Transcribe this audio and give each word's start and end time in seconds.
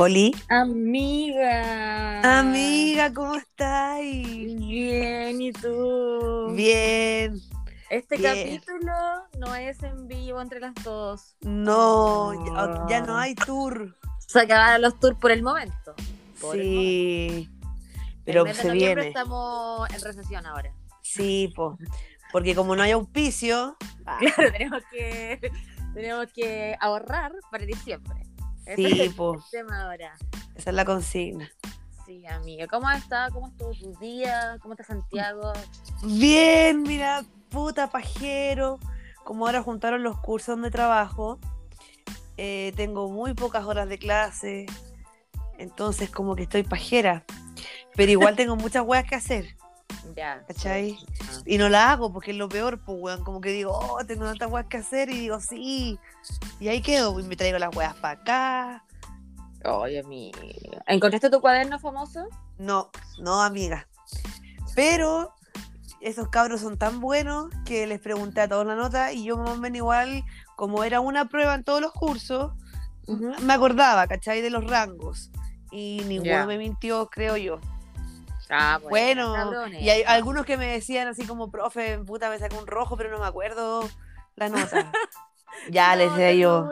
Oli. 0.00 0.34
Amiga. 0.48 2.38
Amiga, 2.38 3.12
¿cómo 3.12 3.34
estás? 3.34 4.00
Bien, 4.00 5.42
¿y 5.42 5.52
tú? 5.52 6.54
Bien. 6.54 7.38
Este 7.90 8.16
bien. 8.16 8.60
capítulo 8.62 8.92
no 9.38 9.54
es 9.54 9.82
en 9.82 10.08
vivo 10.08 10.40
entre 10.40 10.58
las 10.58 10.72
dos. 10.82 11.36
No, 11.42 12.32
ya, 12.46 12.86
ya 12.88 13.00
no 13.02 13.18
hay 13.18 13.34
tour. 13.34 13.94
Se 14.26 14.40
acabaron 14.40 14.80
los 14.80 14.98
tours 14.98 15.18
por 15.18 15.32
el 15.32 15.42
momento. 15.42 15.94
Por 16.40 16.56
el 16.56 16.64
momento. 16.64 16.90
Sí. 16.90 17.50
El 17.50 18.24
Pero 18.24 18.54
se 18.54 18.70
viene. 18.70 19.08
estamos 19.08 19.86
en 19.90 20.00
recesión 20.00 20.46
ahora. 20.46 20.72
Sí, 21.02 21.52
po. 21.54 21.76
Porque 22.32 22.54
como 22.54 22.74
no 22.74 22.82
hay 22.82 22.92
auspicio. 22.92 23.76
ah, 24.06 24.16
Claro, 24.18 24.50
tenemos 24.50 24.82
que, 24.90 25.52
tenemos 25.92 26.26
que 26.32 26.74
ahorrar 26.80 27.34
para 27.50 27.66
diciembre. 27.66 28.29
Ese 28.66 28.76
Sí, 28.76 28.86
es 28.86 29.00
el 29.00 29.14
po. 29.14 29.42
tema 29.50 29.82
ahora. 29.82 30.14
Esa 30.54 30.70
es 30.70 30.76
la 30.76 30.84
consigna. 30.84 31.50
Sí, 32.06 32.26
amiga. 32.26 32.66
¿Cómo 32.66 32.88
has 32.88 33.02
estado? 33.02 33.32
¿Cómo 33.32 33.48
estuvo 33.48 33.72
tu 33.72 33.98
día? 34.00 34.58
¿Cómo 34.62 34.74
está 34.74 34.84
Santiago? 34.84 35.52
Bien, 36.02 36.82
mira, 36.82 37.24
puta 37.50 37.88
pajero. 37.90 38.78
Como 39.24 39.46
ahora 39.46 39.62
juntaron 39.62 40.02
los 40.02 40.18
cursos 40.18 40.54
donde 40.56 40.70
trabajo, 40.70 41.38
eh, 42.36 42.72
tengo 42.76 43.08
muy 43.10 43.34
pocas 43.34 43.64
horas 43.64 43.88
de 43.88 43.98
clase. 43.98 44.66
Entonces, 45.58 46.10
como 46.10 46.34
que 46.36 46.44
estoy 46.44 46.62
pajera. 46.62 47.24
Pero 47.94 48.10
igual 48.10 48.34
tengo 48.36 48.56
muchas 48.56 48.82
weas 48.84 49.04
que 49.04 49.14
hacer. 49.14 49.56
Ya. 50.16 50.44
¿Cachai? 50.46 50.98
Y 51.46 51.58
no 51.58 51.68
la 51.68 51.92
hago 51.92 52.12
porque 52.12 52.32
es 52.32 52.36
lo 52.36 52.48
peor, 52.48 52.78
pues, 52.84 52.98
weón. 53.00 53.24
Como 53.24 53.40
que 53.40 53.50
digo, 53.50 53.72
oh, 53.72 54.04
tengo 54.04 54.24
tantas 54.24 54.50
weas 54.50 54.66
que 54.66 54.78
hacer. 54.78 55.10
Y 55.10 55.18
digo, 55.18 55.40
sí. 55.40 55.98
Y 56.58 56.68
ahí 56.68 56.82
quedo. 56.82 57.18
Y 57.18 57.22
me 57.22 57.36
traigo 57.36 57.58
las 57.58 57.74
weas 57.74 57.94
para 57.96 58.20
acá. 58.20 58.84
Oye, 59.64 60.00
amiga. 60.00 60.38
¿Encontraste 60.86 61.30
tu 61.30 61.40
cuaderno 61.40 61.78
famoso? 61.78 62.26
No, 62.58 62.90
no, 63.18 63.42
amiga. 63.42 63.86
Pero 64.74 65.34
esos 66.00 66.28
cabros 66.28 66.60
son 66.62 66.78
tan 66.78 67.00
buenos 67.00 67.50
que 67.64 67.86
les 67.86 68.00
pregunté 68.00 68.40
a 68.40 68.48
todos 68.48 68.66
la 68.66 68.74
nota. 68.74 69.12
Y 69.12 69.24
yo 69.24 69.36
más 69.36 69.50
o 69.50 69.56
menos 69.56 69.76
igual, 69.76 70.24
como 70.56 70.84
era 70.84 71.00
una 71.00 71.26
prueba 71.28 71.54
en 71.54 71.64
todos 71.64 71.80
los 71.80 71.92
cursos, 71.92 72.52
me 73.42 73.52
acordaba, 73.52 74.06
¿cachai? 74.06 74.40
De 74.40 74.50
los 74.50 74.64
rangos. 74.64 75.30
Y 75.70 76.02
ninguno 76.06 76.46
me 76.46 76.58
mintió, 76.58 77.08
creo 77.08 77.36
yo. 77.36 77.60
Ah, 78.50 78.78
Bueno, 78.82 79.68
y 79.68 79.88
hay 79.90 80.02
algunos 80.02 80.44
que 80.44 80.56
me 80.56 80.66
decían 80.66 81.06
así 81.08 81.24
como, 81.26 81.50
profe, 81.50 81.98
puta, 81.98 82.28
me 82.28 82.38
sacó 82.38 82.58
un 82.58 82.66
rojo, 82.66 82.96
pero 82.96 83.10
no 83.10 83.18
me 83.18 83.26
acuerdo 83.26 83.88
la 84.36 84.48
nota. 84.48 84.90
ya 85.70 85.94
les 85.96 86.10
decía 86.10 86.32
yo, 86.34 86.68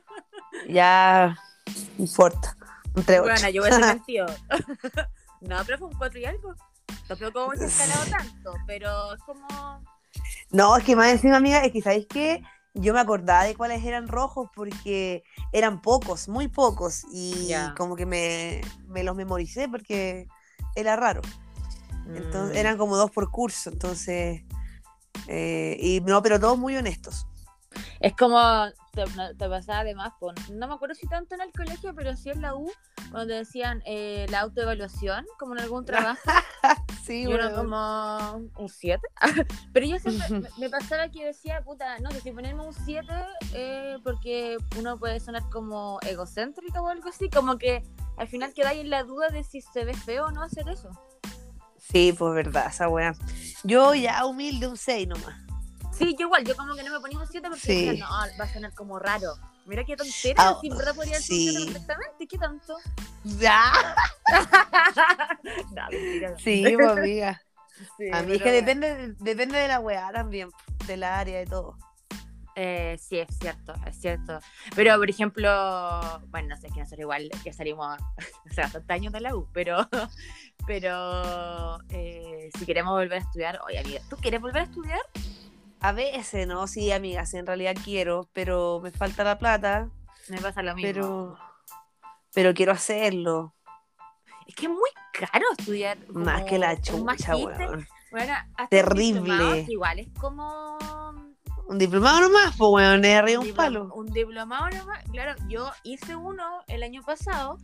ya, 0.68 1.36
no 1.66 2.04
importa. 2.04 2.56
Un 2.94 3.04
3 3.04 3.20
Bueno, 3.22 3.48
yo 3.50 3.62
hubiese 3.62 3.78
mentido. 3.86 4.26
no, 5.40 5.56
pero 5.64 5.78
fue 5.78 5.88
un 5.88 5.94
4 5.98 6.18
y 6.20 6.24
algo. 6.24 6.54
Tampoco 7.06 7.52
hemos 7.52 7.60
escalado 7.60 8.04
tanto, 8.10 8.54
pero 8.66 9.14
es 9.14 9.22
como. 9.22 9.46
No, 10.50 10.76
es 10.76 10.84
que 10.84 10.96
más 10.96 11.08
encima, 11.12 11.36
amiga, 11.36 11.64
es 11.64 11.72
que, 11.72 11.82
¿sabéis 11.82 12.06
qué? 12.08 12.42
Yo 12.72 12.92
me 12.92 13.00
acordaba 13.00 13.44
de 13.44 13.54
cuáles 13.54 13.84
eran 13.84 14.08
rojos 14.08 14.48
porque 14.54 15.22
eran 15.52 15.80
pocos, 15.80 16.28
muy 16.28 16.48
pocos, 16.48 17.04
y 17.12 17.52
como 17.76 17.94
que 17.94 18.04
me, 18.06 18.60
me 18.88 19.04
los 19.04 19.14
memoricé 19.14 19.68
porque 19.68 20.26
era 20.74 20.96
raro. 20.96 21.22
Entonces, 22.06 22.56
mm, 22.56 22.58
eran 22.58 22.78
como 22.78 22.96
dos 22.96 23.10
por 23.10 23.30
curso, 23.30 23.70
entonces, 23.70 24.42
eh, 25.26 25.76
y 25.80 26.00
no, 26.02 26.22
pero 26.22 26.38
todos 26.38 26.58
muy 26.58 26.76
honestos. 26.76 27.26
Es 28.00 28.14
como. 28.14 28.38
Te, 28.92 29.04
te 29.36 29.48
pasaba 29.48 29.80
además, 29.80 30.12
con, 30.20 30.36
no 30.52 30.68
me 30.68 30.74
acuerdo 30.74 30.94
si 30.94 31.08
tanto 31.08 31.34
en 31.34 31.40
el 31.40 31.50
colegio, 31.50 31.92
pero 31.96 32.14
sí 32.14 32.30
en 32.30 32.42
la 32.42 32.54
U, 32.54 32.70
cuando 33.10 33.26
te 33.26 33.38
decían 33.38 33.82
eh, 33.86 34.26
la 34.30 34.40
autoevaluación, 34.40 35.26
como 35.36 35.54
en 35.54 35.62
algún 35.62 35.84
trabajo. 35.84 36.20
Sí, 37.04 37.24
Y 37.24 37.26
uno 37.26 37.54
como 37.54 38.48
un 38.56 38.68
7. 38.68 39.06
Pero 39.74 39.86
yo 39.86 39.98
siempre 39.98 40.26
me, 40.30 40.48
me 40.56 40.70
pasaba 40.70 41.10
que 41.10 41.22
decía, 41.26 41.60
puta, 41.62 41.98
no 41.98 42.10
sé 42.10 42.22
si 42.22 42.32
ponerme 42.32 42.64
un 42.64 42.72
7 42.72 43.06
eh, 43.52 43.98
porque 44.02 44.56
uno 44.78 44.96
puede 44.96 45.20
sonar 45.20 45.42
como 45.50 45.98
egocéntrico 46.00 46.80
o 46.80 46.88
algo 46.88 47.10
así, 47.10 47.28
como 47.28 47.58
que 47.58 47.82
al 48.16 48.28
final 48.28 48.52
quedáis 48.54 48.80
en 48.80 48.90
la 48.90 49.02
duda 49.04 49.28
de 49.28 49.44
si 49.44 49.60
se 49.60 49.84
ve 49.84 49.94
feo 49.94 50.26
o 50.26 50.30
no 50.30 50.42
hacer 50.42 50.68
eso. 50.68 50.90
Sí, 51.78 52.12
pues 52.16 52.34
verdad, 52.34 52.66
esa 52.68 52.88
weá. 52.88 53.14
Yo 53.62 53.94
ya 53.94 54.24
humilde 54.26 54.66
un 54.66 54.76
6 54.76 55.06
nomás. 55.08 55.36
Sí, 55.92 56.16
yo 56.18 56.26
igual, 56.26 56.44
yo 56.44 56.56
como 56.56 56.74
que 56.74 56.82
no 56.82 56.92
me 56.92 57.00
ponía 57.00 57.18
un 57.18 57.26
7 57.26 57.46
porque 57.48 57.60
Sí. 57.60 57.86
decía, 57.86 58.04
no, 58.06 58.10
va 58.38 58.44
a 58.44 58.52
sonar 58.52 58.74
como 58.74 58.98
raro. 58.98 59.34
Mira 59.66 59.84
qué 59.84 59.96
tontera, 59.96 60.42
Ah, 60.48 60.58
si 60.60 60.68
en 60.68 60.76
verdad 60.76 60.94
podría 60.94 61.14
ser 61.14 61.22
sí. 61.22 61.48
un 61.48 61.54
7 61.54 61.72
perfectamente, 61.72 62.26
¿qué 62.26 62.38
tanto? 62.38 62.76
Ya. 63.38 63.72
no, 65.74 65.82
mentira. 65.90 66.34
Sí, 66.38 66.72
pues 66.76 66.90
amiga. 66.90 67.40
Sí, 67.98 68.08
A 68.12 68.22
mí 68.22 68.34
es 68.36 68.42
que 68.42 68.52
depende, 68.52 69.14
depende 69.18 69.58
de 69.58 69.66
la 69.66 69.80
weá 69.80 70.12
también, 70.12 70.48
del 70.86 71.02
área 71.02 71.42
y 71.42 71.44
todo. 71.44 71.76
Eh, 72.56 72.96
sí, 72.98 73.18
es 73.18 73.36
cierto, 73.38 73.74
es 73.86 74.00
cierto. 74.00 74.38
Pero, 74.76 74.96
por 74.96 75.10
ejemplo, 75.10 75.50
bueno, 76.28 76.48
no 76.48 76.56
sé, 76.56 76.68
es 76.68 76.72
que 76.72 76.80
nosotros 76.80 77.00
igual 77.00 77.28
que 77.42 77.52
salimos 77.52 77.96
hace 78.56 78.92
años 78.92 79.12
de 79.12 79.20
la 79.20 79.34
U, 79.34 79.48
pero, 79.52 79.88
pero 80.66 81.78
eh, 81.90 82.50
si 82.56 82.66
queremos 82.66 82.92
volver 82.92 83.14
a 83.14 83.24
estudiar, 83.24 83.60
oye, 83.66 83.78
amiga, 83.80 84.00
¿tú 84.08 84.16
quieres 84.16 84.40
volver 84.40 84.62
a 84.62 84.64
estudiar? 84.64 85.00
A 85.80 85.92
veces, 85.92 86.46
¿no? 86.46 86.66
Sí, 86.66 86.92
amiga, 86.92 87.26
sí, 87.26 87.36
en 87.38 87.46
realidad 87.46 87.74
quiero, 87.84 88.28
pero 88.32 88.80
me 88.82 88.90
falta 88.90 89.24
la 89.24 89.38
plata, 89.38 89.90
Me 90.28 90.40
pasa 90.40 90.62
lo 90.62 90.74
mismo. 90.74 90.88
pero, 90.92 91.38
pero 92.32 92.54
quiero 92.54 92.72
hacerlo. 92.72 93.54
Es 94.46 94.54
que 94.54 94.66
es 94.66 94.70
muy 94.72 94.90
caro 95.12 95.44
estudiar. 95.58 95.98
Más 96.08 96.44
que 96.44 96.58
la 96.58 96.80
chucha, 96.80 97.36
weón. 97.36 97.86
Bueno, 98.10 98.34
Terrible. 98.70 99.66
igual 99.68 99.98
es 99.98 100.08
como 100.20 100.78
Un 101.66 101.78
diplomado 101.78 102.20
nomás, 102.20 102.54
pues 102.56 102.70
weón, 102.70 103.04
es 103.04 103.16
arriba 103.16 103.40
un 103.40 103.54
palo. 103.54 103.92
Un 103.94 104.06
diplomado 104.06 104.68
nomás. 104.70 105.02
Claro, 105.10 105.34
yo 105.48 105.70
hice 105.82 106.14
uno 106.14 106.62
el 106.66 106.82
año 106.82 107.02
pasado, 107.02 107.58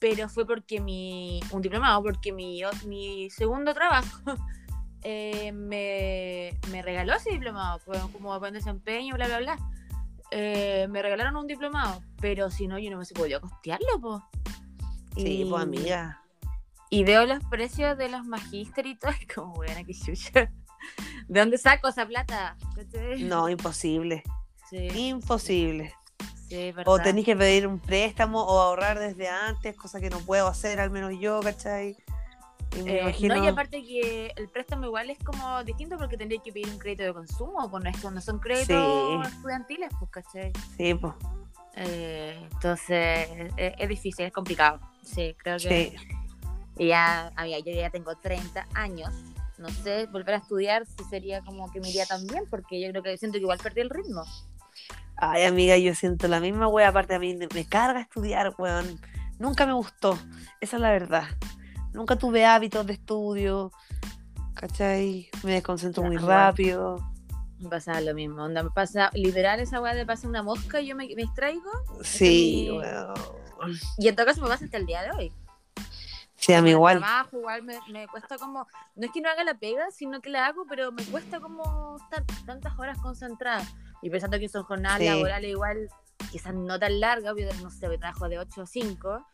pero 0.00 0.28
fue 0.28 0.46
porque 0.46 0.80
mi. 0.80 1.40
Un 1.50 1.60
diplomado, 1.60 2.02
porque 2.02 2.32
mi, 2.32 2.62
mi 2.86 3.28
segundo 3.30 3.74
trabajo 3.74 4.18
eh, 5.02 5.52
me, 5.52 6.58
me 6.70 6.80
regaló 6.82 7.14
ese 7.14 7.30
diplomado. 7.30 7.78
Fue 7.80 7.98
como 8.12 8.38
buen 8.40 8.54
desempeño, 8.54 9.14
bla, 9.14 9.26
bla, 9.26 9.38
bla. 9.38 9.58
Eh, 10.30 10.86
me 10.88 11.02
regalaron 11.02 11.36
un 11.36 11.46
diplomado, 11.46 12.02
pero 12.18 12.50
si 12.50 12.66
no, 12.66 12.78
yo 12.78 12.90
no 12.90 12.96
me 12.96 13.00
hubiese 13.00 13.14
podido 13.14 13.42
costearlo, 13.42 14.00
po. 14.00 14.22
Sí, 15.16 15.42
Y- 15.42 15.44
pues 15.44 15.62
amiga. 15.62 16.18
Y 16.88 17.04
veo 17.04 17.24
los 17.24 17.42
precios 17.44 17.96
de 17.96 18.08
los 18.08 18.24
magíster 18.26 18.86
y 18.86 18.98
todo, 18.98 19.12
y 19.20 19.26
como, 19.26 19.54
buena 19.54 19.84
que 19.84 19.92
chucha. 19.94 20.50
¿De 21.28 21.40
dónde 21.40 21.58
saco 21.58 21.88
esa 21.88 22.06
plata? 22.06 22.56
No, 23.20 23.48
imposible. 23.48 24.22
Sí, 24.70 24.88
Imposible. 25.08 25.94
sí, 26.48 26.72
O 26.86 26.98
tenéis 26.98 27.26
que 27.26 27.36
pedir 27.36 27.66
un 27.66 27.78
préstamo 27.78 28.42
o 28.42 28.58
ahorrar 28.60 28.98
desde 28.98 29.28
antes, 29.28 29.76
cosa 29.76 30.00
que 30.00 30.08
no 30.10 30.18
puedo 30.20 30.46
hacer, 30.48 30.80
al 30.80 30.90
menos 30.90 31.12
yo, 31.20 31.40
¿cachai? 31.40 31.96
Y 32.78 32.82
me 32.82 32.92
Eh, 32.96 33.00
imagino. 33.02 33.34
No, 33.36 33.44
y 33.44 33.48
aparte 33.48 33.82
que 33.82 34.32
el 34.34 34.48
préstamo 34.48 34.86
igual 34.86 35.10
es 35.10 35.18
como 35.18 35.62
distinto 35.62 35.98
porque 35.98 36.16
tendría 36.16 36.40
que 36.42 36.52
pedir 36.52 36.68
un 36.70 36.78
crédito 36.78 37.02
de 37.02 37.12
consumo, 37.12 37.70
pues 37.70 37.84
no, 37.84 37.90
es, 37.90 38.02
no 38.02 38.20
son 38.22 38.38
créditos 38.38 38.66
Sí. 38.66 39.28
estudiantiles, 39.36 39.90
pues, 39.98 40.10
¿cachai? 40.10 40.52
Sí, 40.78 40.94
pues. 40.94 41.12
Eh, 41.76 42.48
entonces, 42.52 43.28
es, 43.58 43.74
es 43.78 43.88
difícil, 43.88 44.24
es 44.26 44.32
complicado. 44.32 44.80
Sí, 45.02 45.34
creo 45.38 45.58
que... 45.58 45.90
Sí. 45.98 46.08
Y 46.78 46.88
ya, 46.88 47.30
amiga, 47.36 47.58
yo 47.58 47.72
ya 47.72 47.90
tengo 47.90 48.14
30 48.16 48.66
años. 48.72 49.12
No 49.62 49.68
sé, 49.68 50.06
volver 50.06 50.34
a 50.34 50.38
estudiar 50.38 50.84
si 50.86 51.04
sería 51.04 51.40
como 51.42 51.70
que 51.70 51.80
me 51.80 51.88
iría 51.88 52.04
tan 52.04 52.26
bien, 52.26 52.44
porque 52.50 52.80
yo 52.80 52.90
creo 52.90 53.02
que 53.02 53.16
siento 53.16 53.36
que 53.36 53.42
igual 53.42 53.58
perdí 53.62 53.80
el 53.80 53.90
ritmo. 53.90 54.24
Ay, 55.16 55.44
amiga, 55.44 55.76
yo 55.76 55.94
siento 55.94 56.26
la 56.26 56.40
misma 56.40 56.66
wea. 56.66 56.88
Aparte, 56.88 57.14
a 57.14 57.20
mí 57.20 57.36
me 57.54 57.64
carga 57.64 58.00
estudiar, 58.00 58.52
weón. 58.58 58.98
Nunca 59.38 59.66
me 59.66 59.72
gustó. 59.72 60.18
Esa 60.60 60.76
es 60.76 60.82
la 60.82 60.90
verdad. 60.90 61.24
Nunca 61.92 62.16
tuve 62.16 62.44
hábitos 62.44 62.84
de 62.86 62.94
estudio. 62.94 63.70
¿Cachai? 64.54 65.30
Me 65.44 65.52
desconcentro 65.52 66.02
muy 66.02 66.16
rápido. 66.16 66.98
Me 67.60 67.68
pasa 67.68 68.00
lo 68.00 68.14
mismo. 68.14 68.42
Onda, 68.42 68.64
me 68.64 68.70
pasa, 68.70 69.10
literal, 69.14 69.60
esa 69.60 69.80
weá 69.80 69.94
de 69.94 70.04
pasar 70.04 70.28
una 70.28 70.42
mosca 70.42 70.80
y 70.80 70.88
yo 70.88 70.96
me, 70.96 71.06
me 71.06 71.22
distraigo. 71.22 71.70
Sí, 72.02 72.68
mi- 72.70 72.78
weón. 72.78 73.14
Y 73.98 74.08
en 74.08 74.16
todo 74.16 74.26
caso 74.26 74.40
me 74.42 74.48
pasa 74.48 74.64
hasta 74.64 74.76
el 74.76 74.86
día 74.86 75.02
de 75.02 75.12
hoy. 75.12 75.32
Sí, 76.44 76.52
a 76.54 76.60
mí 76.60 76.70
el 76.70 76.74
igual. 76.76 76.98
trabajo 76.98 77.38
igual 77.38 77.62
me, 77.62 77.78
me 77.92 78.08
cuesta 78.08 78.36
como, 78.36 78.66
no 78.96 79.06
es 79.06 79.12
que 79.12 79.20
no 79.20 79.30
haga 79.30 79.44
la 79.44 79.54
pega, 79.54 79.90
sino 79.92 80.20
que 80.20 80.28
la 80.28 80.46
hago, 80.46 80.66
pero 80.68 80.90
me 80.90 81.04
cuesta 81.04 81.38
como 81.40 81.96
estar 82.02 82.24
tantas 82.44 82.76
horas 82.78 82.98
concentrada. 82.98 83.64
Y 84.02 84.10
pensando 84.10 84.38
que 84.40 84.48
son 84.48 84.64
jornadas 84.64 84.98
Sí. 84.98 85.06
laborales 85.06 85.50
igual, 85.50 85.88
quizás 86.32 86.52
no 86.52 86.78
tan 86.80 86.98
largas, 86.98 87.34
yo 87.38 87.46
no 87.62 87.70
sé, 87.70 87.88
trabajo 87.96 88.28
de 88.28 88.40
8 88.40 88.62
a 88.62 88.66
5, 88.66 89.26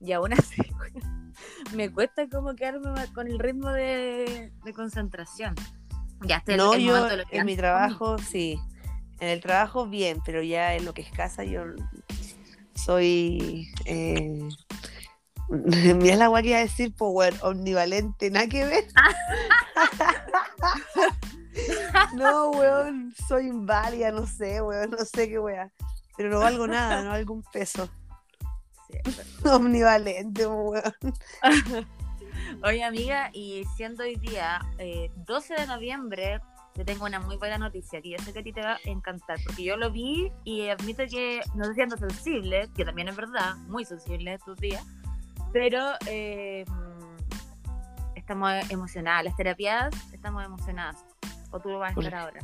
y 0.00 0.10
aún 0.12 0.32
así 0.32 0.56
me 1.74 1.92
cuesta 1.92 2.28
como 2.28 2.54
quedarme 2.56 2.90
con 3.14 3.28
el 3.28 3.38
ritmo 3.38 3.70
de, 3.70 4.52
de 4.64 4.72
concentración. 4.72 5.54
Ya 6.22 6.38
estoy 6.38 6.56
No, 6.56 6.74
el 6.74 6.80
yo 6.82 6.92
momento 6.94 7.10
de 7.10 7.16
los 7.18 7.32
en 7.32 7.46
mi 7.46 7.56
trabajo, 7.56 8.18
sí. 8.18 8.58
En 9.20 9.28
el 9.28 9.40
trabajo, 9.40 9.86
bien, 9.86 10.18
pero 10.24 10.42
ya 10.42 10.74
en 10.74 10.84
lo 10.84 10.92
que 10.94 11.02
es 11.02 11.10
casa, 11.12 11.44
yo 11.44 11.62
soy. 12.74 13.68
Eh... 13.84 14.48
Mira 15.48 16.16
la 16.16 16.28
guay 16.28 16.42
que 16.42 16.48
iba 16.50 16.58
a 16.58 16.62
decir, 16.62 16.94
power 16.94 17.34
omnivalente, 17.42 18.30
nada 18.30 18.48
que 18.48 18.64
ver. 18.64 18.84
no, 22.14 22.50
weón, 22.50 23.14
soy 23.28 23.46
inválida, 23.46 24.10
no 24.10 24.26
sé, 24.26 24.60
weón, 24.60 24.90
no 24.90 25.04
sé 25.04 25.28
qué 25.28 25.38
weón. 25.38 25.70
Pero 26.16 26.30
no 26.30 26.40
valgo 26.40 26.66
nada, 26.66 27.02
no 27.02 27.10
valgo 27.10 27.34
un 27.34 27.42
peso. 27.42 27.88
Omnivalente, 29.44 30.46
weón. 30.46 30.82
Oye, 32.64 32.84
amiga, 32.84 33.30
y 33.32 33.64
siendo 33.76 34.04
hoy 34.04 34.16
día 34.16 34.60
12 35.26 35.54
eh, 35.54 35.60
de 35.60 35.66
noviembre, 35.66 36.40
te 36.74 36.84
tengo 36.84 37.06
una 37.06 37.20
muy 37.20 37.36
buena 37.36 37.58
noticia 37.58 38.00
que 38.02 38.10
yo 38.10 38.18
sé 38.18 38.32
que 38.32 38.40
a 38.40 38.42
ti 38.42 38.52
te 38.52 38.60
va 38.60 38.74
a 38.74 38.78
encantar, 38.84 39.38
porque 39.44 39.64
yo 39.64 39.76
lo 39.76 39.90
vi 39.90 40.30
y 40.44 40.68
admito 40.68 41.04
que 41.10 41.40
no 41.54 41.64
sé 41.64 41.74
siendo 41.74 41.96
sensible, 41.96 42.68
que 42.76 42.84
también 42.84 43.08
es 43.08 43.16
verdad, 43.16 43.56
muy 43.66 43.84
sensible 43.84 44.34
estos 44.34 44.58
días, 44.58 44.84
pero 45.52 45.92
eh, 46.06 46.64
estamos 48.14 48.52
emocionadas, 48.70 49.24
las 49.24 49.36
terapias 49.36 49.94
estamos 50.12 50.44
emocionadas, 50.44 51.04
o 51.50 51.60
tú 51.60 51.70
lo 51.70 51.78
vas 51.78 51.96
a 51.96 52.00
estar 52.00 52.14
ahora. 52.14 52.40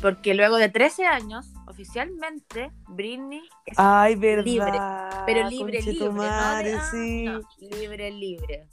Porque 0.00 0.34
luego 0.34 0.56
de 0.56 0.68
13 0.68 1.06
años, 1.06 1.46
oficialmente, 1.68 2.72
Britney 2.88 3.42
es 3.66 3.78
Ay, 3.78 4.16
verdad, 4.16 4.44
libre. 4.44 4.78
Pero 5.26 5.48
libre, 5.48 5.80
libre. 5.80 6.10
Madre, 6.10 6.72
no, 6.72 6.90
sí. 6.90 7.24
no, 7.24 7.40
libre, 7.76 8.10
libre. 8.10 8.66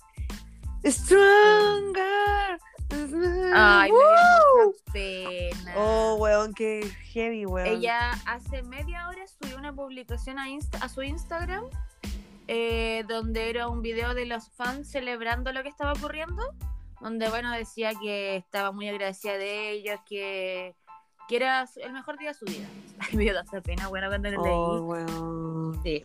Stronger. 0.84 2.60
Ay, 3.54 3.92
me 3.92 3.98
dio 3.98 4.66
mucha 4.66 4.92
pena. 4.92 5.74
Oh, 5.78 6.16
weón, 6.16 6.54
qué 6.54 6.90
heavy, 7.14 7.46
weón. 7.46 7.68
Ella 7.68 8.12
hace 8.26 8.64
media 8.64 9.08
hora 9.08 9.28
subió 9.28 9.58
una 9.58 9.72
publicación 9.72 10.40
a, 10.40 10.50
Insta 10.50 10.80
a 10.80 10.90
su 10.90 11.04
Instagram 11.04 11.66
eh, 12.52 13.06
donde 13.08 13.52
era 13.52 13.68
un 13.68 13.84
video 13.84 14.16
de 14.16 14.26
los 14.26 14.50
fans 14.50 14.90
celebrando 14.90 15.54
lo 15.54 15.62
que 15.62 15.70
estaba 15.70 15.94
ocurriendo, 15.94 16.42
donde, 17.00 17.30
bueno, 17.30 17.52
decía 17.52 17.92
que 18.02 18.38
estaba 18.38 18.72
muy 18.72 18.90
agradecida 18.90 19.38
de 19.38 19.70
ellos, 19.70 20.00
que 20.08 20.76
que 21.28 21.36
era 21.36 21.64
el 21.76 21.94
mejor 21.94 22.18
día 22.18 22.30
de 22.30 22.34
su 22.34 22.46
vida. 22.46 22.68
Ay, 23.00 23.16
me 23.16 23.24
dio 23.24 23.36
tanta 23.36 23.62
pena, 23.62 23.88
bueno, 23.88 24.08
cuando 24.08 24.32
lo 24.32 24.42
oh, 24.42 24.82
weón. 24.82 25.80
Sí. 25.84 26.04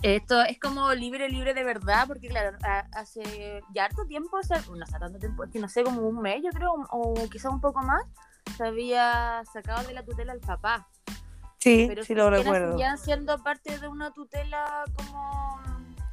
Esto 0.00 0.40
es 0.42 0.58
como 0.58 0.94
libre, 0.94 1.28
libre 1.28 1.52
de 1.52 1.62
verdad, 1.62 2.06
porque 2.06 2.28
claro, 2.28 2.56
hace 2.92 3.62
ya 3.74 3.84
harto 3.84 4.06
tiempo, 4.06 4.38
o 4.38 4.42
sea, 4.42 4.62
no 4.74 4.82
hace 4.82 4.98
tanto 4.98 5.18
tiempo, 5.18 5.44
es 5.44 5.50
que 5.50 5.58
no 5.58 5.68
sé, 5.68 5.84
como 5.84 6.00
un 6.08 6.22
mes 6.22 6.42
yo 6.42 6.50
creo, 6.50 6.72
o 6.90 7.14
quizás 7.30 7.52
un 7.52 7.60
poco 7.60 7.82
más, 7.82 8.02
se 8.56 8.64
había 8.64 9.42
sacado 9.52 9.86
de 9.86 9.92
la 9.92 10.04
tutela 10.04 10.32
al 10.32 10.40
papá. 10.40 10.88
Sí, 11.64 11.86
Pero 11.88 12.04
sí 12.04 12.14
lo 12.14 12.28
recuerdo. 12.28 12.72
seguían 12.72 12.98
siendo 12.98 13.42
parte 13.42 13.78
de 13.78 13.88
una 13.88 14.12
tutela 14.12 14.84
como... 14.94 15.58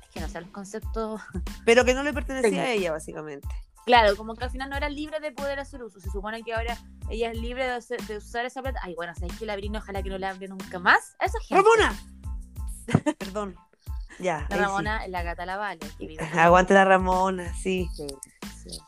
Es 0.02 0.08
que 0.14 0.22
no 0.22 0.30
sé 0.30 0.40
los 0.40 0.50
conceptos... 0.52 1.20
Pero 1.66 1.84
que 1.84 1.94
no 1.94 2.04
le 2.04 2.14
pertenecía 2.14 2.62
a 2.64 2.70
ella, 2.72 2.92
básicamente. 2.94 3.46
Claro, 3.86 4.16
como 4.16 4.36
que 4.36 4.46
al 4.46 4.50
final 4.50 4.70
no 4.70 4.78
era 4.78 4.88
libre 4.88 5.20
de 5.20 5.34
poder 5.34 5.60
hacer 5.60 5.84
uso. 5.84 6.00
Se 6.00 6.10
supone 6.10 6.42
que 6.44 6.54
ahora 6.54 6.78
ella 7.10 7.32
es 7.32 7.38
libre 7.38 7.66
de, 7.66 7.72
hacer- 7.74 8.02
de 8.08 8.16
usar 8.18 8.46
esa 8.46 8.62
plata. 8.62 8.80
Ay, 8.82 8.96
bueno, 8.96 9.14
¿sabes 9.14 9.38
que 9.38 9.46
la 9.46 9.58
Brina 9.58 9.80
ojalá 9.80 10.02
que 10.02 10.10
no 10.10 10.18
la 10.18 10.30
hable 10.30 10.48
nunca 10.48 10.80
más? 10.80 11.16
A 11.20 11.26
esa 11.26 11.40
gente. 11.42 11.56
¡Ramona! 11.62 12.00
Perdón. 13.20 13.56
Ya. 14.20 14.46
La 14.50 14.56
ahí 14.56 14.60
sí. 14.60 14.60
Ramona, 14.60 15.08
la 15.10 15.24
gata 15.24 15.46
la 15.46 15.58
vale. 15.58 15.80
Aguante 16.38 16.74
la 16.74 16.86
Ramona, 16.86 17.54
sí. 17.56 17.90
Sí, 17.94 18.08
sí. 18.64 18.80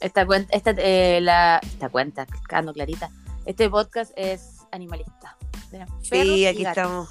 Esta 0.00 0.26
cuenta, 0.26 0.56
esta, 0.56 0.72
eh, 0.76 1.20
la, 1.20 1.60
esta 1.62 1.88
cuenta, 1.88 2.26
quedando 2.48 2.72
clarita. 2.72 3.10
Este 3.44 3.70
podcast 3.70 4.10
es 4.16 4.56
animalista. 4.72 5.36
De 5.70 5.86
Sí, 6.02 6.46
aquí 6.46 6.64
estamos. 6.64 7.08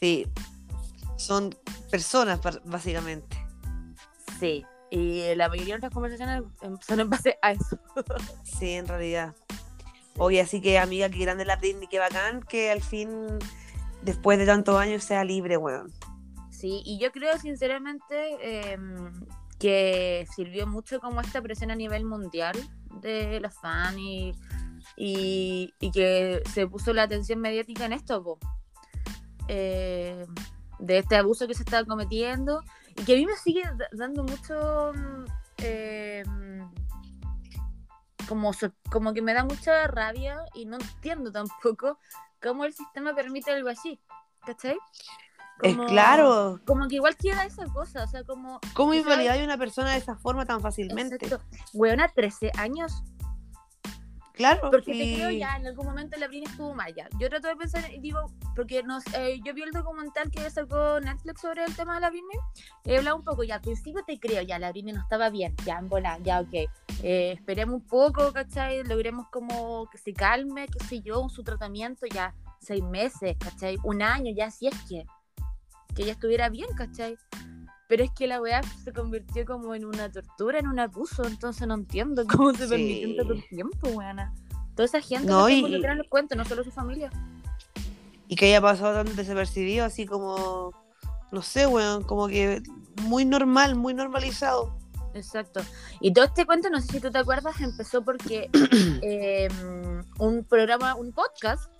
Sí. 0.00 0.26
Son 1.16 1.54
personas, 1.90 2.40
básicamente. 2.64 3.36
Sí. 4.40 4.64
Y 4.90 5.34
la 5.36 5.48
mayoría 5.48 5.74
de 5.74 5.80
nuestras 5.80 5.94
conversaciones 5.94 6.42
em, 6.60 6.76
son 6.86 7.00
en 7.00 7.08
base 7.10 7.38
a 7.40 7.52
eso. 7.52 7.78
Sí, 8.44 8.72
en 8.72 8.86
realidad. 8.86 9.34
Oye, 10.18 10.40
así 10.40 10.60
que 10.60 10.78
amiga, 10.78 11.08
qué 11.08 11.18
grande 11.18 11.44
la 11.44 11.56
Britney, 11.56 11.88
qué 11.88 11.98
bacán 11.98 12.42
que 12.42 12.70
al 12.70 12.82
fin, 12.82 13.38
después 14.02 14.38
de 14.38 14.46
tantos 14.46 14.78
años, 14.78 15.02
sea 15.04 15.24
libre, 15.24 15.56
weón. 15.56 15.90
Sí, 16.50 16.82
y 16.84 16.98
yo 16.98 17.10
creo 17.10 17.38
sinceramente 17.38 18.72
em, 18.72 19.26
que 19.58 20.26
sirvió 20.34 20.66
mucho 20.66 21.00
como 21.00 21.20
esta 21.20 21.40
presión 21.40 21.70
a 21.70 21.76
nivel 21.76 22.04
mundial 22.04 22.56
de 23.00 23.40
los 23.40 23.54
fans 23.54 23.96
y, 23.98 24.34
y, 24.96 25.74
y 25.80 25.90
que 25.90 26.42
se 26.52 26.66
puso 26.66 26.92
la 26.92 27.04
atención 27.04 27.40
mediática 27.40 27.84
en 27.84 27.92
esto, 27.92 28.22
po. 28.22 28.38
Eh, 29.48 30.26
de 30.78 30.98
este 30.98 31.16
abuso 31.16 31.46
que 31.46 31.54
se 31.54 31.62
estaba 31.62 31.84
cometiendo 31.86 32.62
y 32.96 33.04
que 33.04 33.14
a 33.14 33.16
mí 33.16 33.26
me 33.26 33.36
sigue 33.36 33.62
da- 33.62 33.88
dando 33.92 34.24
mucho 34.24 34.92
mm, 34.94 35.24
em, 35.58 36.70
como, 38.28 38.52
como 38.90 39.12
que 39.12 39.22
me 39.22 39.34
da 39.34 39.44
mucha 39.44 39.86
rabia 39.86 40.38
y 40.54 40.64
no 40.64 40.76
entiendo 40.76 41.30
tampoco 41.30 41.98
cómo 42.40 42.64
el 42.64 42.72
sistema 42.72 43.14
permite 43.14 43.52
algo 43.52 43.68
así, 43.68 44.00
¿cachai? 44.44 44.76
Es 45.62 45.76
claro. 45.76 46.60
como 46.66 46.88
que 46.88 46.96
igual 46.96 47.16
queda 47.16 47.44
esa 47.44 47.66
cosa, 47.66 48.02
o 48.02 48.08
sea, 48.08 48.24
como. 48.24 48.58
¿Cómo 48.74 48.94
invalidar 48.94 49.38
a 49.38 49.44
una 49.44 49.56
persona 49.58 49.92
de 49.92 49.98
esa 49.98 50.16
forma 50.16 50.44
tan 50.44 50.60
fácilmente? 50.60 51.16
Exacto. 51.16 51.44
Weona, 51.72 52.08
13 52.08 52.50
años. 52.58 53.04
Claro. 54.32 54.70
Porque 54.70 54.92
te 54.92 55.04
y- 55.04 55.14
creo 55.16 55.30
ya, 55.30 55.56
en 55.56 55.66
algún 55.66 55.86
momento 55.86 56.18
la 56.18 56.26
Britney 56.26 56.50
estuvo 56.50 56.74
mal 56.74 56.94
ya. 56.94 57.08
Yo 57.18 57.28
trato 57.28 57.48
de 57.48 57.56
pensar 57.56 57.92
y 57.92 58.00
digo, 58.00 58.32
porque 58.56 58.82
nos, 58.82 59.04
eh, 59.14 59.40
yo 59.44 59.52
vi 59.54 59.62
el 59.62 59.72
documental 59.72 60.30
que 60.30 60.48
sacó 60.50 61.00
Netflix 61.00 61.40
sobre 61.42 61.64
el 61.64 61.76
tema 61.76 61.96
de 61.96 62.00
la 62.00 62.10
Britney 62.10 62.38
y 62.84 62.94
hablaba 62.94 63.16
un 63.16 63.24
poco, 63.24 63.44
ya 63.44 63.56
al 63.56 63.60
principio 63.60 64.02
te 64.06 64.18
creo, 64.18 64.42
ya 64.42 64.58
la 64.58 64.70
Britney 64.72 64.94
no 64.94 65.00
estaba 65.02 65.28
bien, 65.30 65.54
ya 65.64 65.78
en 65.78 65.88
bola, 65.88 66.18
ya 66.22 66.40
ok. 66.40 66.54
Eh, 67.02 67.32
esperemos 67.32 67.74
un 67.74 67.86
poco, 67.86 68.32
¿cachai? 68.32 68.82
Logremos 68.84 69.28
como 69.28 69.88
que 69.90 69.98
se 69.98 70.12
calme, 70.12 70.66
qué 70.68 70.82
sé 70.86 71.00
yo, 71.02 71.28
su 71.28 71.42
tratamiento 71.42 72.06
ya 72.06 72.34
seis 72.60 72.82
meses, 72.82 73.36
¿cachai? 73.38 73.76
Un 73.84 74.02
año, 74.02 74.32
ya 74.34 74.50
si 74.50 74.68
es 74.68 74.74
que, 74.88 75.04
que 75.94 76.04
ella 76.04 76.12
estuviera 76.12 76.48
bien, 76.48 76.68
¿cachai? 76.76 77.16
Pero 77.92 78.04
es 78.04 78.10
que 78.12 78.26
la 78.26 78.40
weá 78.40 78.62
se 78.84 78.90
convirtió 78.90 79.44
como 79.44 79.74
en 79.74 79.84
una 79.84 80.10
tortura, 80.10 80.58
en 80.58 80.66
un 80.66 80.78
abuso, 80.78 81.26
entonces 81.26 81.68
no 81.68 81.74
entiendo 81.74 82.24
cómo 82.26 82.54
se 82.54 82.64
Sí. 82.64 82.70
permitió 82.70 83.16
tanto 83.16 83.34
tiempo, 83.50 83.88
weona. 83.88 84.32
Toda 84.74 84.86
esa 84.86 85.02
gente 85.02 85.26
No, 85.30 85.46
y- 85.50 85.60
y... 85.60 85.74
en 85.74 85.98
los 85.98 86.08
cuentos, 86.08 86.38
no 86.38 86.46
solo 86.46 86.64
su 86.64 86.70
familia. 86.70 87.10
y 88.28 88.34
que 88.36 88.46
haya 88.46 88.62
pasado 88.62 88.94
tan 89.04 89.14
desapercibido, 89.14 89.84
así 89.84 90.06
como, 90.06 90.72
no 91.32 91.42
sé, 91.42 91.66
weón, 91.66 92.02
como 92.04 92.28
que 92.28 92.62
muy 93.02 93.26
normal, 93.26 93.74
muy 93.74 93.92
normalizado. 93.92 94.74
Exacto. 95.12 95.60
Y 96.00 96.14
todo 96.14 96.24
este 96.24 96.46
cuento, 96.46 96.70
no 96.70 96.80
sé 96.80 96.86
si 96.92 97.00
tú 97.00 97.10
te 97.10 97.18
acuerdas, 97.18 97.60
empezó 97.60 98.02
porque 98.02 98.48
eh, 99.02 99.48
un 100.18 100.44
programa, 100.44 100.94
un 100.94 101.12
podcast, 101.12 101.70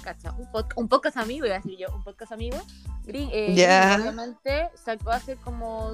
cacha, 0.00 0.32
un, 0.32 0.46
pod- 0.50 0.72
un 0.76 0.88
podcast 0.88 1.16
amigo, 1.16 1.46
iba 1.46 1.56
a 1.56 1.58
decir 1.58 1.76
yo, 1.78 1.86
un 1.94 2.02
podcast 2.02 2.32
amigo, 2.32 2.58
gring- 3.04 3.30
eh, 3.32 3.54
obviamente 4.00 4.70
sacó 4.74 5.10
hace 5.10 5.36
como, 5.36 5.92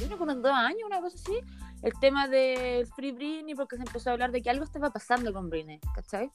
yo 0.00 0.08
que 0.08 0.14
unos 0.14 0.42
dos 0.42 0.52
años, 0.52 0.80
una 0.86 1.00
cosa 1.00 1.16
así, 1.16 1.38
el 1.82 1.92
tema 2.00 2.28
del 2.28 2.86
Free 2.86 3.12
Britney, 3.12 3.54
porque 3.54 3.76
se 3.76 3.82
empezó 3.82 4.10
a 4.10 4.12
hablar 4.14 4.32
de 4.32 4.40
que 4.42 4.50
algo 4.50 4.64
estaba 4.64 4.90
pasando 4.90 5.32
con 5.32 5.50
Britney, 5.50 5.80
¿cachai? 5.94 6.30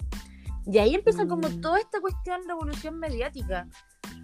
Y 0.65 0.77
ahí 0.77 0.93
empieza 0.93 1.25
como 1.25 1.49
Mm. 1.49 1.61
toda 1.61 1.79
esta 1.79 1.99
cuestión 2.01 2.45
de 2.45 2.51
evolución 2.51 2.99
mediática. 2.99 3.65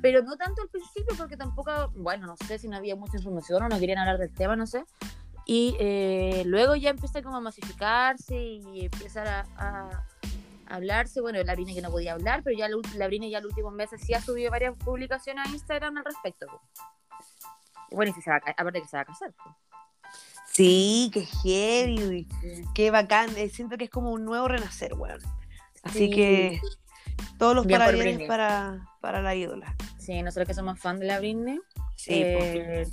Pero 0.01 0.21
no 0.21 0.35
tanto 0.37 0.61
al 0.61 0.69
principio, 0.69 1.15
porque 1.17 1.35
tampoco, 1.37 1.71
bueno, 1.95 2.27
no 2.27 2.35
sé 2.47 2.59
si 2.59 2.67
no 2.67 2.77
había 2.77 2.95
mucha 2.95 3.17
información 3.17 3.63
o 3.63 3.69
no 3.69 3.79
querían 3.79 3.97
hablar 3.97 4.19
del 4.19 4.31
tema, 4.31 4.55
no 4.55 4.67
sé. 4.67 4.83
Y 5.47 5.75
eh, 5.79 6.43
luego 6.45 6.75
ya 6.75 6.89
empieza 6.91 7.21
como 7.23 7.37
a 7.37 7.41
masificarse 7.41 8.35
y 8.35 8.85
empezar 8.85 9.27
a, 9.27 9.45
a 9.57 10.03
hablarse. 10.67 11.21
Bueno, 11.21 11.41
la 11.43 11.53
Brine 11.55 11.73
que 11.73 11.81
no 11.81 11.91
podía 11.91 12.13
hablar, 12.13 12.41
pero 12.43 12.57
ya 12.57 12.67
la, 12.95 13.07
Brine 13.07 13.29
ya 13.29 13.39
los 13.41 13.49
últimos 13.51 13.73
meses 13.73 14.01
sí 14.01 14.13
ha 14.13 14.21
subido 14.21 14.51
varias 14.51 14.75
publicaciones 14.77 15.47
a 15.47 15.49
Instagram 15.51 15.97
al 15.97 16.05
respecto. 16.05 16.47
Bueno, 17.91 18.11
y 18.11 18.13
si 18.13 18.21
se 18.21 18.29
va 18.29 18.37
a, 18.37 18.51
aparte 18.51 18.81
que 18.81 18.87
se 18.87 18.97
va 18.97 19.01
a 19.01 19.05
casar. 19.05 19.33
Sí, 20.47 21.11
qué 21.13 21.25
heavy, 21.25 22.27
qué 22.73 22.91
bacán. 22.91 23.35
eh, 23.37 23.49
Siento 23.49 23.77
que 23.77 23.85
es 23.85 23.89
como 23.89 24.11
un 24.11 24.23
nuevo 24.25 24.47
renacer, 24.47 24.93
weón. 24.93 25.19
Así 25.83 25.99
Sí. 25.99 26.09
que 26.11 26.61
todos 27.37 27.55
los 27.55 27.65
Bien 27.67 27.79
parabienes 27.79 28.27
para, 28.27 28.85
para 29.01 29.21
la 29.21 29.35
ídola. 29.35 29.75
Sí, 29.99 30.21
nosotros 30.23 30.47
que 30.47 30.53
somos 30.53 30.79
fan 30.79 30.99
de 30.99 31.05
la 31.07 31.19
Britney, 31.19 31.59
Sí, 31.97 32.11
eh, 32.13 32.87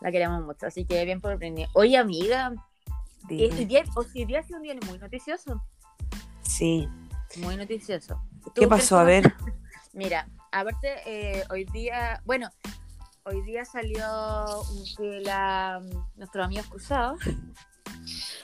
la 0.00 0.10
queremos 0.12 0.42
mucho. 0.44 0.66
Así 0.66 0.84
que 0.84 1.04
bien 1.04 1.20
por 1.20 1.36
Britney. 1.36 1.66
Oye, 1.74 1.96
amiga, 1.96 2.52
hoy 3.28 3.64
día, 3.66 3.84
hoy 3.94 4.24
día 4.24 4.40
ha 4.40 4.42
sido 4.42 4.58
un 4.58 4.62
día 4.62 4.74
muy 4.86 4.98
noticioso. 4.98 5.62
Sí. 6.56 6.88
Muy 7.38 7.56
noticioso. 7.56 8.20
¿Qué 8.54 8.62
¿Tú 8.62 8.68
pasó? 8.68 8.98
A 8.98 9.04
ver. 9.04 9.32
Mira, 9.92 10.28
aparte, 10.52 10.94
eh, 11.06 11.44
hoy 11.50 11.64
día, 11.66 12.20
bueno, 12.24 12.48
hoy 13.24 13.42
día 13.42 13.64
salió 13.64 14.04
que 14.96 15.20
la, 15.20 15.80
nuestro 16.16 16.44
amigo 16.44 16.60
excusado. 16.60 17.16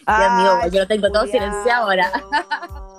Ay, 0.07 0.43
mío, 0.43 0.73
yo 0.73 0.81
lo 0.81 0.87
tengo 0.87 1.11
todo 1.11 1.27
silenciado 1.27 1.85
ahora. 1.85 2.11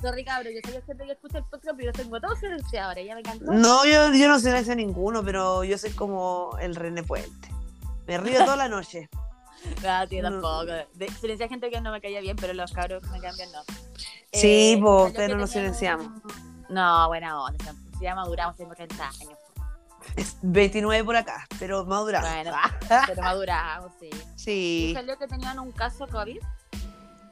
Sorry, 0.00 0.24
cabrón, 0.24 0.54
yo 0.54 0.60
soy 0.64 0.74
la 0.78 0.86
gente 0.86 1.04
que 1.04 1.12
escucha 1.12 1.38
el 1.38 1.44
podcast, 1.44 1.76
pero 1.76 1.92
yo 1.92 1.92
tengo 1.92 2.20
todos 2.20 2.38
silenciadores, 2.38 3.06
ya 3.06 3.14
me 3.14 3.20
encantó. 3.20 3.52
No, 3.52 3.84
yo, 3.84 4.12
yo 4.14 4.28
no 4.28 4.38
silencio 4.38 4.72
a 4.72 4.76
ninguno, 4.76 5.22
pero 5.22 5.62
yo 5.62 5.76
soy 5.76 5.90
como 5.90 6.56
el 6.58 6.74
René 6.74 7.02
Puente. 7.02 7.48
Me 8.06 8.16
río 8.16 8.38
toda 8.44 8.56
la 8.56 8.68
noche. 8.68 9.08
Ah, 9.86 10.06
tío, 10.08 10.22
No. 10.22 10.30
tampoco. 10.30 10.72
De, 10.94 11.08
silencié 11.20 11.44
a 11.44 11.48
gente 11.50 11.68
que 11.70 11.82
no 11.82 11.92
me 11.92 12.00
caía 12.00 12.22
bien, 12.22 12.34
pero 12.34 12.54
los 12.54 12.72
cabros 12.72 13.02
que 13.02 13.10
me 13.10 13.20
cambian 13.20 13.52
no. 13.52 13.60
Sí, 14.32 14.72
Eh, 14.74 14.82
ustedes 14.82 15.28
que 15.28 15.34
no 15.34 15.40
nos 15.40 15.50
silenciamos. 15.50 16.08
No, 16.68 17.08
buena 17.08 17.40
onda. 17.42 17.74
Si 17.98 18.04
ya 18.04 18.14
maduramos, 18.14 18.56
tengo 18.56 18.74
30 18.74 19.08
años. 19.08 19.38
Es 20.16 20.36
29 20.42 21.04
por 21.04 21.16
acá, 21.16 21.46
pero 21.58 21.84
maduramos. 21.84 22.30
Bueno, 22.30 22.52
pero 23.06 23.22
maduramos, 23.22 23.92
sí. 24.00 24.10
Sí. 24.36 24.90
salió 24.94 25.16
que 25.18 25.26
tenían 25.26 25.58
un 25.58 25.72
caso 25.72 26.06
COVID 26.06 26.38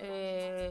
eh, 0.01 0.69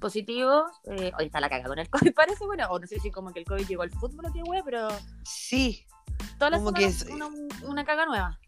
positivo. 0.00 0.64
Eh, 0.84 1.12
hoy 1.18 1.26
está 1.26 1.40
la 1.40 1.48
caga 1.48 1.68
con 1.68 1.78
el 1.78 1.88
COVID, 1.88 2.12
parece, 2.16 2.44
bueno, 2.46 2.66
o 2.70 2.78
no 2.78 2.86
sé 2.86 2.98
si 3.00 3.10
como 3.10 3.32
que 3.32 3.40
el 3.40 3.44
COVID 3.46 3.66
llegó 3.66 3.82
al 3.82 3.90
fútbol 3.90 4.26
o 4.26 4.32
qué 4.32 4.42
wea, 4.42 4.62
pero 4.64 4.88
Sí. 5.24 5.86
todas 6.38 6.52
las 6.52 6.60
semanas 6.62 7.02
es- 7.02 7.06
una, 7.10 7.28
una 7.64 7.84
caga 7.84 8.06
nueva. 8.06 8.38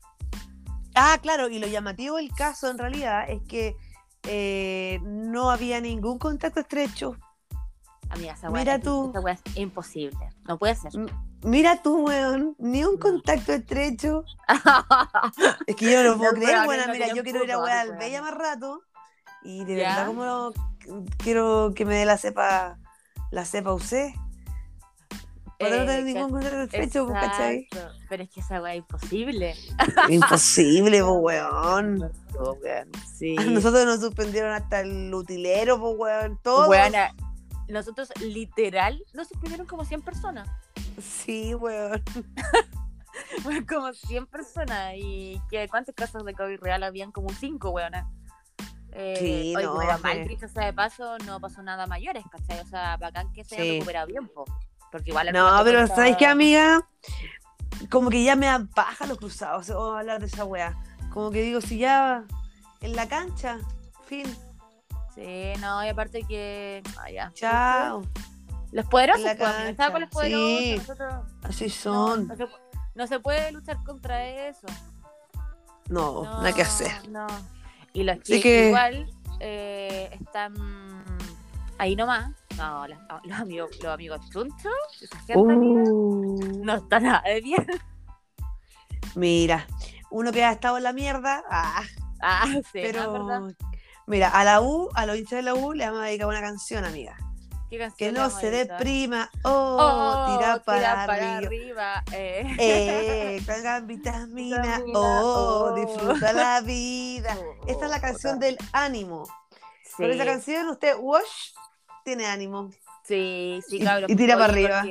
Ah, 0.95 1.19
claro, 1.21 1.49
y 1.49 1.59
lo 1.59 1.67
llamativo 1.67 2.17
del 2.17 2.33
caso 2.33 2.71
en 2.71 2.79
realidad 2.79 3.29
es 3.29 3.43
que 3.49 3.77
eh, 4.27 5.01
no 5.03 5.51
había 5.51 5.81
ningún 5.81 6.19
contacto 6.19 6.61
estrecho. 6.61 7.17
Amiga, 8.09 8.35
esa 8.35 8.51
Mira 8.51 8.79
tú. 8.81 9.13
esa 9.27 9.31
es 9.45 9.57
imposible. 9.57 10.29
No 10.47 10.59
puede 10.59 10.77
ser. 10.77 10.93
Mira 11.43 11.83
tú, 11.83 12.07
weón, 12.07 12.55
ni 12.59 12.85
un 12.85 12.97
contacto 12.99 13.53
estrecho. 13.53 14.25
Es 15.67 15.77
que 15.77 15.91
yo 15.91 16.03
no 16.03 16.11
lo 16.11 16.19
puedo 16.19 16.33
creer, 16.33 16.65
bueno, 16.65 16.87
no 16.87 16.93
mira, 16.93 17.09
yo 17.13 17.23
quiero 17.23 17.43
ir 17.45 17.53
a 17.53 17.59
weá 17.59 17.83
weón. 17.83 17.93
al 17.93 17.99
Bella 17.99 18.23
más 18.23 18.35
rato 18.35 18.81
y 19.43 19.65
de 19.65 19.77
¿Ya? 19.77 19.89
verdad 19.91 20.07
como 20.07 20.25
no- 20.25 20.53
quiero 21.19 21.73
que 21.75 21.85
me 21.85 21.97
dé 21.97 22.05
la 22.05 22.17
cepa, 22.17 22.79
la 23.31 23.45
cepa 23.45 23.75
UC. 23.75 24.15
Para 25.59 25.77
no 25.77 25.83
Eh, 25.83 25.87
tener 25.87 26.05
ningún 26.05 26.31
contacto 26.31 26.63
estrecho, 26.63 27.07
pues, 27.07 27.21
¿cachai? 27.21 27.69
Pero 28.09 28.23
es 28.23 28.31
que 28.31 28.41
esa 28.41 28.61
wea 28.61 28.75
es 28.75 28.79
imposible. 28.79 29.55
Imposible, 30.11 31.03
pues, 31.03 31.15
weón. 31.21 32.13
Sí. 33.17 33.35
Nosotros 33.51 33.85
nos 33.87 34.01
suspendieron 34.01 34.53
hasta 34.53 34.81
el 34.81 35.13
utilero, 35.15 35.81
pues, 35.81 35.95
weón. 35.97 36.39
Todo. 36.43 36.69
Weona, 36.69 37.15
nosotros 37.69 38.13
literal 38.21 39.03
nos 39.15 39.29
suspendieron 39.29 39.67
como 39.67 39.85
100 39.85 40.03
personas. 40.03 40.49
Sí, 41.01 41.55
weón. 41.55 42.03
Bueno, 43.45 43.65
como 43.67 43.93
100 43.95 44.27
personas. 44.27 44.93
¿Y 44.97 45.41
que, 45.51 45.67
cuántos 45.69 45.95
casos 45.95 46.25
de 46.25 46.35
COVID 46.35 46.61
real 46.61 46.83
habían? 46.83 47.13
Como 47.13 47.31
5, 47.31 47.71
weona. 47.71 48.09
Eh, 48.93 49.17
Sí, 49.19 49.55
oye, 49.57 49.67
no, 49.67 49.99
mal, 49.99 50.27
dicho 50.27 50.49
sea 50.49 50.67
de 50.67 50.73
paso, 50.73 51.19
no 51.27 51.39
pasó 51.41 51.63
nada 51.63 51.87
mayores, 51.87 52.25
¿cachai? 52.31 52.61
O 52.61 52.67
sea, 52.67 52.97
bacán 52.97 53.31
que 53.33 53.45
se 53.45 53.57
haya 53.57 53.65
Sí. 53.65 53.73
recuperado 53.73 54.07
bien, 54.07 54.29
po. 54.29 54.45
Porque 54.97 55.11
igual 55.11 55.29
al 55.29 55.35
No, 55.35 55.61
pero 55.63 55.79
cuentas- 55.81 55.95
¿sabes 55.97 56.17
qué, 56.17 56.27
amiga? 56.27 56.89
Como 57.91 58.09
que 58.09 58.25
ya 58.25 58.35
me 58.35 58.47
dan 58.47 58.67
paja 58.67 59.07
los 59.07 59.19
cruzados 59.19 59.69
o 59.69 59.95
hablar 59.95 60.21
de 60.21 60.27
esa 60.27 60.45
weá. 60.47 60.75
Como 61.13 61.31
que 61.31 61.43
digo, 61.43 61.61
si 61.61 61.77
ya 61.79 62.25
en 62.81 62.97
la 62.97 63.07
cancha, 63.09 63.59
fin, 64.07 64.25
Sí, 65.15 65.53
no, 65.61 65.85
y 65.85 65.89
aparte 65.89 66.23
que. 66.25 66.83
Ah, 66.99 67.11
ya. 67.11 67.31
chao. 67.35 68.03
Los 68.73 68.87
poderosos, 68.87 69.25
pues, 69.39 69.51
estaba 69.69 69.93
con 69.93 70.01
los 70.03 70.11
poderosos. 70.11 70.59
sí. 70.59 70.75
Nosotros, 70.79 71.15
Así 71.43 71.71
son. 71.71 72.27
no 72.29 72.37
se, 72.37 72.45
pu- 72.47 72.59
no 72.95 73.07
se 73.07 73.21
puede 73.21 73.53
luchar 73.53 73.83
contra 73.85 74.27
eso. 74.27 74.67
No, 75.89 76.25
No, 76.25 76.35
nada 76.39 76.53
que 76.55 76.63
hacer. 76.63 77.09
No. 77.11 77.27
Y 77.93 78.03
los 78.03 78.19
que- 78.21 78.69
igual 78.69 79.11
eh, 79.41 80.09
están 80.21 80.55
ahí 81.79 81.97
nomás. 81.97 82.33
No, 82.57 82.87
los, 82.89 82.99
los 83.25 83.39
amigos, 83.41 83.71
los 83.83 83.93
amigos 83.93 84.21
chunchos, 84.31 84.73
Uh, 85.35 86.63
no 86.65 86.75
está 86.77 87.01
nada 87.01 87.23
de 87.27 87.41
bien. 87.41 87.67
mira, 89.15 89.67
uno 90.11 90.33
que 90.33 90.45
ha 90.45 90.53
estado 90.53 90.77
en 90.79 90.83
la 90.85 90.93
mierda, 90.93 91.45
ah, 91.51 91.83
Ah, 92.21 92.45
sí, 92.47 92.61
pero 92.73 93.49
mira, 94.07 94.29
a 94.31 94.43
la 94.45 94.61
U, 94.63 94.89
a 94.95 95.05
los 95.07 95.17
hinchas 95.19 95.37
de 95.39 95.43
la 95.43 95.55
U 95.55 95.73
le 95.75 95.85
vamos 95.85 96.03
a 96.03 96.07
dedicar 96.07 96.29
una 96.29 96.41
canción, 96.41 96.85
amiga. 96.85 97.17
¿Qué 97.69 97.79
canción 97.79 97.97
Que 98.15 98.19
no 98.19 98.31
se 98.31 98.51
deprima, 98.51 99.29
oh, 99.43 99.77
Oh, 99.79 100.37
tira 100.39 100.63
para 100.65 100.79
tira 100.79 101.07
para 101.07 101.37
arriba. 101.39 101.95
arriba. 101.99 102.05
eh. 102.13 102.57
Eh, 102.59 103.43
cargan 103.45 103.87
vitamina, 103.87 104.63
Vitamina, 104.79 104.99
oh, 104.99 105.73
oh. 105.73 105.75
disfruta 105.75 106.33
la 106.33 106.61
vida. 106.63 107.37
Esta 107.67 107.85
es 107.87 107.91
la 107.91 108.01
canción 108.01 108.39
del 108.39 108.57
ánimo. 108.73 109.25
Con 109.97 110.11
esa 110.11 110.23
Sí. 110.23 110.29
canción 110.29 110.69
usted, 110.69 110.95
wash, 111.01 111.53
tiene 112.07 112.25
ánimo. 112.27 112.71
Sí, 113.05 113.61
sí, 113.69 113.77
Y- 113.77 113.85
cabrón. 113.85 114.11
y 114.11 114.17
tira 114.17 114.35
para 114.39 114.53
arriba. 114.53 114.83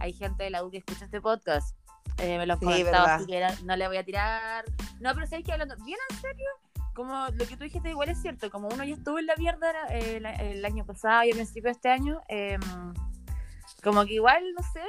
Hay 0.00 0.12
gente 0.12 0.44
de 0.44 0.50
la 0.50 0.62
U 0.64 0.70
que 0.70 0.78
escucha 0.78 1.04
este 1.06 1.20
podcast. 1.20 1.76
Eh, 2.18 2.36
me 2.38 2.46
lo 2.46 2.52
han 2.54 2.60
Sí, 2.60 2.64
comentado, 2.66 3.06
así 3.06 3.26
que 3.26 3.44
no 3.64 3.74
le 3.74 3.88
voy 3.88 3.96
a 3.96 4.04
tirar. 4.04 4.64
No, 5.00 5.12
pero 5.14 5.26
sabes 5.26 5.44
que 5.44 5.52
hablando 5.52 5.74
bien 5.84 5.98
en 6.10 6.16
serio, 6.20 6.46
como 6.94 7.26
lo 7.28 7.46
que 7.46 7.56
tú 7.56 7.64
dijiste 7.64 7.88
igual 7.88 8.10
es 8.10 8.20
cierto, 8.20 8.50
como 8.50 8.68
uno 8.68 8.84
ya 8.84 8.94
estuvo 8.94 9.18
en 9.18 9.26
la 9.26 9.34
mierda 9.36 9.72
eh, 9.90 10.20
la- 10.20 10.34
el 10.34 10.62
año 10.64 10.84
pasado 10.84 11.24
y 11.24 11.30
a 11.30 11.34
principio 11.34 11.64
de 11.64 11.70
este 11.72 11.88
año, 11.88 12.20
eh, 12.28 12.58
como 13.82 14.04
que 14.04 14.14
igual, 14.14 14.42
no 14.54 14.62
sé, 14.72 14.80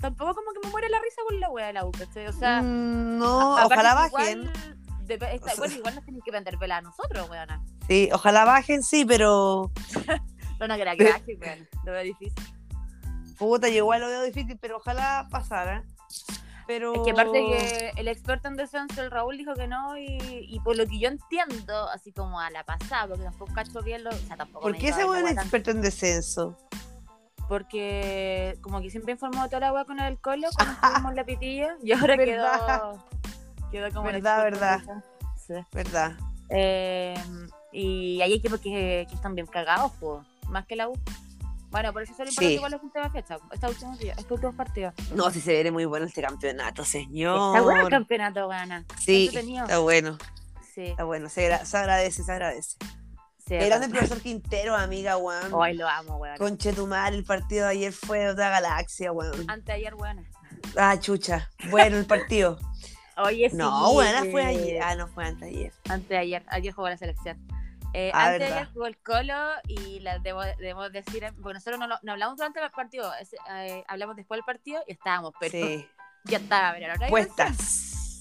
tampoco 0.00 0.34
como 0.34 0.52
que 0.52 0.60
me 0.66 0.70
muere 0.70 0.88
la 0.88 1.00
risa 1.00 1.20
con 1.28 1.40
la 1.40 1.50
wea 1.50 1.66
de 1.66 1.72
la 1.72 1.84
U, 1.84 1.90
¿cachai? 1.92 2.26
O 2.28 2.32
sea, 2.32 2.62
Mm, 2.62 3.18
no, 3.18 3.54
ojalá 3.64 3.94
bajen. 3.94 4.40
Igual, 4.42 4.52
de- 5.06 5.14
esta- 5.14 5.26
O 5.34 5.48
sea- 5.48 5.54
bueno, 5.58 5.74
igual 5.74 5.94
nos 5.96 6.04
tienen 6.04 6.22
que 6.22 6.30
vender 6.30 6.56
vela 6.58 6.76
a 6.78 6.82
nosotros, 6.82 7.28
weona. 7.28 7.62
Sí, 7.88 8.08
ojalá 8.12 8.44
bajen, 8.44 8.82
sí, 8.84 9.04
pero 9.04 9.70
No, 10.62 10.68
no, 10.68 10.76
que 10.76 10.84
baje, 10.84 11.38
weón. 11.40 11.68
Lo 11.84 11.92
veo 11.92 12.04
difícil. 12.04 12.44
puta, 13.36 13.68
igual 13.68 14.00
lo 14.00 14.06
veo 14.06 14.22
difícil, 14.22 14.56
pero 14.60 14.76
ojalá 14.76 15.26
pasara. 15.28 15.82
Pero 16.68 16.94
Es 16.94 17.00
que 17.00 17.10
aparte 17.10 17.32
que 17.32 17.92
el 17.96 18.06
experto 18.06 18.46
en 18.46 18.54
descenso, 18.54 19.02
el 19.02 19.10
Raúl, 19.10 19.36
dijo 19.36 19.54
que 19.54 19.66
no, 19.66 19.98
y, 19.98 20.18
y 20.20 20.60
por 20.60 20.76
lo 20.76 20.86
que 20.86 21.00
yo 21.00 21.08
entiendo, 21.08 21.88
así 21.88 22.12
como 22.12 22.38
a 22.38 22.48
la 22.50 22.62
pasada, 22.62 23.08
porque 23.08 23.24
tampoco 23.24 23.52
cacho 23.52 23.82
bien 23.82 24.04
lo. 24.04 24.10
O 24.10 24.12
sea, 24.12 24.36
tampoco. 24.36 24.60
¿Por 24.60 24.76
qué 24.76 24.90
ese 24.90 25.04
buen 25.04 25.26
experto 25.26 25.72
en 25.72 25.82
descenso? 25.82 26.56
Porque 27.48 28.56
como 28.60 28.80
que 28.80 28.90
siempre 28.90 29.14
informó 29.14 29.46
toda 29.46 29.58
la 29.58 29.72
weá 29.72 29.84
con 29.84 29.98
el 29.98 30.18
colo 30.20 30.46
cuando 30.54 30.74
estuvimos 30.80 31.10
en 31.10 31.16
la 31.16 31.24
pitilla, 31.24 31.76
y 31.82 31.90
ahora 31.92 32.16
quedó. 32.16 33.04
Quedó 33.72 33.90
como 33.92 34.10
el 34.10 34.22
Verdad, 34.22 34.44
verdad. 34.44 34.80
Sí. 35.44 35.54
¿Verdad? 35.72 36.12
Eh, 36.50 37.14
y 37.72 38.20
hay 38.22 38.34
equipos 38.34 38.60
que, 38.60 39.06
que 39.08 39.14
están 39.16 39.34
bien 39.34 39.48
cagados, 39.48 39.90
pues, 39.98 40.24
más 40.48 40.66
que 40.66 40.76
la 40.76 40.88
U. 40.88 40.94
Bueno, 41.70 41.90
por 41.94 42.02
eso 42.02 42.12
es 42.12 42.18
lo 42.18 42.24
importante 42.24 42.48
Sí. 42.48 42.54
igual 42.56 42.80
últimas 42.82 43.12
fechas, 43.12 43.40
estos 43.50 43.70
últimos 43.70 43.98
días, 43.98 44.18
estos 44.18 44.32
últimos 44.32 44.54
partidos. 44.54 44.92
No, 45.14 45.30
si 45.30 45.40
se 45.40 45.62
ve 45.62 45.70
muy 45.70 45.86
bueno 45.86 46.04
este 46.04 46.20
campeonato, 46.20 46.84
señor. 46.84 47.48
Está 47.56 47.62
bueno 47.62 47.80
el 47.82 47.88
campeonato, 47.88 48.46
gana. 48.48 48.84
Sí, 49.00 49.30
está 49.34 49.78
bueno, 49.78 50.18
Sí, 50.74 50.82
está 50.82 51.04
bueno, 51.04 51.28
se, 51.30 51.46
agra- 51.46 51.64
se 51.64 51.76
agradece, 51.78 52.22
se 52.24 52.32
agradece. 52.32 52.76
sí. 53.46 53.54
Grande 53.56 53.86
el 53.86 53.92
profesor 53.92 54.20
Quintero, 54.20 54.76
amiga, 54.76 55.16
weón. 55.16 55.52
Hoy 55.54 55.72
lo 55.74 55.88
amo, 55.88 56.16
weón. 56.16 56.36
Conchetumar, 56.36 57.14
el 57.14 57.24
partido 57.24 57.64
de 57.66 57.70
ayer 57.72 57.92
fue 57.92 58.18
de 58.20 58.28
otra 58.30 58.50
galaxia, 58.50 59.10
weón. 59.12 59.48
Anteayer, 59.50 59.94
weón. 59.94 60.26
Ah, 60.76 60.98
chucha. 61.00 61.50
Bueno, 61.70 61.96
el 61.96 62.04
partido. 62.06 62.58
Oye, 63.16 63.48
sí. 63.50 63.56
No, 63.56 63.92
buena 63.94 64.24
fue 64.30 64.44
ayer. 64.44 64.82
Ah, 64.82 64.94
no 64.94 65.08
fue 65.08 65.24
antes 65.24 65.40
de 65.40 65.56
ayer. 65.56 65.72
Anteayer. 65.88 66.42
Ayer 66.48 66.72
jugó 66.74 66.88
la 66.90 66.96
selección. 66.98 67.38
Eh, 67.94 68.10
Ah, 68.14 68.26
antes 68.28 68.48
verdad. 68.50 68.68
jugó 68.72 68.86
el 68.86 68.96
Colo 68.98 69.34
y 69.68 70.00
la 70.00 70.18
debo, 70.18 70.42
debo 70.58 70.88
decir, 70.90 71.24
porque 71.42 71.54
nosotros 71.54 71.78
no, 71.78 71.86
lo- 71.86 71.98
no 72.02 72.12
hablamos 72.12 72.36
durante 72.36 72.60
el 72.62 72.70
partido, 72.70 73.12
es- 73.20 73.34
eh, 73.50 73.84
hablamos 73.86 74.16
después 74.16 74.38
del 74.38 74.44
partido 74.44 74.82
y 74.88 74.92
estábamos, 74.92 75.32
pero 75.38 75.52
Sí. 75.52 75.86
ya 76.24 76.38
estaba, 76.38 76.72
pero 76.74 76.92
ahora 76.92 77.08
Puestas. 77.08 78.20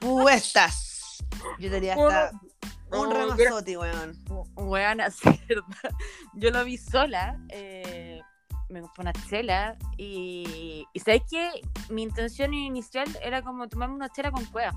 Puestas. 0.00 1.18
Yo 1.58 1.70
tenía 1.70 1.94
hasta 1.94 2.32
un 2.92 3.10
ramazote, 3.10 3.76
weón. 3.76 4.16
Weón. 4.54 4.98
Yo 6.34 6.50
lo 6.50 6.64
vi 6.64 6.78
sola, 6.78 7.38
eh, 7.48 8.20
me 8.68 8.80
compré 8.80 9.02
una 9.02 9.12
chela 9.28 9.76
y, 9.96 10.86
y 10.92 11.00
¿sabes 11.00 11.22
qué? 11.30 11.50
Mi 11.90 12.02
intención 12.02 12.54
inicial 12.54 13.08
era 13.22 13.42
como 13.42 13.68
tomarme 13.68 13.94
una 13.96 14.08
chela 14.08 14.30
con 14.30 14.44
cueva. 14.46 14.72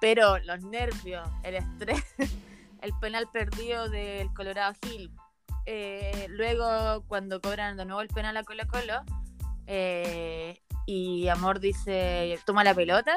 Pero 0.00 0.38
los 0.38 0.62
nervios, 0.62 1.28
el 1.42 1.56
estrés, 1.56 2.04
el 2.82 2.92
penal 3.00 3.28
perdido 3.32 3.88
del 3.88 4.32
Colorado 4.34 4.74
Hill, 4.82 5.10
eh, 5.66 6.26
luego 6.30 7.02
cuando 7.08 7.40
cobran 7.40 7.76
de 7.76 7.84
nuevo 7.84 8.00
el 8.00 8.08
penal 8.08 8.36
a 8.36 8.42
Colo 8.44 8.62
Colo 8.70 9.02
eh, 9.66 10.60
y 10.86 11.28
Amor 11.28 11.60
dice, 11.60 12.38
toma 12.46 12.64
la 12.64 12.74
pelota 12.74 13.14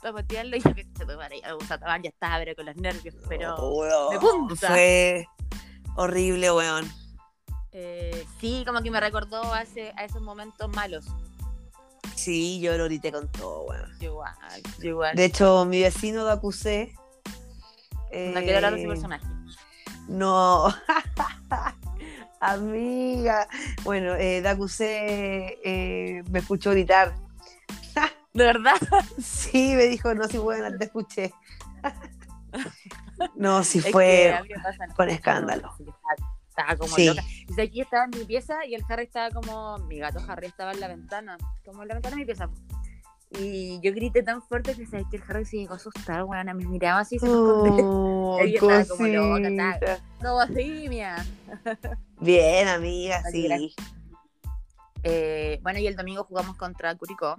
para 0.00 0.14
patearlo 0.14 0.56
y 0.56 0.60
yo 0.60 0.74
que 0.74 0.82
se 0.96 1.06
tomara 1.06 1.34
ya, 1.36 1.54
ya 2.02 2.08
estaba 2.08 2.38
pero 2.38 2.56
con 2.56 2.66
los 2.66 2.76
nervios, 2.76 3.14
pero... 3.28 3.54
Oh, 3.56 4.10
de 4.10 4.18
punta. 4.18 4.66
Fue 4.68 5.26
horrible, 5.96 6.50
weón. 6.50 6.90
Eh, 7.70 8.26
sí, 8.40 8.64
como 8.66 8.82
que 8.82 8.90
me 8.90 8.98
recordó 9.00 9.40
a, 9.52 9.62
ese- 9.62 9.92
a 9.96 10.04
esos 10.04 10.20
momentos 10.20 10.68
malos. 10.70 11.06
Sí, 12.16 12.60
yo 12.60 12.76
lo 12.76 12.84
grité 12.86 13.12
con 13.12 13.30
todo, 13.30 13.62
weón. 13.62 13.90
Igual, 14.00 14.34
igual. 14.82 15.16
De 15.16 15.24
hecho, 15.24 15.64
mi 15.64 15.80
vecino 15.80 16.24
de 16.24 16.32
acusé. 16.32 16.94
No 18.12 18.40
quiero 18.40 18.56
hablar 18.56 18.72
de 18.74 18.78
ese 18.78 18.86
eh, 18.86 18.88
personaje. 18.88 19.26
No. 20.08 20.66
Amiga. 22.40 23.46
Bueno, 23.84 24.14
eh, 24.16 24.42
Dacusé 24.42 25.58
eh, 25.64 26.22
me 26.30 26.40
escuchó 26.40 26.70
gritar. 26.72 27.14
¿De 28.34 28.44
verdad? 28.44 28.74
Sí, 29.22 29.74
me 29.76 29.84
dijo, 29.84 30.12
no, 30.14 30.26
si 30.28 30.38
bueno, 30.38 30.76
te 30.76 30.84
escuché. 30.84 31.32
No, 33.36 33.62
si 33.62 33.80
fue 33.80 34.34
pasa, 34.62 34.86
con 34.96 35.08
escándalo. 35.08 35.72
sí, 35.78 35.84
Estaba 36.48 36.76
como 36.76 36.94
Sí. 36.96 37.06
loca. 37.06 37.22
Y 37.56 37.60
aquí 37.60 37.80
estaba 37.80 38.04
en 38.04 38.10
mi 38.18 38.24
pieza 38.24 38.66
y 38.66 38.74
el 38.74 38.82
Harry 38.88 39.04
estaba 39.04 39.30
como. 39.30 39.78
Mi 39.86 39.98
gato 39.98 40.18
Harry 40.28 40.48
estaba 40.48 40.72
en 40.72 40.80
la 40.80 40.88
ventana. 40.88 41.38
Como 41.64 41.82
en 41.82 41.88
la 41.88 41.94
ventana 41.94 42.16
de 42.16 42.20
mi 42.22 42.26
pieza. 42.26 42.50
Y 43.38 43.80
yo 43.80 43.92
grité 43.92 44.22
tan 44.22 44.42
fuerte 44.42 44.74
que 44.74 44.86
sabes 44.86 45.06
que 45.10 45.16
el 45.16 45.22
Harry 45.28 45.44
se 45.44 45.56
llegó 45.58 45.74
a 45.74 45.76
asustar, 45.76 46.24
weón. 46.24 46.46
Me 46.46 46.54
miraba 46.66 47.00
así 47.00 47.16
y 47.16 47.18
se 47.18 47.26
me 47.26 47.32
escondió. 47.32 47.84
Oh, 48.34 48.38
estaba 48.40 48.84
como 48.86 49.06
loca, 49.08 49.42
cosita. 49.42 49.98
No, 50.22 50.40
así, 50.40 50.88
mía. 50.88 51.16
Bien, 52.20 52.66
amiga, 52.68 53.22
sí. 53.30 53.74
Eh, 55.02 55.58
bueno, 55.62 55.78
y 55.80 55.86
el 55.86 55.96
domingo 55.96 56.24
jugamos 56.24 56.56
contra 56.56 56.94
Curicó. 56.96 57.36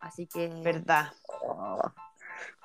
Así 0.00 0.26
que. 0.26 0.48
Verdad. 0.62 1.12
Oh, 1.42 1.80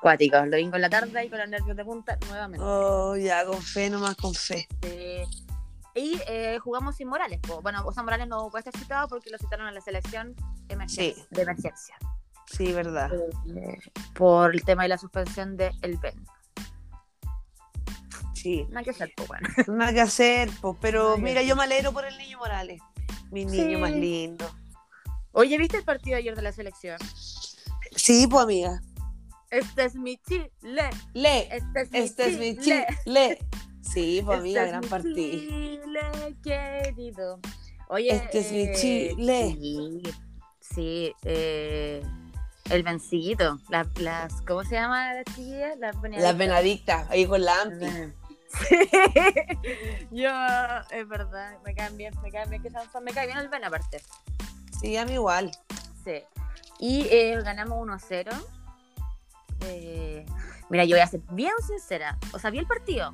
cuático. 0.02 0.38
El 0.38 0.52
domingo 0.52 0.76
en 0.76 0.82
la 0.82 0.90
tarde 0.90 1.24
y 1.26 1.30
con 1.30 1.40
los 1.40 1.48
nervios 1.50 1.78
de 1.78 1.86
punta 1.86 2.18
nuevamente. 2.28 2.66
Oh, 2.66 3.16
ya, 3.16 3.46
con 3.46 3.62
fe, 3.62 3.90
nomás 3.90 4.16
con 4.16 4.34
fe. 4.34 4.68
Eh, 4.82 5.26
y 5.96 6.20
eh, 6.28 6.60
jugamos 6.60 6.96
sin 6.98 7.08
Morales. 7.08 7.40
Bueno, 7.62 7.84
o 7.86 7.92
sea, 7.94 8.04
Morales 8.04 8.28
no 8.28 8.50
puede 8.50 8.68
estar 8.68 8.78
citado 8.82 9.08
porque 9.08 9.30
lo 9.30 9.38
citaron 9.38 9.68
a 9.68 9.72
la 9.72 9.82
selección 9.82 10.36
emergen- 10.68 10.90
Sí. 10.90 11.16
de 11.30 11.42
emergencia. 11.44 11.96
Sí, 12.46 12.72
verdad. 12.72 13.12
Eh, 13.14 13.78
por 14.14 14.54
el 14.54 14.64
tema 14.64 14.84
de 14.84 14.90
la 14.90 14.98
suspensión 14.98 15.58
de 15.58 15.72
El 15.82 15.98
Ben. 15.98 16.24
Sí. 18.34 18.66
Nada 18.70 18.84
que 18.84 18.90
hacer, 18.92 19.12
pues 19.16 19.28
bueno. 19.28 19.48
Nada 19.68 19.94
que 19.94 20.02
hacer, 20.02 20.50
pues, 20.62 20.78
pero 20.82 21.12
Nada 21.12 21.18
mira, 21.18 21.42
yo 21.44 21.56
me 21.56 21.64
alegro 21.64 21.94
por 21.94 22.06
el 22.06 22.18
niño 22.18 22.38
Morales. 22.38 22.82
Mi 23.32 23.46
niño 23.46 23.80
más 23.80 23.92
lindo. 23.92 24.46
Oye, 25.32 25.58
¿viste 25.58 25.78
el 25.78 25.84
partido 25.84 26.18
ayer 26.18 26.36
de 26.36 26.42
la 26.42 26.52
selección? 26.52 27.00
Sí, 27.96 28.28
pues, 28.28 28.44
amiga. 28.44 28.82
Este 29.50 29.86
es 29.86 29.96
mi 29.96 30.18
Chile. 30.18 30.50
Le. 31.14 31.56
Este 31.56 31.82
es 31.82 31.92
mi 31.92 31.98
Este 32.00 32.30
es 32.30 32.40
mi 32.40 32.58
Chile. 32.58 32.86
chile. 33.06 33.40
Sí, 33.82 34.22
pues, 34.26 34.40
amiga, 34.40 34.66
Este 34.66 34.66
es 34.66 34.72
gran 34.72 34.82
mi 34.82 34.88
partido. 34.90 35.40
Chile 35.40 36.36
querido. 36.44 37.40
Oye, 37.90 38.10
Este 38.14 38.40
es 38.40 38.52
mi 38.52 38.64
eh, 38.64 38.74
Chile. 38.76 39.58
Sí, 39.60 40.02
sí 40.60 41.14
eh, 41.24 42.02
el 42.70 42.84
vencito. 42.84 43.60
Las, 43.70 43.88
las, 44.00 44.42
¿Cómo 44.42 44.64
se 44.64 44.76
llama 44.76 45.14
la 45.14 45.24
chiquilla? 45.24 45.76
Las 45.76 45.96
Las 45.96 46.02
Benedictas. 46.02 46.38
Benedictas, 46.38 47.10
ahí 47.10 47.26
con 47.26 47.44
la 47.44 47.62
Ampi. 47.62 47.86
Sí. 47.88 48.76
Yo, 50.12 50.30
es 50.92 51.08
verdad, 51.08 51.58
me 51.66 51.74
caen 51.74 51.98
bien, 51.98 52.14
me 52.22 52.32
caen 52.32 52.50
bien 52.50 52.62
que 52.62 52.70
fan, 52.70 53.04
me 53.04 53.12
cae 53.12 53.26
bien 53.26 53.40
el 53.40 53.50
Ben 53.50 53.64
aparte. 53.64 54.02
Sí, 54.80 54.96
a 54.98 55.06
mí 55.06 55.14
igual. 55.14 55.52
Sí. 56.04 56.24
Y 56.80 57.08
eh, 57.10 57.42
ganamos 57.44 57.80
1-0. 57.88 58.46
Eh, 59.62 60.26
mira, 60.70 60.84
yo 60.86 60.96
voy 60.96 61.02
a 61.02 61.08
ser 61.08 61.22
bien 61.32 61.54
sincera. 61.66 62.18
O 62.34 62.40
sea, 62.40 62.50
vi 62.50 62.60
el 62.60 62.68
partido, 62.68 63.14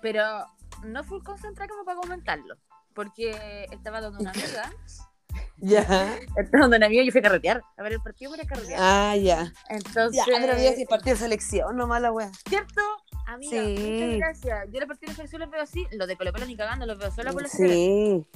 pero 0.00 0.46
no 0.82 1.04
fui 1.04 1.20
concentrada 1.20 1.68
como 1.68 1.84
para 1.84 2.00
comentarlo. 2.00 2.56
Porque 2.94 3.66
estaba 3.70 4.00
donde 4.00 4.22
una 4.22 4.30
amiga, 4.30 4.72
Ya. 5.58 6.18
estaba 6.36 6.66
donde 6.66 6.88
y 6.90 7.06
yo 7.06 7.12
fui 7.12 7.20
a 7.20 7.22
carretear. 7.22 7.62
A 7.76 7.82
ver 7.82 7.92
el 7.92 8.00
partido, 8.00 8.30
voy 8.32 8.40
a 8.40 8.46
carretear. 8.46 8.78
Ah, 8.82 9.16
ya. 9.16 9.52
Entonces, 9.68 10.16
Ya, 10.16 10.24
pero 10.38 10.52
había 10.52 10.72
partido 10.88 11.14
de 11.16 11.20
selección, 11.22 11.76
nomás 11.76 12.02
la 12.02 12.10
wea. 12.12 12.30
¿cierto? 12.48 12.80
Amiga, 13.26 13.62
Sí. 13.64 13.76
muchas 13.78 14.16
gracias. 14.18 14.68
Yo 14.72 14.80
los 14.80 14.88
partidos 14.88 15.12
de 15.12 15.16
selección 15.16 15.40
los 15.42 15.50
veo 15.50 15.62
así, 15.62 15.86
los 15.92 16.08
de 16.08 16.16
Colo 16.16 16.32
Colo 16.32 16.46
ni 16.46 16.56
cagando, 16.56 16.86
los 16.86 16.98
veo 16.98 17.10
solo 17.10 17.32
por 17.32 17.42
la. 17.42 17.48
Sí. 17.48 18.26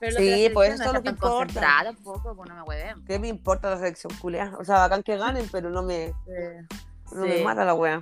Pero 0.00 0.16
sí, 0.18 0.50
pues 0.52 0.74
eso 0.74 0.82
es 0.82 0.86
no 0.88 0.92
lo 0.94 1.02
que 1.02 1.10
importa. 1.10 1.36
concentradas 1.36 1.94
tampoco, 1.94 2.34
pues 2.34 2.48
no 2.48 2.56
me 2.56 2.62
hueven. 2.62 3.04
¿Qué 3.04 3.20
me 3.20 3.28
importa 3.28 3.70
la 3.70 3.76
selección 3.76 4.12
culea? 4.20 4.52
O 4.58 4.64
sea, 4.64 4.78
bacán 4.78 5.04
que 5.04 5.16
ganen, 5.16 5.48
pero 5.52 5.70
no 5.70 5.82
me, 5.84 6.12
no 7.12 7.24
me 7.24 7.44
mata 7.44 7.64
la 7.64 7.74
wea. 7.74 8.00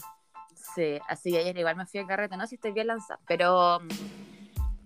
Sí, 0.74 0.98
así 1.08 1.30
que 1.32 1.38
ayer 1.40 1.58
igual 1.58 1.76
me 1.76 1.84
fui 1.84 2.00
a 2.00 2.06
carrete, 2.06 2.36
no 2.38 2.46
si 2.46 2.54
estoy 2.54 2.72
bien 2.72 2.86
lanzada, 2.86 3.20
pero 3.26 3.80
mm, 3.80 3.88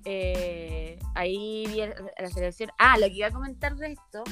eh, 0.04 0.98
ahí 1.14 1.66
vi 1.66 1.80
la 2.18 2.30
selección. 2.30 2.70
Ah, 2.78 2.98
lo 2.98 3.06
que 3.06 3.14
iba 3.14 3.28
a 3.28 3.32
comentar 3.32 3.76
de 3.76 3.92
esto 3.92 4.24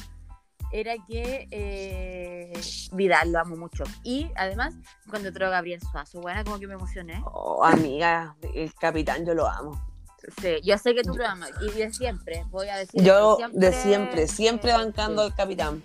era 0.73 0.95
que 1.07 1.49
eh, 1.51 2.53
Vidal 2.93 3.33
lo 3.33 3.41
amo 3.41 3.57
mucho. 3.57 3.85
Y 4.03 4.31
además, 4.37 4.75
cuando 5.11 5.29
entró 5.29 5.51
Gabriel 5.51 5.81
Suazo, 5.81 6.21
buena, 6.21 6.45
como 6.45 6.59
que 6.59 6.67
me 6.67 6.75
emocioné. 6.75 7.23
Oh, 7.27 7.65
amiga, 7.65 8.37
el 8.55 8.73
capitán 8.75 9.27
yo 9.27 9.35
lo 9.35 9.47
amo. 9.47 9.93
Sí, 10.41 10.61
yo 10.63 10.79
sé 10.79 10.95
que 10.95 11.03
tú 11.03 11.15
lo 11.15 11.27
amas, 11.27 11.51
y 11.61 11.71
de 11.71 11.93
siempre, 11.93 12.45
voy 12.49 12.69
a 12.69 12.77
decir. 12.77 13.03
Yo 13.03 13.39
de 13.53 13.73
siempre, 13.73 14.29
siempre 14.29 14.71
eh, 14.71 14.75
bancando 14.75 15.23
sí. 15.23 15.31
al 15.31 15.37
capitán. 15.37 15.83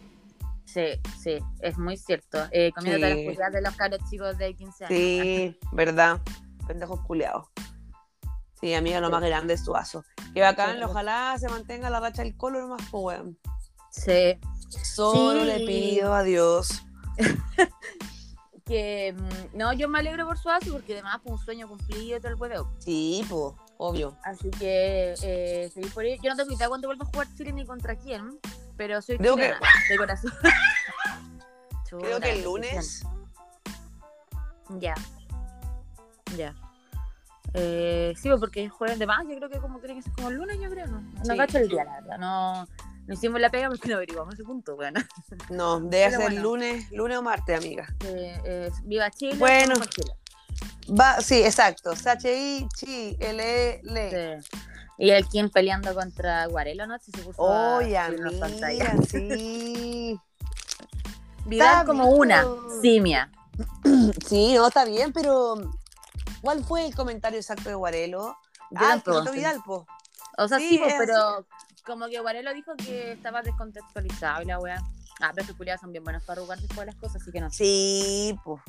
Sí, 0.63 1.01
sí, 1.19 1.39
es 1.61 1.77
muy 1.77 1.97
cierto. 1.97 2.37
Eh, 2.51 2.71
comiendo 2.75 3.07
Sí. 3.07 3.35
las 3.35 3.51
de 3.51 3.61
los 3.61 3.75
caros 3.75 3.99
chicos 4.09 4.37
de 4.37 4.53
15 4.53 4.85
años. 4.85 4.97
Sí, 4.99 5.57
verdad. 5.71 6.21
Pendejos 6.67 7.01
culeados. 7.01 7.47
Sí, 8.59 8.73
amiga, 8.73 8.99
lo 8.99 9.09
más 9.09 9.21
grande 9.21 9.53
es 9.53 9.63
Suazo. 9.63 10.03
Que 10.33 10.41
bacán, 10.41 10.77
Sí. 10.77 10.83
ojalá 10.83 11.35
se 11.39 11.47
mantenga 11.49 11.89
la 11.89 11.99
racha 11.99 12.23
del 12.23 12.35
colo 12.35 12.59
nomás, 12.59 12.81
pues 12.91 13.03
weón. 13.19 13.37
Sí, 13.91 14.39
Solo 14.83 15.41
Sí. 15.41 15.45
le 15.47 15.65
pido 15.65 16.13
a 16.13 16.23
Dios. 16.23 16.83
que 18.65 19.15
mm, 19.17 19.57
no, 19.57 19.71
yo 19.73 19.87
me 19.87 19.99
alegro 19.99 20.25
por 20.27 20.37
Suazo 20.37 20.73
porque 20.73 20.93
además 20.93 21.21
fue 21.23 21.31
un 21.31 21.37
sueño 21.39 21.67
cumplido 21.69 22.17
y 22.17 22.19
todo 22.19 22.31
el 22.33 22.35
huevo. 22.35 22.69
Sí, 22.79 23.25
pues, 23.29 23.53
obvio. 23.77 24.17
Así 24.25 24.49
que 24.51 25.13
eh, 25.21 25.71
por 25.93 26.03
ello. 26.05 26.21
Yo 26.21 26.31
no 26.31 26.35
tengo 26.35 26.51
idea 26.51 26.67
cuándo 26.67 26.87
vuelvo 26.89 27.03
a 27.03 27.07
jugar 27.07 27.27
Chile 27.35 27.53
ni 27.53 27.65
contra 27.65 27.95
quién, 27.95 28.37
pero 28.75 29.01
soy 29.01 29.17
Creo 29.17 29.35
que- 29.37 29.53
de 29.89 29.97
corazón. 29.97 30.33
Creo 31.89 32.19
que 32.19 32.31
el 32.31 32.43
lunes. 32.43 33.03
Ya. 34.79 34.95
Ya. 36.35 36.53
Eh, 37.59 38.13
sí, 38.21 38.29
pues, 38.29 38.39
porque 38.39 38.65
es 38.65 38.71
jueves 38.71 38.99
de 38.99 39.07
más, 39.07 39.25
yo 39.27 39.35
creo 39.35 39.49
que 39.49 39.57
como 39.59 39.79
tiene 39.79 39.95
que 39.95 40.03
ser 40.03 40.11
como 40.13 40.29
el 40.29 40.35
lunes, 40.35 40.57
yo 40.61 40.69
creo, 40.69 40.85
¿no? 40.87 41.01
No 41.01 41.25
Sí. 41.25 41.37
cacho 41.37 41.57
el 41.57 41.69
día, 41.69 41.83
la 41.85 41.93
verdad. 42.01 42.17
No, 42.19 42.67
no 43.07 43.13
hicimos 43.13 43.41
la 43.41 43.49
pega 43.49 43.67
porque 43.67 43.89
no 43.89 43.95
averiguamos 43.95 44.35
ese 44.35 44.43
punto, 44.43 44.75
bueno. 44.75 44.99
No, 45.49 45.79
debe 45.79 46.11
ser 46.11 46.19
bueno. 46.21 46.41
lunes, 46.41 46.91
lunes 46.91 47.17
o 47.17 47.21
martes, 47.23 47.57
amiga. 47.57 47.87
Eh, 48.05 48.39
eh, 48.45 48.71
viva 48.83 49.09
Chile. 49.09 49.35
Bueno. 49.39 49.75
Chile. 49.89 50.13
Va, 50.89 51.19
sí, 51.19 51.43
exacto. 51.43 51.93
S-H-I, 51.93 52.67
chi, 52.75 53.17
L, 53.19 53.81
L. 53.83 54.41
Sí. 54.41 54.49
Y 54.99 55.09
el 55.11 55.27
Kim 55.27 55.49
peleando 55.49 55.93
contra 55.93 56.45
Guarelo, 56.47 56.87
¿no? 56.87 56.97
Si 56.99 57.11
se 57.11 57.21
puso 57.21 57.43
a 57.51 57.77
Oye, 57.77 57.99
subirnos 58.05 58.41
amiga, 58.41 58.95
sí. 59.09 60.19
Vidal 61.45 61.85
como 61.85 62.09
una 62.09 62.45
simia. 62.81 63.31
Sí, 64.27 64.53
no, 64.55 64.67
está 64.67 64.85
bien, 64.85 65.13
pero 65.13 65.55
¿cuál 66.41 66.63
fue 66.63 66.85
el 66.85 66.95
comentario 66.95 67.39
exacto 67.39 67.69
de 67.69 67.75
Guarelo? 67.75 68.35
Yo 68.71 68.77
ah. 68.81 69.01
Vidal, 69.31 69.61
po. 69.65 69.85
O 70.37 70.47
sea, 70.47 70.59
Sí, 70.59 70.69
sí, 70.69 70.81
es 70.85 70.95
pero 70.97 71.45
como 71.85 72.07
que 72.07 72.19
Guarelo 72.19 72.53
dijo 72.53 72.73
que 72.75 73.13
estaba 73.13 73.41
descontextualizado 73.41 74.43
y 74.43 74.45
la 74.45 74.59
wea. 74.59 74.81
Ah, 75.19 75.31
pero 75.33 75.47
sus 75.47 75.55
son 75.79 75.91
bien 75.91 76.03
buenos 76.03 76.23
para 76.23 76.39
arrugar 76.39 76.59
después 76.59 76.79
de 76.81 76.85
las 76.87 76.95
cosas, 76.95 77.21
así 77.21 77.31
que 77.31 77.41
no 77.41 77.49
sé. 77.49 77.57
Sí, 77.57 78.39
pues. 78.43 78.61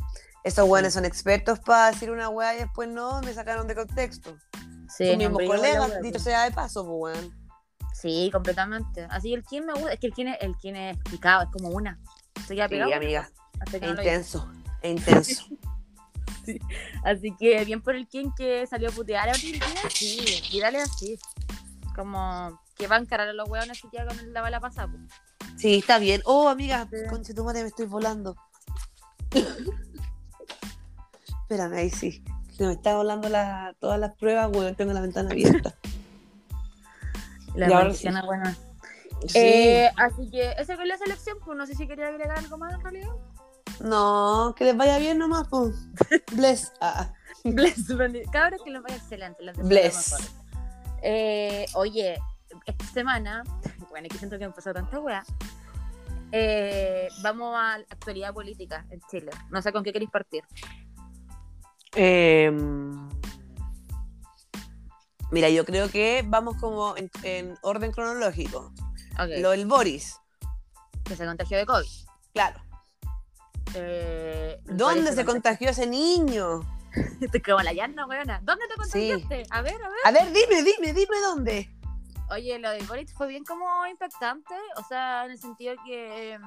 Esos 0.45 0.67
buenos 0.67 0.95
son 0.95 1.05
expertos 1.05 1.59
para 1.61 1.91
decir 1.91 2.11
una 2.11 2.29
weá 2.31 2.55
y 2.55 2.59
después 2.61 2.89
no, 2.89 3.21
me 3.21 3.35
sacaron 3.35 3.67
de 3.67 3.75
contexto. 3.75 4.37
Sí, 4.89 5.09
Sus 5.09 5.17
mismos 5.19 5.43
colegas, 5.47 5.91
wea, 5.91 6.01
dicho 6.01 6.19
sea 6.19 6.45
de 6.45 6.53
paso, 6.53 6.87
pues, 6.87 7.17
weón. 7.19 7.49
Sí, 7.93 8.31
completamente. 8.33 9.07
Así 9.11 9.35
el 9.35 9.43
Kim 9.45 9.65
me 9.65 9.73
gusta. 9.75 9.93
Es 9.93 10.01
que 10.01 10.07
el 10.07 10.13
Kim 10.15 10.29
es, 10.29 10.39
el 10.41 10.57
Kim 10.57 10.77
es 10.77 10.95
explicado, 10.95 11.43
es 11.43 11.49
como 11.51 11.69
una. 11.71 11.99
Queda 12.47 12.67
Sí, 12.67 12.71
pegado. 12.71 12.95
amiga, 12.95 13.31
es 13.67 13.73
lo 13.73 13.79
diga. 13.81 13.91
intenso, 13.91 14.51
es 14.81 14.91
intenso. 14.91 15.45
Así 17.05 17.35
que 17.39 17.65
bien 17.65 17.83
por 17.83 17.95
el 17.95 18.07
Kim 18.09 18.33
que 18.37 18.67
salió 18.67 18.89
a 18.89 18.93
putear 18.93 19.29
a 19.29 19.33
Vidal. 19.33 19.69
Sí, 19.91 20.61
así. 20.63 21.19
Como 21.95 22.61
que 22.77 22.87
va 22.87 22.97
a 22.97 23.01
encarar 23.01 23.29
a 23.29 23.33
los 23.33 23.49
hueones 23.49 23.81
que 23.83 23.89
ya 23.93 24.07
con 24.07 24.33
la 24.33 24.41
bala 24.41 24.61
pasada. 24.61 24.89
pues. 24.89 25.03
Sí, 25.61 25.79
está 25.79 25.99
bien. 25.99 26.23
Oh, 26.25 26.49
amiga, 26.49 26.87
Sí. 26.91 26.97
conche 27.11 27.35
tu 27.35 27.45
madre, 27.45 27.63
me 27.63 27.69
estoy 27.69 27.87
volando. 27.87 28.37
Espérame, 31.43 31.75
ahí 31.75 31.91
sí. 31.91 32.23
Se 32.57 32.67
me 32.67 32.73
está 32.73 32.97
volando 32.97 33.29
la- 33.29 33.75
todas 33.81 33.99
las 33.99 34.15
pruebas, 34.17 34.51
weón, 34.55 34.75
tengo 34.75 34.93
la 34.93 35.01
ventana 35.01 35.31
abierta. 35.31 35.75
La 37.55 37.69
maldición 37.69 38.15
sí. 38.15 38.21
buena. 38.27 38.57
Sí. 39.27 39.39
Eh, 39.39 39.91
así 39.97 40.31
que 40.31 40.53
esa 40.59 40.77
fue 40.77 40.87
la 40.87 40.97
selección, 40.97 41.39
pues 41.45 41.57
no 41.59 41.67
sé 41.67 41.75
si 41.75 41.89
quería 41.89 42.07
agregar 42.09 42.39
algo 42.39 42.57
más 42.59 42.73
en 42.75 42.81
realidad. 42.83 43.11
No, 43.81 44.55
que 44.57 44.65
les 44.65 44.77
vaya 44.77 44.99
bien 44.99 45.19
nomás, 45.19 45.47
pues. 45.49 45.75
Bless. 46.33 46.73
Ah. 46.81 47.13
Bless, 47.45 47.87
bendi- 47.89 48.29
cabros 48.31 48.61
que 48.65 48.71
les 48.71 48.83
vaya 48.83 48.97
excelente. 48.97 49.43
lo 49.45 49.53
Bless. 49.53 50.17
Eh, 51.03 51.67
oye, 51.75 52.19
esta 52.67 52.85
semana, 52.87 53.45
bueno, 53.91 54.07
es 54.07 54.13
que 54.13 54.19
siento 54.19 54.39
que 54.39 54.47
me 54.49 54.53
pasó 54.53 54.73
tanta 54.75 54.99
wea. 54.99 55.25
eh, 56.33 57.09
vamos 57.23 57.55
a 57.57 57.79
la 57.79 57.85
actualidad 57.91 58.35
política 58.35 58.85
en 58.91 59.01
Chile. 59.11 59.31
No 59.51 59.63
sé 59.63 59.73
con 59.73 59.85
qué 59.85 59.93
queréis 59.93 60.11
partir. 60.11 60.43
Em, 61.95 63.09
Mira, 65.31 65.49
yo 65.51 65.65
creo 65.65 65.91
que 65.91 66.25
vamos 66.27 66.57
como 66.57 66.97
en, 66.97 67.11
en 67.23 67.55
orden 67.63 67.93
cronológico. 67.93 68.73
Lo 69.41 69.51
del 69.51 69.67
Boris, 69.67 70.17
que 71.05 71.17
se 71.17 71.27
contagió 71.27 71.59
de 71.59 71.67
COVID. 71.67 71.89
claro. 72.33 72.61
Eh, 73.75 74.61
¿Dónde 74.65 75.13
se 75.13 75.25
contagió 75.25 75.71
ese 75.71 75.87
niño? 75.87 76.61
Te 77.33 77.43
como 77.43 77.61
la 77.61 77.73
llana, 77.73 78.07
weona. 78.07 78.41
¿Dónde 78.43 78.65
te 78.69 78.75
contagiaste? 78.75 79.43
A 79.51 79.63
ver, 79.63 79.75
a 79.75 79.89
ver. 79.89 79.99
A 80.05 80.11
ver, 80.11 80.33
dime, 80.33 80.63
dime, 80.63 80.93
dime 80.93 81.21
dónde. 81.23 81.71
Oye, 82.31 82.59
lo 82.59 82.71
de 82.71 82.83
Boris 82.83 83.13
fue 83.15 83.27
bien 83.29 83.45
como 83.45 83.87
impactante, 83.87 84.55
o 84.77 84.83
sea, 84.85 85.25
en 85.25 85.31
el 85.33 85.39
sentido 85.39 85.75
que, 85.87 86.33
em, 86.35 86.43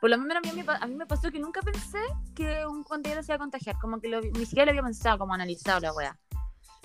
por 0.00 0.10
lo 0.10 0.18
menos 0.18 0.36
a 0.36 0.40
mí, 0.40 0.62
a 0.80 0.86
mí 0.86 0.94
me 0.94 1.06
pasó 1.06 1.30
que 1.30 1.40
nunca 1.40 1.60
pensé 1.60 1.98
que 2.36 2.64
un 2.66 2.84
compañero 2.84 3.22
se 3.22 3.32
iba 3.32 3.36
a 3.36 3.38
contagiar, 3.38 3.76
como 3.80 4.00
que 4.00 4.08
lo, 4.08 4.20
ni 4.20 4.46
siquiera 4.46 4.66
lo 4.66 4.70
había 4.70 4.82
pensado, 4.82 5.18
como 5.18 5.34
analizado 5.34 5.80
la 5.80 5.92
wea. 5.92 6.16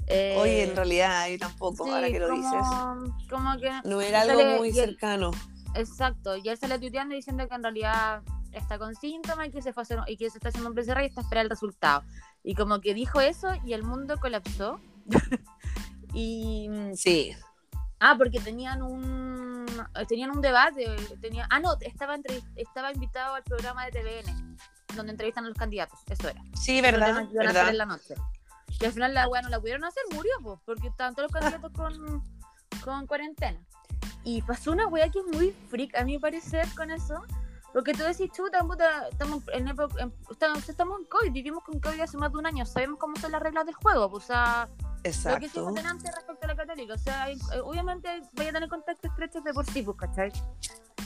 Eh, 0.07 0.35
Oye, 0.39 0.63
en 0.63 0.75
realidad, 0.75 1.27
yo 1.29 1.37
tampoco, 1.39 1.85
sí, 1.85 1.91
ahora 1.91 2.07
que 2.09 2.19
lo 2.19 2.27
como, 2.29 2.41
dices. 2.41 3.27
Como 3.29 3.57
que, 3.57 3.71
No 3.83 4.01
era 4.01 4.21
algo 4.21 4.39
sale- 4.39 4.57
muy 4.57 4.71
cercano. 4.73 5.31
exacto, 5.75 6.37
y 6.37 6.49
él 6.49 6.57
sale 6.57 6.79
tuiteando 6.79 7.13
diciendo 7.15 7.47
que 7.47 7.53
en 7.55 7.63
realidad 7.63 8.23
está 8.57 8.77
con 8.77 8.95
síntomas 8.95 9.47
y 9.47 9.51
que 9.51 9.61
se 9.61 9.73
fue 9.73 9.81
a 9.81 9.83
hacer, 9.83 9.99
y 10.07 10.17
que 10.17 10.29
se 10.29 10.37
está 10.37 10.49
haciendo 10.49 10.69
un 10.69 10.75
PCR 10.75 11.01
y 11.01 11.05
está 11.05 11.21
esperando 11.21 11.45
el 11.45 11.49
resultado. 11.49 12.03
Y 12.43 12.55
como 12.55 12.81
que 12.81 12.93
dijo 12.93 13.21
eso 13.21 13.49
y 13.65 13.73
el 13.73 13.83
mundo 13.83 14.17
colapsó. 14.19 14.79
y 16.13 16.69
Sí, 16.95 17.35
Ah, 17.99 18.15
porque 18.17 18.39
tenían 18.39 18.81
un 18.81 19.65
tenían 20.07 20.31
un 20.31 20.41
debate, 20.41 20.85
tenía 21.21 21.47
Ah, 21.49 21.59
no, 21.59 21.75
estaba 21.79 22.17
estaba 22.55 22.91
invitado 22.91 23.35
al 23.35 23.43
programa 23.43 23.85
de 23.85 23.91
TVN 23.91 24.57
donde 24.95 25.11
entrevistan 25.11 25.45
a 25.45 25.49
los 25.49 25.57
candidatos, 25.57 25.99
eso 26.09 26.29
era. 26.29 26.41
sí, 26.59 26.81
verdad, 26.81 27.27
verdad. 27.33 27.69
en 27.69 27.77
la 27.77 27.85
noche. 27.85 28.15
Que 28.79 28.87
al 28.87 28.93
final 28.93 29.13
la 29.13 29.27
weá 29.27 29.41
no 29.41 29.49
la 29.49 29.59
pudieron 29.59 29.83
hacer, 29.85 30.03
murió, 30.13 30.31
pues, 30.41 30.59
porque 30.65 30.87
estaban 30.87 31.15
todos 31.15 31.31
los 31.31 31.41
candidatos 31.41 31.71
con, 31.71 32.23
con 32.83 33.07
cuarentena. 33.07 33.59
Y 34.23 34.41
pasó 34.41 34.71
una 34.71 34.87
weá 34.87 35.09
que 35.09 35.19
es 35.19 35.25
muy 35.25 35.51
freak, 35.69 35.95
a 35.95 36.03
mi 36.03 36.17
parecer, 36.19 36.67
con 36.75 36.91
eso. 36.91 37.23
Porque 37.75 37.91
tú 37.91 38.03
decís, 38.03 38.31
chuta, 38.31 38.63
puta, 38.63 39.09
estamos 39.09 39.43
en, 39.51 39.67
época, 39.67 40.01
en- 40.01 40.13
estamos, 40.31 40.69
estamos 40.69 40.97
en 41.01 41.05
COVID, 41.07 41.31
vivimos 41.33 41.61
con 41.61 41.77
COVID 41.81 41.99
hace 41.99 42.17
más 42.17 42.31
de 42.31 42.37
un 42.37 42.45
año, 42.45 42.65
sabemos 42.65 42.97
cómo 42.97 43.17
son 43.17 43.33
las 43.33 43.41
reglas 43.41 43.65
del 43.65 43.75
juego, 43.75 44.09
pues, 44.09 44.23
o 44.23 44.27
sea, 44.27 44.69
lo 44.69 45.01
que 45.03 45.09
Exacto. 45.09 45.45
hicimos 45.45 45.75
delante 45.75 46.09
respecto 46.09 46.45
a 46.45 46.47
la 46.47 46.55
católica. 46.55 46.93
O 46.93 46.97
sea, 46.97 47.23
hay- 47.23 47.35
eh, 47.53 47.59
obviamente 47.61 48.07
vaya 48.31 48.51
a 48.51 48.53
tener 48.53 48.69
contacto 48.69 49.07
estrecho 49.09 49.41
de 49.41 49.53
por 49.53 49.65
sí, 49.65 49.81
pues, 49.83 49.97
¿cachai? 49.97 50.31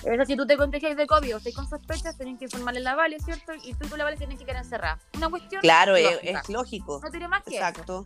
Decir, 0.04 0.26
si 0.28 0.36
tú 0.38 0.46
te 0.46 0.58
contagias 0.58 0.96
de 0.96 1.08
COVID 1.08 1.34
o 1.34 1.38
estás 1.40 1.56
con 1.56 1.68
sospechas, 1.68 2.16
tenés 2.16 2.38
que 2.38 2.46
informarle 2.46 2.82
la 2.82 2.94
Vale, 2.94 3.20
¿cierto? 3.20 3.52
Y 3.64 3.74
tú 3.74 3.90
con 3.90 3.98
la 3.98 4.04
Vale 4.04 4.18
tenés 4.18 4.38
que 4.38 4.46
quedar 4.46 4.64
encerrada. 4.64 5.00
Una 5.18 5.28
cuestión. 5.28 5.62
Claro, 5.62 5.96
es, 5.96 6.04
lógica. 6.14 6.40
es 6.40 6.50
lógico. 6.50 7.02
No 7.04 7.10
tiene 7.10 7.28
más 7.28 7.44
que 7.44 7.56
eso. 7.58 7.66
Exacto. 7.68 8.06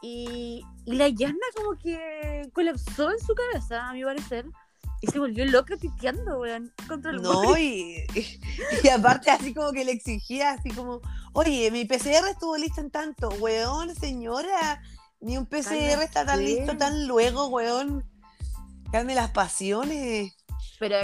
Y, 0.00 0.64
y 0.86 0.94
la 0.94 1.08
Yana 1.08 1.34
como 1.56 1.76
que 1.78 2.48
colapsó 2.54 3.10
en 3.10 3.18
su 3.18 3.34
cabeza, 3.34 3.88
a 3.88 3.92
mi 3.92 4.04
parecer. 4.04 4.46
Y 5.00 5.06
se 5.06 5.18
volvió 5.18 5.44
loca 5.46 5.76
tuiteando, 5.76 6.38
weón, 6.38 6.72
contra 6.86 7.10
el 7.10 7.22
No, 7.22 7.56
y, 7.56 8.04
y 8.84 8.88
aparte 8.88 9.30
así 9.30 9.54
como 9.54 9.72
que 9.72 9.84
le 9.84 9.92
exigía, 9.92 10.50
así 10.50 10.70
como, 10.70 11.00
oye, 11.32 11.70
mi 11.70 11.84
PCR 11.84 12.28
estuvo 12.30 12.56
listo 12.56 12.80
en 12.80 12.90
tanto, 12.90 13.30
weón, 13.40 13.94
señora, 13.94 14.82
ni 15.20 15.36
un 15.36 15.46
PCR 15.46 16.02
está 16.02 16.24
tan 16.24 16.44
listo 16.44 16.76
tan 16.76 17.06
luego, 17.06 17.48
weón. 17.48 18.04
Calme 18.90 19.14
las 19.14 19.30
pasiones. 19.30 20.34
Pero 20.80 20.96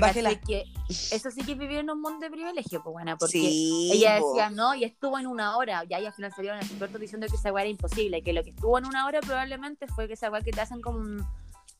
que 0.46 0.64
eso 0.88 1.30
sí 1.30 1.42
que 1.44 1.54
vivieron 1.54 1.85
en 1.85 1.90
un 1.90 2.00
mundo 2.00 2.20
de 2.20 2.30
privilegio, 2.30 2.82
pues, 2.82 2.94
buena, 2.94 3.16
porque 3.18 3.38
sí. 3.38 3.90
Ella 3.92 4.14
decía 4.14 4.48
no 4.48 4.74
y 4.74 4.85
estuvo 4.85 5.18
en 5.18 5.26
una 5.26 5.56
hora. 5.56 5.85
Y 5.88 5.92
ahí 5.92 6.06
al 6.06 6.14
final 6.14 6.32
salieron 6.35 6.59
expertos 6.59 6.98
diciendo 6.98 7.26
que 7.28 7.37
esa 7.37 7.52
weá 7.52 7.64
era 7.64 7.70
imposible. 7.70 8.22
Que 8.22 8.32
lo 8.32 8.42
que 8.42 8.50
estuvo 8.50 8.78
en 8.78 8.87
una 8.87 9.06
hora 9.06 9.20
probablemente 9.20 9.87
fue 9.87 10.09
que 10.09 10.14
esa 10.14 10.30
weá 10.30 10.40
que 10.40 10.50
te 10.50 10.61
hacen 10.62 10.80
como 10.80 10.98
un. 10.98 11.26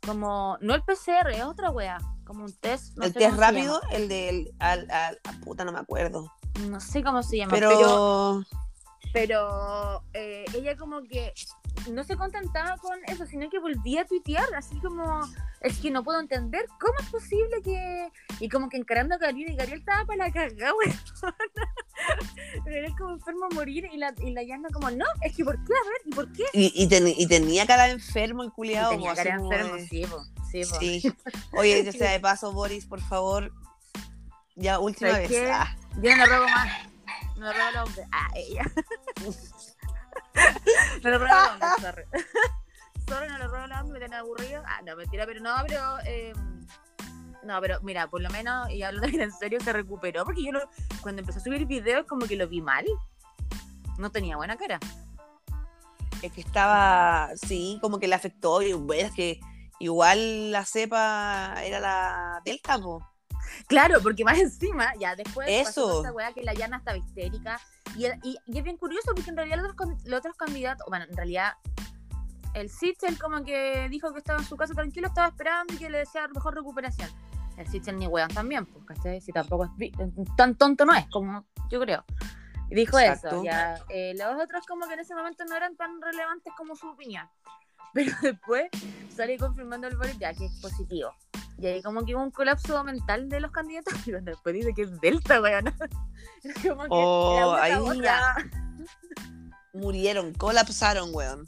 Como. 0.07 0.57
No 0.61 0.75
el 0.75 0.83
PCR, 0.83 1.31
es 1.33 1.43
otra 1.45 1.71
weá. 1.71 1.99
Como 2.25 2.45
un 2.45 2.53
test. 2.53 2.97
No 2.97 3.05
el 3.05 3.13
sé 3.13 3.19
test 3.19 3.37
rápido, 3.37 3.81
el 3.91 4.09
del. 4.09 4.55
Al, 4.59 4.91
al- 4.91 5.21
ah, 5.25 5.33
puta, 5.45 5.65
no 5.65 5.73
me 5.73 5.79
acuerdo. 5.81 6.33
No 6.69 6.81
sé 6.81 7.03
cómo 7.03 7.23
se 7.23 7.39
llama. 7.39 7.51
Pero. 7.53 7.71
Pero. 7.79 8.43
Pero. 9.13 10.03
eh, 10.15 10.45
ella 10.55 10.77
como 10.77 11.03
que. 11.03 11.35
No 11.91 12.03
se 12.05 12.17
contentaba 12.17 12.77
con 12.79 12.99
eso, 13.07 13.27
sino 13.27 13.49
que 13.51 13.59
volvía 13.59 14.03
a 14.03 14.07
tuitear. 14.07 14.55
Así 14.55 14.79
como. 14.81 15.21
Es 15.61 15.79
que 15.79 15.91
no 15.91 16.03
puedo 16.05 16.21
entender 16.21 16.67
cómo 16.81 16.95
es 17.01 17.09
posible 17.11 17.63
que. 17.63 18.11
Y 18.41 18.49
como 18.49 18.69
que 18.69 18.77
encarando 18.77 19.15
a 19.15 19.19
Gabriel. 19.19 19.53
Y 19.53 19.57
Gabriel 19.57 19.81
estaba 19.81 20.05
para 20.05 20.27
la 20.27 20.33
cagada, 20.33 20.73
weón. 21.23 21.35
Pero 22.65 22.77
era 22.77 22.97
como 22.97 23.11
enfermo 23.15 23.47
a 23.51 23.55
morir. 23.55 23.89
Y 23.93 23.97
la, 23.99 24.15
y 24.19 24.33
la 24.33 24.43
Yana 24.43 24.69
como, 24.73 24.91
no, 24.91 25.05
es 25.23 25.35
que 25.37 25.45
¿por 25.45 25.55
qué? 25.65 25.73
A 25.73 25.89
ver, 25.89 26.01
¿y 26.07 26.11
por 26.11 26.33
qué? 26.33 26.45
Y, 26.53 26.73
y, 26.83 26.89
ten- 26.89 27.07
y 27.09 27.27
tenía 27.27 27.67
cara 27.67 27.85
de 27.85 27.93
enfermo 27.93 28.43
el 28.43 28.49
Y 28.49 28.53
culiado. 28.53 28.91
tenía 28.91 29.15
cara 29.15 29.37
de 29.37 29.43
enfermo, 29.43 29.77
sí, 29.89 30.05
po, 30.07 30.25
sí, 30.51 30.63
po. 30.65 30.79
Sí. 30.81 31.13
Oye, 31.53 31.85
ya 31.85 31.93
sea 31.93 32.11
de 32.13 32.21
paso, 32.21 32.53
Boris, 32.53 32.87
por 32.87 33.01
favor. 33.01 33.53
Ya, 34.55 34.79
última 34.79 35.11
¿Sabes 35.11 35.29
vez. 35.29 35.39
qué? 35.41 35.51
Ah, 35.51 35.77
Yo 36.01 36.11
no 36.17 36.17
le 36.17 36.27
robo 36.27 36.49
más. 36.49 36.69
No 37.37 37.47
le 37.47 37.53
robo 37.53 37.67
al 37.69 37.77
hombre. 37.87 38.03
Ah, 38.13 38.29
ella. 38.35 38.63
no 41.03 41.11
le 41.11 41.19
robo 41.19 41.33
al 41.33 41.51
hombre, 41.53 41.69
sorry. 41.81 42.03
sorry, 43.07 43.29
no 43.29 43.39
le 43.39 43.45
robo 43.47 43.57
al 43.57 43.73
hombre, 43.73 43.93
me 43.93 43.99
tiene 43.99 44.17
aburrido. 44.17 44.63
Ah, 44.67 44.81
no, 44.85 44.97
mentira, 44.97 45.27
pero 45.27 45.41
no, 45.41 45.55
pero. 45.67 45.99
eh, 46.07 46.33
no, 47.47 47.59
pero 47.61 47.81
mira, 47.83 48.09
por 48.09 48.21
lo 48.21 48.29
menos, 48.31 48.69
y 48.71 48.83
hablando 48.83 49.09
bien 49.09 49.23
en 49.23 49.33
serio, 49.33 49.59
se 49.61 49.73
recuperó. 49.73 50.25
Porque 50.25 50.45
yo 50.45 50.53
lo- 50.53 50.69
cuando 51.01 51.21
empezó 51.21 51.39
a 51.39 51.43
subir 51.43 51.65
videos, 51.67 52.07
como 52.07 52.27
que 52.27 52.37
lo 52.37 52.49
vi 52.49 52.61
mal. 52.61 52.85
No 53.99 54.11
tenía 54.11 54.37
buena 54.37 54.57
cara. 54.57 54.79
Es 56.23 56.33
que 56.33 56.41
estaba, 56.41 57.31
sí, 57.37 57.79
como 57.81 57.99
que 57.99 58.09
le 58.09 58.15
afectó. 58.15 58.61
Y 58.63 58.73
bueno, 58.73 59.07
es 59.09 59.13
que 59.15 59.41
igual 59.79 60.51
la 60.53 60.65
cepa 60.65 61.55
era 61.65 61.81
la 61.81 62.41
Delta, 62.45 62.79
po. 62.79 63.07
Claro, 63.69 64.01
porque 64.03 64.25
más 64.25 64.39
encima, 64.39 64.93
ya 64.99 65.15
después 65.15 65.49
Eso. 65.49 66.01
esa 66.03 66.13
weá 66.13 66.33
que 66.33 66.43
la 66.43 66.53
llana 66.55 66.79
estaba 66.79 66.97
histérica. 66.99 67.61
Y, 67.97 68.07
y, 68.07 68.37
y 68.47 68.59
es 68.59 68.65
bien 68.65 68.77
curioso 68.77 69.13
porque 69.15 69.31
en 69.31 69.37
realidad 69.37 69.59
los 69.59 69.71
otros, 69.71 69.77
con- 69.77 69.99
los 70.11 70.19
otros 70.19 70.37
candidatos, 70.37 70.85
bueno, 70.89 71.05
en 71.09 71.17
realidad 71.17 71.53
el 72.55 72.71
Sichel 72.71 73.19
como 73.19 73.45
que 73.45 73.89
dijo 73.91 74.13
que 74.13 74.19
estaba 74.19 74.39
en 74.41 74.47
su 74.47 74.57
casa 74.57 74.75
tranquilo, 74.75 75.07
estaba 75.09 75.29
esperando 75.29 75.73
y 75.75 75.77
que 75.77 75.91
le 75.91 75.99
decía 75.99 76.27
mejor 76.35 76.55
recuperación. 76.55 77.09
El 77.57 77.99
ni 77.99 78.07
weón 78.07 78.29
también, 78.29 78.67
pues, 78.67 78.85
¿cachai? 78.85 79.21
Si 79.21 79.33
tampoco 79.33 79.65
es 79.65 79.71
vi- 79.77 79.93
tan 80.37 80.55
tonto 80.57 80.85
no 80.85 80.95
es, 80.95 81.07
como 81.11 81.45
yo 81.71 81.81
creo. 81.81 82.05
Y 82.71 82.75
dijo 82.75 82.99
Exacto. 82.99 83.29
eso, 83.37 83.45
ya. 83.45 83.77
Eh, 83.89 84.15
los 84.17 84.43
otros 84.43 84.67
como 84.67 84.87
que 84.87 84.95
en 84.95 85.01
ese 85.01 85.15
momento 85.15 85.45
no 85.45 85.55
eran 85.57 85.77
tan 85.77 86.01
relevantes 86.03 86.53
como 86.57 86.75
su 86.77 86.89
opinión. 86.89 87.27
Pero 87.95 88.13
después 88.23 88.69
sale 89.15 89.39
confirmando 89.39 89.87
el 89.87 89.97
Boris 89.97 90.19
ya 90.19 90.35
que 90.35 90.47
es 90.47 90.61
positivo. 90.61 91.11
Y 91.59 91.67
ahí 91.67 91.83
como 91.83 92.05
que 92.05 92.15
hubo 92.15 92.23
un 92.23 92.31
colapso 92.31 92.85
mental 92.85 93.29
de 93.31 93.41
los 93.41 93.51
candidatos. 93.51 93.95
Y 94.07 94.11
cuando 94.11 94.33
después 94.33 94.55
dice 94.55 94.75
que 94.75 94.83
es 94.83 95.01
Delta, 95.01 95.41
weón. 95.41 95.65
Como 96.63 96.83
que 96.83 96.89
Oh, 96.91 97.55
ahí 97.55 98.01
ya. 98.03 98.37
Murieron, 99.73 100.33
colapsaron, 100.35 101.15
weón. 101.15 101.47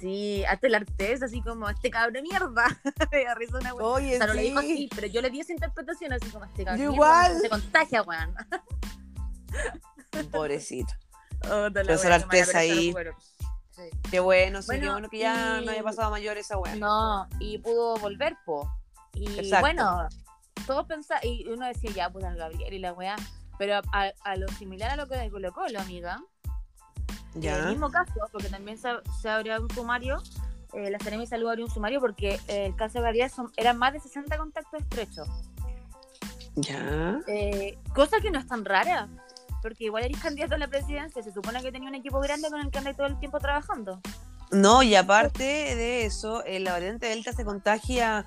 Sí, 0.00 0.44
hasta 0.44 0.66
el 0.68 0.74
artes, 0.76 1.22
así 1.22 1.40
como 1.42 1.68
este 1.68 1.90
cabrón 1.90 2.22
mierda. 2.22 2.66
Me 3.12 3.34
risa 3.34 3.58
una. 3.58 3.74
O 3.74 3.94
Oye, 3.94 4.16
sea, 4.18 4.26
no 4.26 4.34
lo 4.34 4.40
dijo 4.40 4.60
sí. 4.60 4.72
así, 4.72 4.90
pero 4.94 5.06
yo 5.08 5.20
le 5.22 5.30
di 5.30 5.40
esa 5.40 5.52
interpretación 5.52 6.12
así 6.12 6.28
como 6.30 6.44
este 6.44 6.64
cabrón. 6.64 6.78
Mierda, 6.80 6.94
igual. 6.94 7.40
Se 7.40 7.48
contagia, 7.48 8.02
weón. 8.02 8.34
Pobrecito. 10.30 10.92
Oh, 11.44 11.68
weá, 11.72 11.96
mala, 11.96 12.14
Artés 12.16 12.52
ahí. 12.56 12.92
Sí. 13.70 13.82
Qué 14.10 14.18
bueno, 14.18 14.60
sí, 14.60 14.66
Bueno, 14.66 14.82
qué 14.82 14.90
bueno 14.90 15.08
que 15.08 15.18
ya 15.18 15.60
y- 15.62 15.64
no 15.66 15.70
haya 15.70 15.84
pasado 15.84 16.10
mayor 16.10 16.36
esa 16.36 16.58
weón. 16.58 16.80
No, 16.80 17.28
y 17.38 17.58
pudo 17.58 17.96
volver, 17.98 18.36
po. 18.44 18.68
Y 19.14 19.26
Exacto. 19.38 19.60
bueno, 19.60 20.08
todos 20.66 20.84
pensaban, 20.86 21.22
y 21.24 21.46
uno 21.46 21.64
decía, 21.66 21.92
ya, 21.92 22.10
pues 22.10 22.24
al 22.24 22.34
Gabriel 22.34 22.74
y 22.74 22.80
la 22.80 22.92
weá. 22.92 23.14
Pero 23.56 23.80
a, 23.92 24.12
a 24.24 24.36
lo 24.36 24.48
similar 24.48 24.90
a 24.90 24.96
lo 24.96 25.06
que 25.06 25.14
de 25.14 25.30
Colo 25.30 25.52
Colo, 25.52 25.78
amiga, 25.78 26.20
en 27.34 27.44
el 27.44 27.68
mismo 27.70 27.90
caso, 27.90 28.12
porque 28.32 28.48
también 28.48 28.78
se, 28.78 28.88
se 29.20 29.28
abrió 29.28 29.60
un 29.60 29.70
sumario, 29.70 30.22
eh, 30.72 30.90
la 30.90 30.98
Seremi 30.98 31.26
Salud 31.26 31.48
abrió 31.48 31.64
un 31.64 31.70
sumario 31.70 32.00
porque 32.00 32.40
eh, 32.48 32.66
el 32.66 32.76
caso 32.76 32.98
de 32.98 33.04
Gabriel 33.04 33.30
son, 33.30 33.50
eran 33.56 33.78
más 33.78 33.92
de 33.92 34.00
60 34.00 34.36
contactos 34.36 34.80
estrechos. 34.80 35.28
Ya. 36.56 37.20
Eh, 37.26 37.78
cosa 37.94 38.20
que 38.20 38.30
no 38.30 38.38
es 38.38 38.46
tan 38.46 38.64
rara, 38.64 39.08
porque 39.62 39.84
igual 39.84 40.04
eres 40.04 40.20
candidato 40.20 40.54
a 40.54 40.58
la 40.58 40.68
presidencia, 40.68 41.22
se 41.22 41.32
supone 41.32 41.62
que 41.62 41.70
tenía 41.72 41.88
un 41.88 41.94
equipo 41.94 42.20
grande 42.20 42.50
con 42.50 42.60
el 42.60 42.70
que 42.70 42.78
andáis 42.78 42.96
todo 42.96 43.06
el 43.06 43.18
tiempo 43.18 43.38
trabajando. 43.38 44.00
No, 44.50 44.82
y 44.82 44.94
aparte 44.94 45.42
de 45.44 46.06
eso, 46.06 46.42
eh, 46.44 46.58
la 46.58 46.72
variante 46.72 47.06
Delta 47.06 47.32
se 47.32 47.44
contagia, 47.44 48.26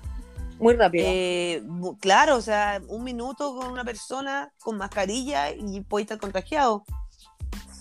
Muy 0.58 0.74
rápido. 0.74 1.04
eh, 1.08 1.62
claro, 2.00 2.36
o 2.36 2.40
sea, 2.40 2.80
un 2.88 3.04
minuto 3.04 3.56
con 3.56 3.70
una 3.70 3.84
persona 3.84 4.52
con 4.62 4.78
mascarilla 4.78 5.50
y 5.50 5.80
puede 5.80 6.04
estar 6.04 6.18
contagiado. 6.18 6.84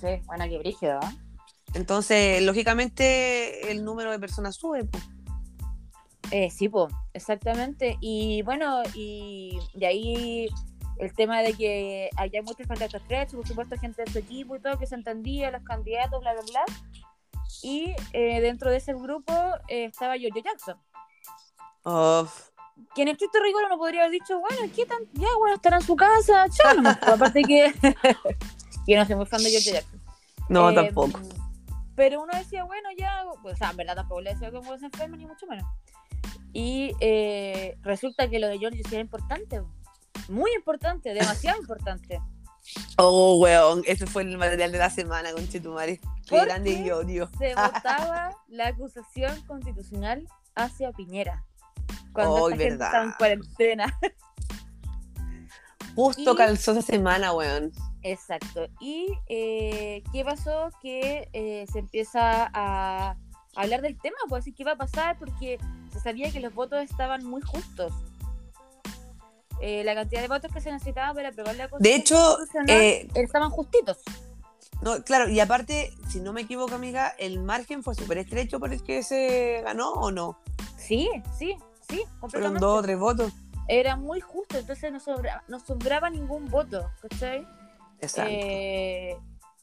Sí, 0.01 0.21
bueno, 0.25 0.45
qué 0.49 0.57
brígido, 0.57 0.99
¿eh? 0.99 1.31
Entonces, 1.73 2.41
lógicamente, 2.43 3.71
el 3.71 3.85
número 3.85 4.11
de 4.11 4.19
personas 4.19 4.55
sube. 4.55 4.83
po. 4.83 4.99
Eh, 6.31 6.49
sí, 6.49 6.69
pues, 6.69 6.93
exactamente. 7.13 7.97
Y 8.01 8.41
bueno, 8.41 8.83
y 8.93 9.57
de 9.73 9.85
ahí 9.87 10.49
el 10.97 11.13
tema 11.13 11.41
de 11.41 11.53
que 11.53 12.09
había 12.15 12.41
muchos 12.41 12.67
contactos 12.67 13.01
estrechos, 13.01 13.35
por 13.35 13.47
supuesto, 13.47 13.77
gente 13.77 14.03
de 14.03 14.11
su 14.11 14.19
equipo 14.19 14.55
y 14.55 14.59
todo 14.59 14.77
que 14.77 14.85
se 14.85 14.95
entendía, 14.95 15.51
los 15.51 15.63
candidatos, 15.63 16.21
bla, 16.21 16.33
bla, 16.33 16.43
bla. 16.43 16.65
y 17.63 17.93
eh, 18.13 18.41
dentro 18.41 18.69
de 18.69 18.77
ese 18.77 18.93
grupo 18.93 19.33
eh, 19.67 19.85
estaba 19.85 20.17
Giorgio 20.17 20.43
Jackson. 20.43 20.77
Uf. 21.83 22.49
Que 22.95 23.03
en 23.03 23.09
estricto 23.09 23.39
rigor 23.39 23.63
uno 23.65 23.77
podría 23.77 24.01
haber 24.01 24.11
dicho, 24.11 24.39
bueno, 24.39 24.71
¿qué 24.75 24.85
tan? 24.85 24.99
Ya, 25.13 25.27
bueno, 25.39 25.55
estará 25.55 25.77
en 25.77 25.83
su 25.83 25.95
casa, 25.95 26.45
chao. 26.49 26.75
Pues, 26.81 26.97
Aparte 27.03 27.41
que. 27.43 27.73
yo 28.91 28.97
no 28.97 29.05
soy 29.05 29.15
muy 29.15 29.25
fan 29.25 29.43
de 29.43 29.49
Giorgio 29.51 29.73
Jackson. 29.73 30.01
No, 30.49 30.69
Eh, 30.69 30.75
tampoco. 30.75 31.19
Pero 31.95 32.21
uno 32.21 32.31
decía, 32.37 32.63
bueno, 32.63 32.89
ya, 32.97 33.23
pues, 33.41 33.55
o 33.55 33.57
sea, 33.57 33.71
en 33.71 33.77
verdad 33.77 33.95
tampoco 33.95 34.21
le 34.21 34.33
decía 34.33 34.49
que 34.51 34.61
se 34.79 34.85
enferma, 34.85 35.17
ni 35.17 35.25
mucho 35.25 35.45
menos. 35.47 35.65
Y 36.53 36.93
eh, 36.99 37.77
resulta 37.81 38.29
que 38.29 38.39
lo 38.39 38.47
de 38.47 38.57
George 38.59 38.81
sí 38.83 38.95
era 38.95 39.01
importante, 39.01 39.61
muy 40.27 40.51
importante, 40.53 41.13
demasiado 41.13 41.59
importante. 41.59 42.19
Oh, 42.97 43.37
weón, 43.39 43.83
ese 43.87 44.05
fue 44.05 44.21
el 44.23 44.37
material 44.37 44.71
de 44.71 44.77
la 44.77 44.89
semana 44.89 45.31
con 45.31 45.47
Chetumare. 45.47 45.99
Qué 46.27 46.37
¿Por 46.37 46.45
grande 46.45 46.71
y 46.71 46.91
odio. 46.91 47.29
Se 47.37 47.55
votaba 47.55 48.35
la 48.47 48.67
acusación 48.67 49.41
constitucional 49.47 50.27
hacia 50.55 50.91
Piñera. 50.91 51.43
Cuando 52.13 52.49
esta 52.49 52.57
gente 52.63 52.83
estaba 52.83 53.03
en 53.03 53.11
cuarentena. 53.13 53.99
Justo 55.95 56.33
Y- 56.33 56.35
calzó 56.35 56.71
esa 56.71 56.81
semana, 56.81 57.33
weón. 57.33 57.71
Exacto. 58.03 58.67
¿Y 58.79 59.07
eh, 59.27 60.03
qué 60.11 60.25
pasó? 60.25 60.69
Que 60.81 61.29
eh, 61.33 61.65
se 61.71 61.79
empieza 61.79 62.49
a 62.53 63.15
hablar 63.55 63.81
del 63.81 63.99
tema, 63.99 64.17
pues 64.29 64.43
decir 64.43 64.55
qué 64.55 64.63
iba 64.63 64.73
a 64.73 64.77
pasar, 64.77 65.17
porque 65.17 65.59
se 65.91 65.99
sabía 65.99 66.31
que 66.31 66.39
los 66.39 66.53
votos 66.53 66.81
estaban 66.81 67.23
muy 67.23 67.41
justos. 67.41 67.93
Eh, 69.59 69.83
la 69.83 69.93
cantidad 69.93 70.21
de 70.21 70.27
votos 70.27 70.51
que 70.51 70.59
se 70.59 70.71
necesitaba 70.71 71.13
para 71.13 71.29
aprobar 71.29 71.55
la 71.55 71.69
De 71.79 71.95
hecho, 71.95 72.37
eh, 72.67 73.07
estaban 73.13 73.51
justitos. 73.51 73.99
no, 74.81 75.03
claro, 75.03 75.29
y 75.29 75.39
aparte, 75.39 75.93
si 76.09 76.19
no 76.19 76.33
me 76.33 76.41
equivoco, 76.41 76.73
amiga, 76.73 77.09
el 77.19 77.39
margen 77.39 77.83
fue 77.83 77.93
súper 77.93 78.17
estrecho 78.17 78.59
por 78.59 78.73
el 78.73 78.81
que 78.81 79.03
se 79.03 79.61
ganó 79.63 79.91
o 79.91 80.11
no. 80.11 80.39
Sí, 80.77 81.09
sí, 81.37 81.55
sí, 81.87 82.03
Fueron 82.27 82.55
dos 82.55 82.79
o 82.79 82.81
tres 82.81 82.97
votos. 82.97 83.31
Era 83.67 83.95
muy 83.95 84.19
justo, 84.19 84.57
entonces 84.57 84.91
no, 84.91 84.99
sobra, 84.99 85.43
no 85.47 85.59
sobraba 85.59 86.09
ningún 86.09 86.49
voto, 86.49 86.91
¿cachai? 87.01 87.47
Eh, 88.27 89.17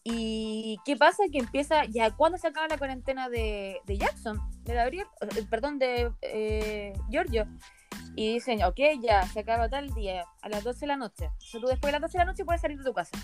¿Y 0.05 0.79
qué 0.85 0.97
pasa? 0.97 1.25
Que 1.31 1.39
empieza, 1.39 1.85
ya 1.85 2.11
cuando 2.17 2.39
se 2.39 2.49
acaba 2.49 2.69
la 2.69 2.79
cuarentena 2.79 3.29
de, 3.29 3.81
de 3.85 3.99
Jackson, 3.99 4.41
de 4.63 4.75
Gabriel, 4.75 5.07
eh, 5.21 5.45
perdón, 5.51 5.79
de 5.79 6.13
eh, 6.23 6.95
Giorgio, 7.11 7.47
y 8.15 8.35
dicen, 8.35 8.63
ok, 8.65 8.81
ya 9.03 9.27
se 9.27 9.41
acaba 9.41 9.69
tal 9.69 9.93
día, 9.95 10.25
a 10.41 10.49
las 10.49 10.65
12 10.65 10.81
de 10.81 10.87
la 10.87 10.97
noche. 10.97 11.31
O 11.55 11.69
después 11.69 11.93
de 11.93 11.93
las 11.93 12.01
12 12.01 12.19
de 12.19 12.25
la 12.25 12.31
noche 12.31 12.45
puedes 12.45 12.61
salir 12.61 12.79
de 12.79 12.85
tu 12.85 12.95
casa. 12.95 13.17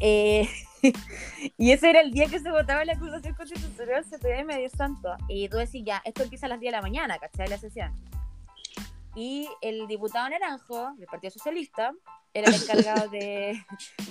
Y 1.58 1.72
ese 1.72 1.90
era 1.90 2.00
el 2.00 2.12
día 2.12 2.26
que 2.26 2.38
se 2.38 2.50
votaba 2.50 2.84
la 2.84 2.92
acusación 2.92 3.34
constitucional 3.34 4.04
CPM, 4.04 4.56
Dios 4.56 4.72
santo. 4.72 5.16
Y 5.28 5.48
tú 5.48 5.56
decís, 5.56 5.82
ya, 5.84 6.00
esto 6.04 6.22
empieza 6.22 6.46
a 6.46 6.50
las 6.50 6.60
10 6.60 6.70
de 6.70 6.76
la 6.76 6.82
mañana, 6.82 7.18
¿cachai? 7.18 7.48
La 7.48 7.58
sesión. 7.58 7.92
Y 9.18 9.48
el 9.62 9.88
diputado 9.88 10.28
Naranjo, 10.28 10.92
del 10.96 11.06
Partido 11.08 11.32
Socialista, 11.32 11.90
era 12.32 12.48
el 12.48 12.54
encargado 12.62 13.08
de, 13.08 13.60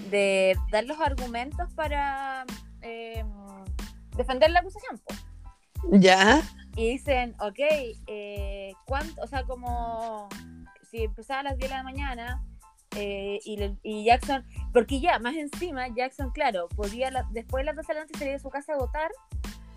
de 0.09 0.57
dar 0.69 0.83
los 0.83 0.99
argumentos 0.99 1.73
para 1.75 2.45
eh, 2.81 3.23
defender 4.17 4.51
la 4.51 4.59
acusación. 4.59 4.97
po. 4.99 5.15
¿Ya? 5.91 6.41
Y 6.75 6.89
dicen, 6.91 7.35
ok, 7.39 7.59
eh, 8.07 8.73
¿cuánto? 8.85 9.21
O 9.21 9.27
sea, 9.27 9.43
como 9.43 10.27
si 10.91 11.03
empezaba 11.03 11.39
a 11.39 11.43
las 11.43 11.57
10 11.57 11.69
de 11.71 11.77
la 11.77 11.83
mañana 11.83 12.43
eh, 12.95 13.39
y, 13.45 13.55
le- 13.57 13.77
y 13.83 14.03
Jackson, 14.03 14.45
porque 14.73 14.99
ya, 14.99 15.19
más 15.19 15.35
encima, 15.35 15.87
Jackson, 15.87 16.31
claro, 16.31 16.67
podía 16.75 17.11
la- 17.11 17.25
después 17.31 17.61
de 17.61 17.65
las 17.67 17.75
12 17.77 17.87
de 17.87 17.93
la 17.93 18.01
noche 18.05 18.19
salir 18.19 18.33
de 18.33 18.39
su 18.39 18.49
casa 18.49 18.73
a 18.73 18.77
votar. 18.77 19.09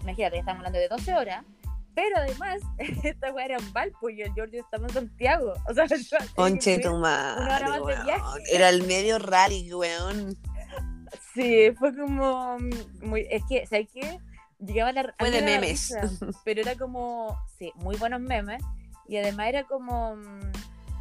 Imagínate, 0.03 0.39
estamos 0.39 0.59
hablando 0.59 0.79
de 0.81 0.89
12 0.89 1.15
horas. 1.15 1.45
Pero 1.95 2.17
además, 2.17 2.61
esta 3.05 3.33
weá 3.33 3.47
era 3.47 3.57
en 3.59 3.73
Valpo 3.73 4.11
y 4.11 4.23
el 4.23 4.33
Giorgio 4.35 4.63
estaba 4.63 4.87
en 4.87 4.93
Santiago. 4.93 5.55
O 5.69 5.75
sea, 5.75 5.87
Conche 6.35 6.79
tu 6.79 6.95
madre, 6.97 7.81
weón. 7.81 8.09
Era 8.51 8.69
el 8.69 8.87
medio 8.87 9.19
rally, 9.19 9.73
weón. 9.73 10.37
Sí, 11.35 11.73
fue 11.79 11.95
como 11.97 12.59
mm, 12.59 13.07
muy, 13.07 13.27
es 13.31 13.43
que, 13.49 13.67
¿sabes 13.67 13.89
qué? 13.93 14.19
Llegaba 14.59 14.93
la 14.93 15.15
Fue 15.19 15.31
de 15.31 15.43
memes. 15.43 15.91
risa, 15.91 16.11
pero 16.45 16.61
era 16.61 16.75
como, 16.77 17.39
sí, 17.59 17.73
muy 17.77 17.97
buenos 17.97 18.21
memes 18.21 18.63
y 19.09 19.17
además 19.17 19.49
era 19.49 19.65
como, 19.65 20.17
mm, 20.17 20.53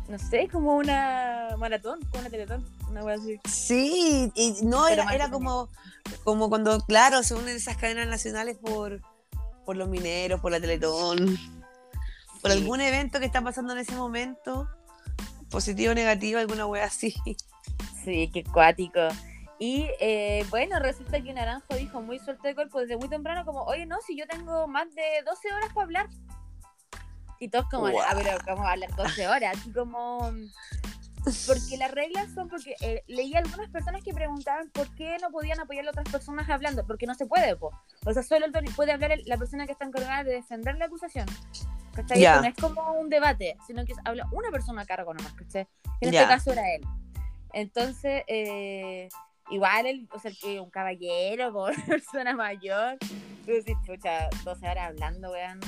no 0.09 0.17
sé, 0.17 0.47
como 0.51 0.75
una 0.75 1.49
maratón, 1.57 1.99
como 2.09 2.21
una 2.21 2.29
teletón, 2.29 2.65
una 2.89 3.03
wea 3.03 3.15
así. 3.15 3.39
Sí, 3.47 4.31
y 4.33 4.55
no, 4.63 4.85
Pero 4.87 5.03
era, 5.03 5.13
era 5.13 5.29
como, 5.29 5.69
como 6.23 6.49
cuando, 6.49 6.79
claro, 6.85 7.21
se 7.21 7.35
unen 7.35 7.55
esas 7.55 7.77
cadenas 7.77 8.07
nacionales 8.07 8.57
por, 8.57 9.01
por 9.69 9.77
los 9.77 9.87
mineros, 9.87 10.41
por 10.41 10.51
la 10.51 10.59
Teletón, 10.59 11.37
por 12.41 12.49
Sí. 12.51 12.57
algún 12.57 12.81
evento 12.81 13.19
que 13.19 13.27
está 13.27 13.39
pasando 13.43 13.73
en 13.73 13.77
ese 13.77 13.93
momento, 13.95 14.67
positivo 15.51 15.91
o 15.91 15.93
negativo, 15.93 16.39
alguna 16.39 16.65
wea 16.65 16.85
así. 16.85 17.13
Sí, 18.03 18.31
qué 18.33 18.43
cuático. 18.43 18.99
Y 19.59 19.85
eh, 19.99 20.43
bueno, 20.49 20.79
resulta 20.79 21.21
que 21.21 21.31
Naranjo 21.33 21.75
dijo 21.75 22.01
muy 22.01 22.17
suelto 22.17 22.47
de 22.47 22.55
cuerpo 22.55 22.79
desde 22.79 22.97
muy 22.97 23.09
temprano 23.09 23.45
como, 23.45 23.61
oye, 23.65 23.85
no, 23.85 23.97
si 24.07 24.17
yo 24.17 24.25
tengo 24.25 24.67
más 24.67 24.87
de 24.95 25.03
12 25.23 25.53
horas 25.53 25.69
para 25.71 25.83
hablar. 25.83 26.07
Y 27.39 27.49
todos 27.49 27.69
como, 27.69 27.91
Guau. 27.91 28.03
ah, 28.09 28.15
pero 28.17 28.37
¿cómo 28.47 28.67
hablar 28.67 28.89
12 28.95 29.27
horas? 29.27 29.55
Así 29.55 29.71
como... 29.71 30.31
Porque 31.47 31.77
las 31.77 31.91
reglas 31.91 32.27
son 32.33 32.47
porque 32.47 32.75
eh, 32.81 33.03
leí 33.07 33.35
algunas 33.35 33.69
personas 33.69 34.03
que 34.03 34.13
preguntaban 34.13 34.69
por 34.69 34.93
qué 34.95 35.17
no 35.21 35.29
podían 35.31 35.59
apoyar 35.59 35.85
a 35.87 35.89
otras 35.91 36.07
personas 36.09 36.49
hablando, 36.49 36.85
porque 36.87 37.05
no 37.05 37.13
se 37.13 37.25
puede, 37.25 37.55
po. 37.55 37.71
O 38.05 38.13
sea, 38.13 38.23
solo 38.23 38.45
el- 38.45 38.51
puede 38.75 38.91
hablar 38.93 39.11
el- 39.11 39.23
la 39.25 39.37
persona 39.37 39.65
que 39.65 39.73
está 39.73 39.85
encargada 39.85 40.23
de 40.23 40.31
defender 40.33 40.75
la 40.77 40.85
acusación. 40.85 41.25
¿Cachai? 41.93 42.23
Esto 42.23 42.41
No 42.41 42.47
es 42.47 42.55
como 42.55 42.93
un 42.93 43.09
debate, 43.09 43.57
sino 43.67 43.83
que 43.85 43.93
habla 44.05 44.27
una 44.31 44.49
persona 44.51 44.83
a 44.83 44.85
cargo 44.85 45.13
nomás, 45.13 45.33
¿cachai? 45.33 45.67
En 46.01 46.11
Ya. 46.11 46.21
este 46.21 46.33
caso 46.33 46.51
era 46.53 46.63
él. 46.73 46.81
Entonces, 47.51 48.23
eh, 48.27 49.09
igual, 49.49 49.85
él, 49.87 50.07
o 50.13 50.19
sea, 50.19 50.31
que 50.39 50.59
un 50.59 50.69
caballero, 50.69 51.51
por 51.53 51.85
persona 51.85 52.35
mayor, 52.35 52.97
tú 53.45 53.51
decís, 53.51 53.75
chucha, 53.85 54.29
12 54.43 54.67
horas 54.69 54.89
hablando, 54.89 55.31
weón. 55.31 55.59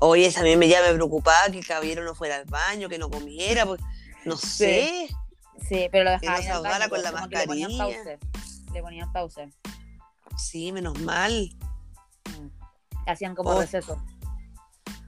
Oye, 0.00 0.26
esa 0.26 0.40
a 0.40 0.42
mí 0.44 0.56
me, 0.56 0.68
ya 0.68 0.80
me 0.82 0.92
preocupaba 0.94 1.50
que 1.50 1.58
el 1.58 1.66
caballero 1.66 2.04
no 2.04 2.14
fuera 2.14 2.36
al 2.36 2.44
baño, 2.44 2.88
que 2.88 2.98
no 2.98 3.10
comiera, 3.10 3.66
pues, 3.66 3.80
no 4.28 4.36
sé. 4.38 5.08
Sí, 5.68 5.88
pero 5.90 6.12
lo 6.12 6.20
Que 6.20 6.26
dejaban 6.26 6.44
el 6.44 6.50
ahogara 6.52 6.88
con 6.88 7.02
la 7.02 7.28
que 7.28 7.36
le 7.36 7.46
ponían 7.46 7.70
pausa. 7.76 7.96
mascarilla. 7.98 8.72
Le 8.72 8.82
ponían 8.82 9.12
pausa. 9.12 9.46
Sí, 10.36 10.72
menos 10.72 10.98
mal. 11.00 11.50
Mm. 12.26 12.48
Hacían 13.08 13.34
como 13.34 13.50
Oh. 13.50 13.60
receso. 13.60 14.00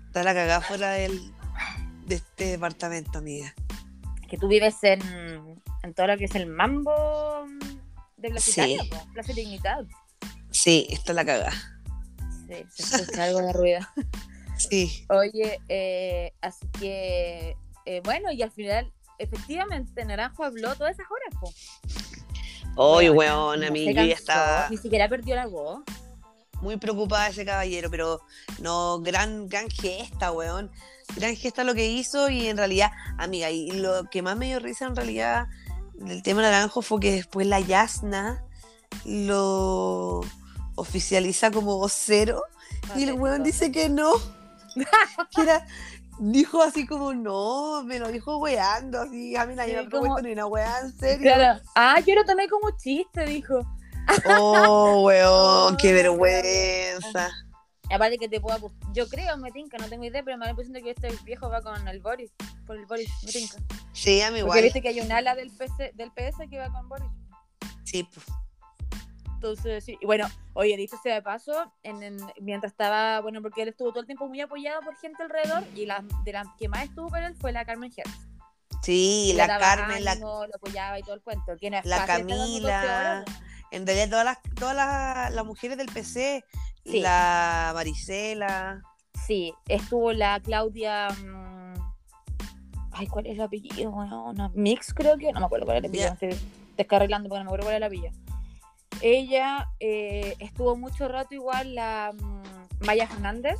Está 0.06 0.24
la 0.24 0.35
cagada 0.35 0.61
fuera 0.61 0.90
del, 0.92 1.33
de 2.06 2.16
este 2.16 2.46
departamento, 2.46 3.18
amiga. 3.18 3.54
Que 4.28 4.37
tú 4.38 4.48
vives 4.48 4.76
en, 4.83 5.00
en 5.83 5.94
todo 5.94 6.09
lo 6.09 6.16
que 6.18 6.24
es 6.24 6.35
el 6.35 6.46
mambo 6.46 7.46
de 8.16 8.30
Plaza 8.30 8.50
Sí. 8.50 8.72
Italia, 8.74 9.06
Plaza 9.14 9.33
Dignidad. 9.33 9.85
Sí, 10.50 10.87
está 10.90 11.12
la 11.12 11.24
cagada. 11.24 11.52
Sí, 12.48 12.64
se 12.85 12.96
escucha 13.02 13.24
algo 13.24 13.40
de 13.42 13.52
ruido. 13.52 13.80
Sí. 14.56 15.06
Oye, 15.11 15.61
eh, 15.68 16.33
así 16.40 16.66
que, 16.80 17.56
eh, 17.87 18.00
bueno, 18.04 18.33
y 18.33 18.42
al 18.42 18.50
final, 18.50 18.92
efectivamente, 19.20 20.04
Naranjo 20.04 20.44
habló 20.44 20.74
todas 20.74 20.94
esas 20.94 21.06
horas, 21.11 21.40
po. 21.40 21.52
Weona, 22.76 23.12
weón, 23.12 23.64
a 23.64 23.70
mí 23.70 23.87
yo 23.87 23.92
ya 23.92 24.14
estaba 24.14 24.68
Ni 24.70 24.76
siquiera 24.76 25.09
perdió 25.09 25.35
la 25.35 25.46
voz. 25.46 25.80
muy 26.62 26.76
preocupada 26.76 27.28
ese 27.28 27.44
caballero, 27.44 27.90
pero 27.90 28.20
no, 28.59 29.00
gran, 29.00 29.48
gran 29.48 29.68
gesta, 29.68 30.33
weón. 30.33 30.70
Gran 31.16 31.37
gesta 31.37 31.64
lo 31.64 31.74
que 31.74 31.88
hizo 31.88 32.28
y 32.30 32.46
en 32.46 32.56
realidad, 32.56 32.90
amiga, 33.18 33.50
y 33.50 33.70
lo 33.72 34.04
que 34.11 34.22
más 34.22 34.37
me 34.37 34.46
dio 34.46 34.61
risa 34.61 34.87
en 34.87 34.96
realidad 34.96 35.48
del 35.94 36.22
tema 36.22 36.42
naranjo 36.42 36.83
fue 36.83 37.00
que 37.00 37.12
después 37.12 37.46
la 37.46 37.61
Yasna 37.61 38.42
lo 39.04 40.20
oficializa 40.74 41.50
como 41.50 41.76
vocero 41.76 42.42
y 42.96 43.04
el 43.04 43.12
weón 43.12 43.42
dice 43.42 43.70
que 43.70 43.88
no. 43.88 44.12
que 45.35 45.42
era, 45.42 45.66
dijo 46.20 46.62
así 46.62 46.87
como 46.87 47.12
no, 47.14 47.83
me 47.85 47.98
lo 47.98 48.09
dijo 48.09 48.38
weando, 48.38 49.00
así, 49.00 49.35
a 49.37 49.46
mí 49.46 49.54
nadie 49.54 49.72
me 49.74 49.78
ha 49.80 49.83
como- 49.90 50.02
propuesto 50.02 50.22
ni 50.22 50.33
una 50.33 50.46
weá, 50.46 50.80
en 50.80 50.92
serio. 50.98 51.22
Claro. 51.35 51.61
Ah, 51.74 51.98
yo 52.00 52.14
lo 52.14 52.24
tomé 52.24 52.48
como 52.48 52.70
chiste, 52.76 53.24
dijo. 53.24 53.61
Oh, 54.38 55.02
weón, 55.06 55.76
qué 55.76 55.92
vergüenza. 55.92 57.30
Aparte 57.92 58.18
que 58.18 58.28
te 58.28 58.40
puedo 58.40 58.70
Yo 58.92 59.09
creo, 59.09 59.37
me 59.37 59.50
tinca, 59.50 59.76
no 59.78 59.88
tengo 59.88 60.04
idea, 60.04 60.22
pero 60.22 60.37
me 60.37 60.42
da 60.46 60.46
la 60.46 60.50
impresión 60.50 60.80
que 60.83 60.90
este 60.90 61.09
viejo 61.24 61.48
va 61.50 61.61
con 61.61 61.88
el 61.88 62.00
Boris. 62.00 62.30
Por 62.66 62.76
el 62.76 62.87
Boris, 62.87 63.11
me 63.24 63.33
tinca. 63.33 63.56
Sí, 63.92 64.20
a 64.22 64.30
mí 64.30 64.40
Porque 64.40 64.46
igual. 64.46 64.62
viste 64.62 64.80
que 64.83 64.88
hay 64.90 65.00
un 65.00 65.11
ala 65.11 65.35
del, 65.35 65.50
PC, 65.50 65.92
del 65.94 66.12
PS 66.12 66.48
que 66.48 66.59
va 66.59 66.70
con 66.70 66.88
Boris. 66.88 67.11
Sí, 67.85 68.04
pues. 68.14 68.24
Entonces, 69.42 69.83
sí. 69.85 69.96
Y 69.98 70.05
bueno, 70.05 70.26
oye, 70.53 70.76
dicho 70.76 70.96
sea 71.03 71.14
de 71.14 71.22
paso, 71.22 71.72
en, 71.83 72.03
en- 72.03 72.18
mientras 72.42 72.72
estaba, 72.72 73.20
bueno, 73.20 73.40
porque 73.40 73.62
él 73.62 73.68
estuvo 73.68 73.88
todo 73.90 74.00
el 74.00 74.07
tiempo 74.07 74.29
muy 74.29 74.38
apoyado 74.42 74.83
por 74.83 74.94
gente 74.98 75.22
alrededor 75.22 75.64
y 75.74 75.87
la, 75.87 76.05
de 76.24 76.33
la 76.35 76.44
que 76.59 76.68
más 76.68 76.85
estuvo 76.85 77.09
con 77.09 77.22
él 77.22 77.35
fue 77.37 77.50
la 77.50 77.64
Carmen 77.64 77.90
Hertz. 77.96 78.11
Sí, 78.83 79.33
la 79.35 79.46
Carmen, 79.46 80.05
la, 80.05 80.12
ánimo, 80.12 80.46
lo 80.46 80.55
apoyaba 80.57 80.98
y 80.98 81.03
todo 81.03 81.14
el 81.14 81.22
cuento. 81.22 81.53
No 81.53 81.55
es 81.79 81.85
la 81.87 81.96
fácil 81.96 82.03
estar 82.03 82.07
dando 82.18 82.35
12 82.35 82.61
Camila. 82.61 82.83
horas, 82.83 83.24
en 83.70 83.87
realidad 83.87 84.09
todas 84.11 84.24
las, 84.26 84.42
todas 84.57 84.76
las, 84.76 85.33
las 85.33 85.44
mujeres 85.46 85.79
del 85.79 85.87
PC 85.88 86.44
Sí. 86.85 87.00
La 87.00 87.72
Marisela. 87.74 88.83
Sí, 89.26 89.55
estuvo 89.68 90.12
la 90.12 90.40
Claudia. 90.40 91.09
mm, 91.11 91.74
Ay, 92.92 93.07
¿cuál 93.07 93.26
es 93.26 93.35
el 93.35 93.40
apellido? 93.42 93.90
Bueno, 93.90 94.31
una 94.31 94.48
Mix, 94.55 94.92
creo 94.94 95.16
que. 95.18 95.31
No 95.33 95.40
me 95.40 95.46
acuerdo 95.46 95.66
cuál 95.66 95.76
es 95.79 95.85
el 95.85 95.88
apellido. 95.90 96.09
Ya. 96.20 96.26
Estoy 96.29 96.48
descarrilando 96.76 97.29
porque 97.29 97.44
no 97.44 97.50
me 97.50 97.57
acuerdo 97.57 97.64
cuál 97.66 97.74
es 97.74 97.76
el 97.79 97.83
apellido. 97.85 98.12
Ella 99.02 99.68
eh, 99.80 100.34
estuvo 100.38 100.76
mucho 100.76 101.08
rato 101.08 101.34
igual 101.34 101.74
la 101.74 102.12
mm, 102.12 102.84
Maya 102.86 103.06
Fernández 103.08 103.58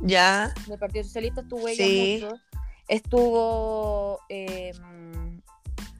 Ya. 0.00 0.52
del 0.66 0.78
Partido 0.78 1.04
Socialista, 1.04 1.40
estuvo 1.42 1.66
ella 1.68 1.84
Sí. 1.84 2.20
mucho. 2.22 2.36
Estuvo 2.88 4.18
eh, 4.28 4.72
mm, 4.78 5.38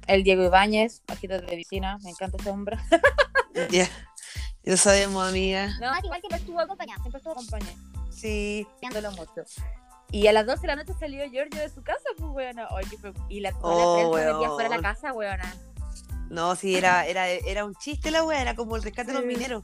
el 0.08 0.22
Diego 0.24 0.44
Ibáñez, 0.44 1.02
bajito 1.06 1.34
de 1.40 1.56
piscina, 1.56 1.98
me 2.02 2.10
encanta 2.10 2.36
ese 2.38 2.50
hombre. 2.50 2.76
Ya. 3.70 3.86
Lo 4.64 4.76
sabemos, 4.78 5.28
amiga. 5.28 5.66
No, 5.80 5.92
igual 6.02 6.20
siempre 6.20 6.38
estuvo 6.38 6.58
acompañada, 6.60 6.98
siempre 7.02 7.18
estuvo 7.18 7.32
acompañada. 7.34 7.74
Sí. 8.10 8.66
viéndolo 8.80 9.10
mucho. 9.12 9.42
Y 10.10 10.26
a 10.26 10.32
las 10.32 10.46
12 10.46 10.60
de 10.62 10.66
la 10.68 10.76
noche 10.76 10.92
salió 10.98 11.24
Giorgio 11.30 11.60
de 11.60 11.68
su 11.68 11.82
casa, 11.82 12.04
pues, 12.16 12.30
weona. 12.30 12.68
Y 13.28 13.40
la, 13.40 13.52
toda 13.52 13.74
Oh, 13.74 14.04
la 14.04 14.10
prensa 14.10 14.32
metía 14.32 14.48
fuera 14.48 14.68
de 14.68 14.74
weón. 14.76 14.82
la 14.82 14.88
casa, 14.94 15.12
weona. 15.12 15.54
No, 16.32 16.56
sí, 16.56 16.74
era, 16.74 17.06
era, 17.06 17.28
era 17.28 17.64
un 17.64 17.74
chiste 17.74 18.10
la 18.10 18.24
wea, 18.24 18.40
era 18.40 18.56
como 18.56 18.74
el 18.76 18.82
rescate 18.82 19.12
de 19.12 19.18
los 19.18 19.26
mineros. 19.26 19.62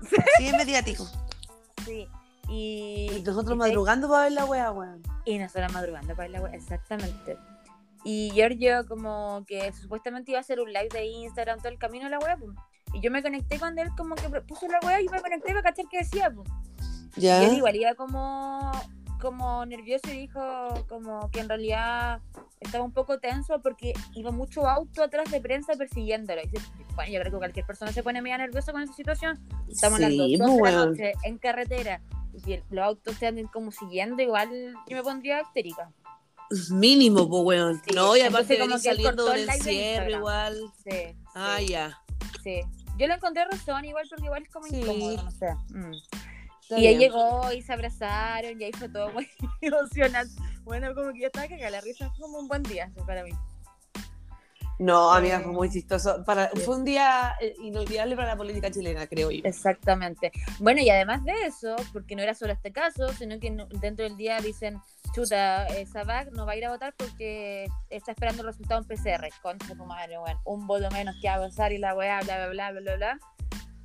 Sí, 0.38 0.46
es 0.48 0.52
mediático. 0.52 1.06
Sí. 1.84 2.06
Y, 2.48 3.08
Y 3.16 3.22
nosotros 3.22 3.54
y- 3.56 3.58
madrugando 3.58 4.08
para 4.08 4.24
ver 4.24 4.32
la 4.32 4.44
wea, 4.44 4.70
weón. 4.70 5.02
Y 5.24 5.38
nosotros 5.38 5.72
madrugando 5.72 6.14
para 6.14 6.26
ir 6.28 6.32
la 6.32 6.40
wea, 6.42 6.54
exactamente. 6.54 7.36
Y 8.04 8.30
Giorgio 8.32 8.86
como 8.86 9.44
que 9.46 9.72
supuestamente 9.72 10.30
iba 10.32 10.38
a 10.38 10.42
hacer 10.42 10.60
un 10.60 10.70
live 10.72 10.88
de 10.92 11.06
Instagram 11.06 11.58
todo 11.58 11.70
el 11.70 11.78
camino 11.78 12.04
de 12.04 12.10
la 12.10 12.18
wea, 12.18 12.36
pues. 12.36 12.50
Y 12.92 13.00
yo 13.00 13.10
me 13.10 13.22
conecté 13.22 13.58
cuando 13.58 13.80
él 13.82 13.88
como 13.96 14.14
que 14.14 14.28
puso 14.42 14.68
la 14.68 14.78
wea 14.86 15.00
y 15.00 15.08
me 15.08 15.20
conecté 15.22 15.48
para 15.48 15.62
cachar 15.62 15.86
qué 15.90 15.98
decía, 15.98 16.30
pues. 16.30 16.48
Ya. 17.16 17.42
Y 17.42 17.46
él 17.46 17.56
igual 17.56 17.74
iba 17.76 17.94
como, 17.94 18.70
como 19.24 19.66
nervioso 19.66 20.08
y 20.08 20.18
dijo 20.18 20.40
como 20.88 21.28
que 21.32 21.40
en 21.40 21.48
realidad 21.48 22.20
estaba 22.60 22.84
un 22.84 22.92
poco 22.92 23.18
tenso 23.18 23.60
porque 23.60 23.92
iba 24.14 24.30
mucho 24.30 24.68
auto 24.68 25.02
atrás 25.02 25.30
de 25.32 25.40
prensa 25.40 25.72
persiguiéndolo. 25.74 26.40
Y 26.42 26.48
dice, 26.48 26.66
bueno, 26.94 27.12
yo 27.12 27.20
creo 27.20 27.32
que 27.32 27.38
cualquier 27.38 27.66
persona 27.66 27.90
se 27.92 28.02
pone 28.04 28.22
media 28.22 28.38
nerviosa 28.38 28.70
con 28.72 28.82
esa 28.82 28.92
situación. 28.92 29.40
Estamos 29.68 29.98
Sí, 29.98 30.04
de 30.04 30.36
12 30.38 30.58
pues, 30.60 30.72
de 30.72 30.78
la 30.78 30.86
noche 30.86 31.12
en 31.24 31.38
carretera 31.38 32.00
y 32.46 32.60
los 32.70 32.84
autos 32.84 33.18
te 33.18 33.26
anden 33.26 33.46
como 33.48 33.72
siguiendo, 33.72 34.22
igual 34.22 34.48
yo 34.88 34.96
me 34.96 35.02
pondría 35.02 35.40
histérica. 35.42 35.90
Mínimo, 36.70 37.28
pues, 37.28 37.42
weón. 37.44 37.82
Sí, 37.84 37.94
no, 37.94 38.16
y 38.16 38.20
aparte 38.20 38.58
como 38.58 38.74
que 38.76 38.80
saliendo 38.82 39.24
del 39.26 39.48
encierro 39.48 40.10
igual. 40.10 40.56
Sí, 40.88 41.16
Ah, 41.34 41.60
ya. 41.60 41.98
sí. 42.42 42.60
Yo 42.96 43.08
le 43.08 43.14
encontré 43.14 43.44
razón 43.44 43.84
igual 43.84 44.06
porque 44.08 44.24
igual 44.26 44.42
es 44.44 44.50
como 44.50 44.66
Sí. 44.66 44.76
incómodo, 44.80 45.22
no 45.24 45.30
sé. 45.32 45.46
Mm. 45.70 45.92
Está 46.64 46.78
Y 46.78 46.86
ahí 46.86 46.96
bien. 46.96 47.10
llegó 47.12 47.52
y 47.52 47.60
se 47.60 47.72
abrazaron 47.74 48.58
y 48.58 48.64
ahí 48.64 48.72
fue 48.72 48.88
todo 48.88 49.12
muy 49.12 49.28
emocionante. 49.60 50.34
Bueno, 50.64 50.94
como 50.94 51.12
que 51.12 51.20
yo 51.20 51.26
estaba 51.26 51.46
cagada, 51.46 51.70
la 51.70 51.80
risa 51.82 52.08
fue 52.10 52.20
como 52.20 52.38
un 52.38 52.48
buen 52.48 52.62
día 52.62 52.90
para 53.06 53.22
mí. 53.22 53.32
No, 54.78 55.12
amiga, 55.12 55.40
fue 55.40 55.52
muy 55.52 55.70
chistoso. 55.70 56.24
Para, 56.24 56.50
sí. 56.50 56.60
Fue 56.62 56.76
un 56.76 56.84
día 56.84 57.36
eh, 57.40 57.54
inolvidable 57.62 58.16
para 58.16 58.28
la 58.28 58.36
política 58.36 58.70
chilena, 58.70 59.06
creo 59.06 59.30
yo. 59.30 59.40
Exactamente. 59.44 60.32
Bueno, 60.58 60.80
y 60.80 60.90
además 60.90 61.22
de 61.24 61.32
eso, 61.46 61.76
porque 61.92 62.16
no 62.16 62.22
era 62.22 62.34
solo 62.34 62.52
este 62.54 62.72
caso, 62.72 63.06
sino 63.12 63.38
que 63.38 63.54
dentro 63.80 64.04
del 64.04 64.16
día 64.16 64.40
dicen, 64.40 64.80
chuta, 65.14 65.66
eh, 65.68 65.86
Sabac 65.86 66.32
no 66.32 66.44
va 66.44 66.52
a 66.52 66.56
ir 66.56 66.64
a 66.64 66.70
votar 66.70 66.92
porque 66.96 67.68
está 67.88 68.12
esperando 68.12 68.42
el 68.42 68.48
resultado 68.48 68.80
en 68.80 68.88
PCR. 68.88 69.28
Contra 69.42 69.76
tu 69.76 69.84
madre, 69.84 70.18
weón. 70.18 70.38
Un 70.44 70.66
voto 70.66 70.90
menos 70.90 71.14
que 71.20 71.28
avanzar 71.28 71.72
y 71.72 71.78
la 71.78 71.94
weá, 71.94 72.20
bla, 72.22 72.36
bla, 72.38 72.48
bla, 72.48 72.70
bla, 72.72 72.80
bla, 72.80 72.96
bla. 72.96 73.18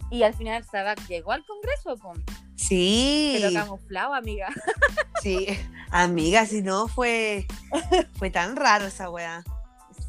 Y 0.09 0.23
al 0.23 0.33
final 0.33 0.63
Sabac 0.63 1.05
llegó 1.07 1.33
al 1.33 1.45
Congreso, 1.45 1.97
pum. 1.97 2.15
Sí. 2.59 3.37
Pero 3.39 3.53
camuflado, 3.53 4.13
amiga. 4.13 4.49
Sí. 5.21 5.47
Amiga, 5.91 6.45
si 6.45 6.61
no, 6.61 6.87
fue, 6.87 7.45
fue 8.13 8.29
tan 8.29 8.55
raro 8.55 8.85
esa 8.85 9.09
wea. 9.09 9.43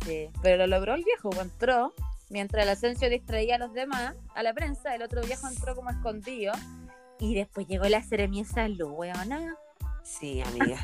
Sí, 0.04 0.30
pero 0.40 0.56
lo 0.58 0.66
logró 0.68 0.94
el 0.94 1.02
viejo, 1.02 1.30
pues, 1.30 1.42
entró. 1.42 1.94
Mientras 2.28 2.62
el 2.62 2.70
Asensio 2.70 3.10
distraía 3.10 3.56
a 3.56 3.58
los 3.58 3.72
demás, 3.72 4.14
a 4.36 4.42
la 4.44 4.54
prensa, 4.54 4.94
el 4.94 5.02
otro 5.02 5.20
viejo 5.22 5.48
entró 5.48 5.74
como 5.74 5.90
escondido. 5.90 6.52
Y 7.18 7.34
después 7.34 7.66
llegó 7.66 7.86
la 7.86 8.04
Seremia 8.04 8.44
de 8.44 8.48
Salud, 8.48 8.92
weona. 8.92 9.56
Sí, 10.04 10.40
amiga. 10.42 10.78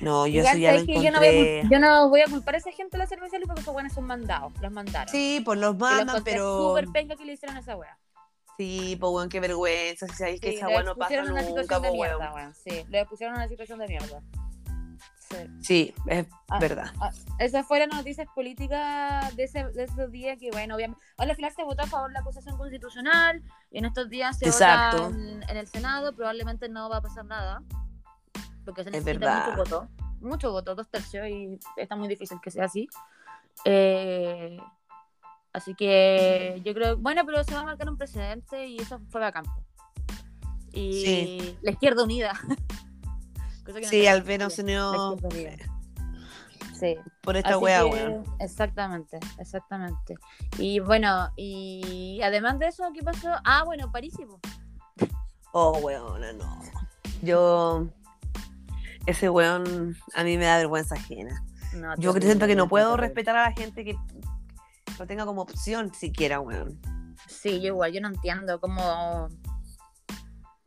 No, 0.00 0.26
yo 0.26 0.42
eso 0.42 0.56
ya 0.56 0.74
lo 0.74 0.84
yo 0.84 1.10
no, 1.10 1.18
voy 1.20 1.62
yo 1.70 1.78
no 1.78 2.08
voy 2.08 2.20
a 2.20 2.26
culpar 2.26 2.54
a 2.54 2.58
esa 2.58 2.72
gente 2.72 2.96
de 2.96 3.04
la 3.04 3.06
Salud 3.06 3.46
porque 3.46 3.60
esos 3.62 3.72
buenos 3.72 3.92
son 3.92 4.04
mandados, 4.04 4.52
los 4.60 4.72
mandaron. 4.72 5.10
Sí, 5.10 5.42
pues 5.44 5.58
los 5.58 5.76
mandan, 5.76 6.08
encontré 6.08 6.32
pero. 6.32 6.68
súper 6.68 6.86
penca 6.88 7.16
que 7.16 7.24
le 7.24 7.32
hicieron 7.32 7.56
a 7.56 7.60
esa 7.60 7.76
wea. 7.76 7.98
Sí, 8.56 8.96
pues 9.00 9.12
weón, 9.12 9.28
qué 9.28 9.40
vergüenza. 9.40 10.06
Si 10.08 10.14
sabéis 10.14 10.40
que 10.40 10.50
Sí, 10.50 10.56
esa 10.56 10.68
wea 10.68 10.82
no 10.82 10.94
pasa 10.96 11.22
una 11.22 11.42
nunca, 11.42 11.78
pues 11.80 11.92
mierda, 11.92 12.18
weón. 12.18 12.34
weón. 12.34 12.54
Sí, 12.54 12.84
lo 12.88 12.98
expusieron 12.98 13.34
en 13.36 13.40
una 13.42 13.48
situación 13.48 13.78
de 13.78 13.88
mierda. 13.88 14.22
Sí. 15.62 15.94
Es 16.06 16.26
Ah, 16.48 16.58
verdad. 16.58 16.92
Ah, 17.00 17.10
Esas 17.38 17.64
fueron 17.64 17.88
las 17.90 17.98
noticias 17.98 18.26
políticas 18.34 19.34
de, 19.36 19.44
ese, 19.44 19.64
de 19.70 19.84
esos 19.84 20.10
días 20.10 20.36
que, 20.38 20.50
bueno, 20.50 20.74
obviamente. 20.74 21.02
Al 21.16 21.34
final 21.36 21.52
se 21.54 21.62
votó 21.62 21.82
a 21.84 21.86
favor 21.86 22.08
de 22.08 22.14
la 22.14 22.20
acusación 22.20 22.58
constitucional 22.58 23.40
y 23.70 23.78
en 23.78 23.84
estos 23.84 24.10
días 24.10 24.36
se 24.38 24.46
Exacto. 24.46 25.04
vota 25.04 25.16
en, 25.16 25.42
en 25.48 25.56
el 25.56 25.68
Senado. 25.68 26.14
Probablemente 26.16 26.68
no 26.68 26.90
va 26.90 26.96
a 26.96 27.00
pasar 27.00 27.24
nada 27.24 27.62
porque 28.64 28.82
se 28.82 28.90
Es 28.90 28.96
necesita 29.04 29.46
mucho 29.46 29.56
voto. 29.56 29.88
Mucho 30.20 30.52
voto, 30.52 30.74
dos 30.74 30.88
tercios, 30.90 31.26
y 31.28 31.58
está 31.76 31.96
muy 31.96 32.08
difícil 32.08 32.38
que 32.42 32.50
sea 32.50 32.64
así. 32.66 32.88
Eh, 33.64 34.58
así 35.52 35.74
que 35.74 36.60
yo 36.64 36.74
creo, 36.74 36.96
bueno, 36.96 37.24
pero 37.26 37.42
se 37.44 37.54
va 37.54 37.60
a 37.60 37.64
marcar 37.64 37.88
un 37.88 37.96
precedente 37.96 38.66
y 38.66 38.78
eso 38.78 39.00
fue 39.10 39.20
bacán. 39.20 39.44
Y 40.72 41.04
Sí. 41.04 41.58
la 41.62 41.72
izquierda 41.72 42.04
unida. 42.04 42.32
Cosa 43.64 43.78
que 43.80 43.82
no 43.82 43.88
Sí, 43.88 44.06
al 44.06 44.24
menos 44.24 44.58
unió. 44.58 45.16
Sí. 46.78 46.96
por 47.20 47.36
esta 47.36 47.50
Así 47.50 47.58
wea, 47.58 47.82
que-. 47.90 48.22
Exactamente, 48.38 49.18
exactamente. 49.38 50.14
Y 50.58 50.80
bueno, 50.80 51.30
y 51.36 52.20
además 52.22 52.58
de 52.58 52.68
eso, 52.68 52.84
¿qué 52.94 53.02
pasó? 53.02 53.28
Ah, 53.44 53.64
bueno, 53.64 53.92
Parísimo. 53.92 54.40
Oh, 55.52 55.78
weón, 55.78 56.20
no. 56.38 56.62
Yo. 57.22 57.86
Ese 59.06 59.28
weón 59.28 59.96
a 60.14 60.24
mí 60.24 60.38
me 60.38 60.44
da 60.44 60.58
vergüenza 60.58 60.94
ajena. 60.94 61.42
No, 61.74 61.94
Yo 61.98 62.12
siento 62.14 62.46
que 62.46 62.54
no 62.56 62.68
puedo 62.68 62.96
respetar 62.96 63.36
a 63.36 63.48
la 63.48 63.52
gente 63.52 63.84
que 63.84 63.96
lo 65.00 65.06
tenga 65.06 65.24
como 65.26 65.42
opción 65.42 65.92
siquiera, 65.94 66.40
weón. 66.40 66.78
Sí, 67.26 67.60
yo 67.60 67.68
igual, 67.68 67.92
yo 67.92 68.00
no 68.00 68.08
entiendo 68.08 68.60
cómo. 68.60 69.28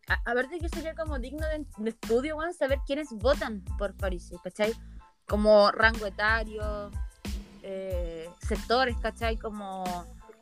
A, 0.08 0.16
a 0.26 0.34
ver, 0.34 0.50
de 0.50 0.60
que 0.60 0.70
sería 0.70 0.96
como 0.96 1.18
digno 1.20 1.46
de, 1.48 1.66
de 1.78 1.90
estudio, 1.92 2.36
weón, 2.38 2.54
saber 2.54 2.80
quiénes 2.86 3.10
votan 3.12 3.64
por 3.78 3.96
París, 3.96 4.32
¿cachai? 4.44 4.74
Como 5.28 5.72
rango 5.72 6.06
etario, 6.06 6.92
eh, 7.62 8.30
sectores, 8.40 8.98
¿cachai? 8.98 9.38
Como. 9.38 9.84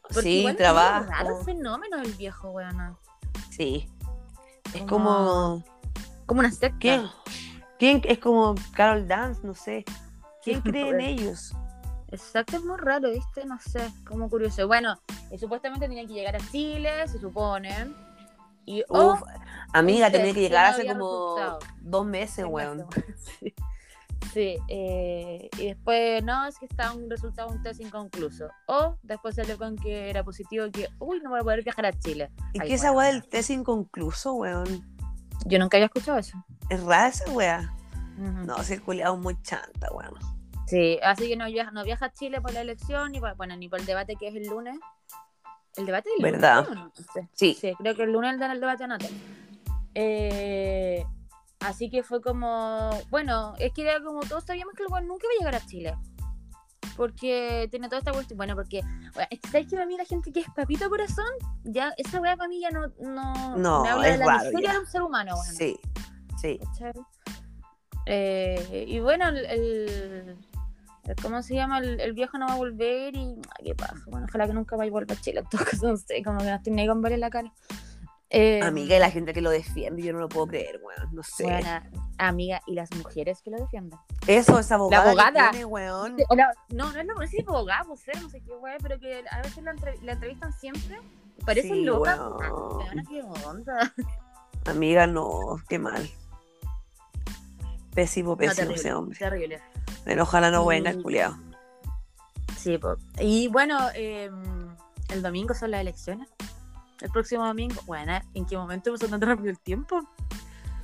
porque 0.01 0.21
Sí, 0.21 0.39
igual 0.39 0.54
es 0.54 0.58
trabajo. 0.58 1.06
raro 1.10 1.39
el 1.39 1.45
fenómeno 1.45 1.97
del 1.97 2.13
viejo, 2.13 2.49
weón. 2.51 2.97
Sí. 3.49 3.89
Es 4.73 4.84
Como- 4.84 5.63
como. 6.27 6.39
Una 6.39 6.49
secta. 6.51 6.77
¿Quién? 6.80 7.08
¿Quién? 7.77 8.01
Es 8.06 8.19
como 8.19 8.56
Carol 8.73 9.06
Dance, 9.08 9.41
no 9.43 9.54
sé. 9.54 9.84
¿Quién 10.43 10.62
cree 10.62 10.89
en 10.89 11.01
ellos? 11.01 11.54
Exacto, 12.12 12.58
es 12.58 12.63
muy 12.63 12.78
raro, 12.78 13.10
¿viste? 13.10 13.45
No 13.45 13.58
sé, 13.60 13.89
como 14.06 14.30
curioso. 14.30 14.67
Bueno, 14.67 15.00
eh, 15.30 15.38
supuestamente 15.38 15.88
tenía 15.88 16.06
que 16.06 16.13
llegar 16.13 16.36
a 16.36 16.39
Chile, 16.52 17.08
se 17.08 17.19
supone. 17.19 17.93
Y, 18.65 18.84
oh, 18.89 19.13
Uf, 19.13 19.21
amiga, 19.74 20.12
tenía 20.12 20.34
que 20.34 20.41
llegar 20.41 20.67
no 20.67 20.76
hace 20.76 20.88
como 20.88 21.36
resultado. 21.36 21.60
dos 21.82 22.06
meses, 22.06 22.45
weón. 22.47 22.86
Sí, 23.39 23.54
Sí, 24.34 24.58
eh, 24.69 25.50
y 25.58 25.67
después, 25.67 26.24
no, 26.24 26.45
es 26.45 26.57
que 26.57 26.66
estaba 26.66 26.93
un 26.93 27.09
resultado, 27.09 27.49
un 27.49 27.62
test 27.64 27.82
inconcluso. 27.82 28.47
O 28.68 28.97
después 29.03 29.36
salió 29.36 29.57
con 29.57 29.76
que 29.76 30.09
era 30.09 30.24
positivo 30.24 30.68
y 30.68 30.72
que, 30.72 30.89
uy, 30.99 31.20
no 31.22 31.32
voy 31.32 31.39
a 31.39 31.43
poder 31.43 31.64
viajar 31.64 31.86
a 31.88 31.91
Chile. 31.91 32.32
¿Y 32.53 32.59
qué 32.59 32.76
esa 32.76 32.91
weá 32.91 33.07
del 33.07 33.28
test 33.28 33.49
inconcluso, 33.49 34.34
weón? 34.34 34.88
Yo 35.45 35.59
nunca 35.59 35.78
había 35.78 35.88
escuchado 35.88 36.18
eso. 36.18 36.38
Es 36.70 36.82
rara 36.82 37.07
esa 37.09 37.30
weá. 37.32 37.74
No, 38.18 38.64
si 38.64 38.74
el 38.74 38.82
culiado 38.84 39.16
es 39.16 39.22
muy 39.22 39.41
chanta, 39.41 39.91
weón. 39.91 40.14
Sí, 40.72 40.97
así 41.03 41.28
que 41.28 41.36
no 41.36 41.45
viaja, 41.47 41.69
no 41.72 41.84
viaja 41.84 42.05
a 42.05 42.13
Chile 42.13 42.39
por 42.39 42.53
la 42.53 42.61
elección, 42.61 43.11
ni 43.11 43.19
por, 43.19 43.36
bueno, 43.36 43.57
ni 43.57 43.67
por 43.67 43.82
el 43.82 43.86
debate 43.86 44.15
que 44.15 44.30
es 44.30 44.36
el 44.36 44.47
lunes. 44.47 44.80
¿El 45.76 45.86
debate 45.86 46.07
es 46.09 46.15
el 46.17 46.24
lunes, 46.24 46.41
¿Verdad? 46.41 46.65
¿no? 46.69 46.76
No. 46.86 46.91
Sí. 47.36 47.53
Sí, 47.59 47.74
creo 47.78 47.93
que 47.93 48.03
el 48.03 48.11
lunes 48.13 48.39
dan 48.39 48.51
el 48.51 48.61
debate 48.61 48.86
a 48.86 48.88
Natal. 48.88 49.09
Eh, 49.95 51.05
así 51.59 51.89
que 51.89 52.03
fue 52.03 52.22
como, 52.22 52.89
bueno, 53.09 53.53
es 53.59 53.74
que 53.74 53.82
era 53.82 54.01
como 54.01 54.22
todos 54.22 54.45
sabíamos 54.45 54.74
que 54.76 54.84
el 54.84 54.89
weón 54.89 55.07
nunca 55.07 55.26
iba 55.26 55.34
a 55.34 55.39
llegar 55.51 55.61
a 55.61 55.67
Chile. 55.67 55.97
Porque 56.95 57.67
tiene 57.69 57.88
toda 57.89 57.99
esta 57.99 58.13
cuestión. 58.13 58.38
Bueno, 58.38 58.55
porque, 58.55 58.82
bueno, 59.13 59.28
¿sabes 59.51 59.67
que 59.67 59.76
para 59.76 59.86
mí 59.86 59.97
la 59.97 60.05
gente 60.05 60.32
que 60.32 60.39
es 60.41 60.47
papito 60.55 60.89
corazón? 60.89 61.26
Ya, 61.63 61.93
esa 61.97 62.22
weá 62.22 62.38
para 62.38 62.47
mí 62.47 62.61
ya 62.61 62.69
no, 62.69 62.88
no, 62.99 63.57
No, 63.57 63.84
me 63.84 63.89
habla 63.89 64.07
es 64.07 64.19
de 64.19 64.26
la 64.26 64.43
ya. 64.61 64.74
de 64.74 64.80
un 64.80 64.86
ser 64.88 65.01
humano, 65.01 65.36
bueno. 65.36 65.51
Sí, 65.53 65.78
sí. 66.41 66.59
Eh, 68.05 68.86
y 68.88 68.99
bueno, 68.99 69.28
el- 69.30 70.38
¿cómo 71.22 71.41
se 71.43 71.56
llama? 71.56 71.80
El, 71.80 71.99
el 71.99 72.14
viejo 72.14 72.38
no 72.38 72.47
va 72.47 72.54
a 72.54 72.58
volver 72.58 73.16
y 73.16 73.20
ay, 73.60 73.66
qué 73.66 73.76
pasa. 73.76 73.95
Bueno, 74.08 74.26
ojalá 74.30 74.47
que 74.47 74.54
nunca 74.54 74.76
vaya 74.76 74.89
a 74.89 74.93
volver 74.93 75.18
a 75.18 75.22
Chile. 75.22 75.39
En 75.41 75.45
todo 75.49 75.64
caso, 75.66 75.88
no 75.88 75.97
sé, 75.97 76.24
como 76.24 76.39
que 76.39 76.45
no 76.45 76.56
estoy 76.56 76.74
ni 76.74 76.88
con 76.88 77.02
verle 77.02 77.18
la 77.18 77.30
cara. 77.30 77.52
Eh, 78.34 78.62
Amiga, 78.64 78.95
y 78.95 78.99
la 78.99 79.12
gente 79.12 79.34
que 79.34 79.41
lo 79.41 79.49
defiende, 79.49 80.02
yo 80.02 80.14
no 80.14 80.20
lo 80.20 80.30
puedo 80.30 80.47
creer, 80.47 80.80
weón. 80.82 81.14
No 81.14 81.22
sé. 81.22 81.43
buena, 81.43 81.89
amiga, 82.18 82.62
y 82.66 82.76
las 82.76 82.89
mujeres 82.95 83.41
que 83.43 83.52
lo 83.52 83.58
defienden. 83.58 83.99
Eso, 84.26 84.58
esa 84.58 84.76
abogada. 84.76 85.04
que 85.04 85.10
abogada. 85.10 85.52
tiene, 85.52 85.66
weón. 85.66 86.16
La- 86.30 86.54
no, 86.70 86.93
no 86.93 86.99
es 87.02 87.06
lo 87.06 87.14
no 87.16 87.22
sé 87.22 87.28
si 87.28 87.41
abogado, 87.41 87.89
vocero, 87.89 88.22
no 88.22 88.30
sé 88.30 88.39
qué, 88.39 88.56
güey, 88.56 88.78
pero 88.82 88.97
que 89.02 89.22
a 89.30 89.41
veces 89.41 89.62
la, 89.64 89.74
la 90.04 90.12
entrevistan 90.14 90.54
siempre. 90.54 91.02
Parece 91.45 91.68
Sí, 91.70 91.84
loca. 91.84 92.16
weón. 92.16 92.78
Weona, 92.78 93.04
qué 93.10 93.22
onda. 93.22 93.93
Amiga, 94.66 95.08
no, 95.08 95.58
qué 95.68 95.78
mal. 95.78 96.10
Pésimo, 97.93 98.32
No, 98.32 98.38
pésimo 98.38 98.56
terrible, 98.56 98.76
ese 98.80 98.93
hombre. 98.93 99.20
terrible. 99.20 99.62
Pero 100.04 100.24
ojalá 100.24 100.52
no 100.52 100.66
venga 100.66 100.89
el 100.89 101.02
culiao. 101.02 101.38
Sí, 102.58 102.78
po. 102.78 102.95
y 103.20 103.47
bueno, 103.47 103.80
eh, 103.95 104.30
el 105.10 105.22
domingo 105.22 105.54
son 105.54 105.72
las 105.72 105.82
elecciones. 105.82 106.30
El 107.02 107.10
próximo 107.10 107.45
domingo, 107.45 107.82
bueno, 107.88 108.20
¿en 108.36 108.45
qué 108.45 108.56
momento 108.56 108.91
pasó 108.91 109.08
tan 109.08 109.22
rápido 109.22 109.49
el 109.49 109.60
tiempo? 109.60 110.02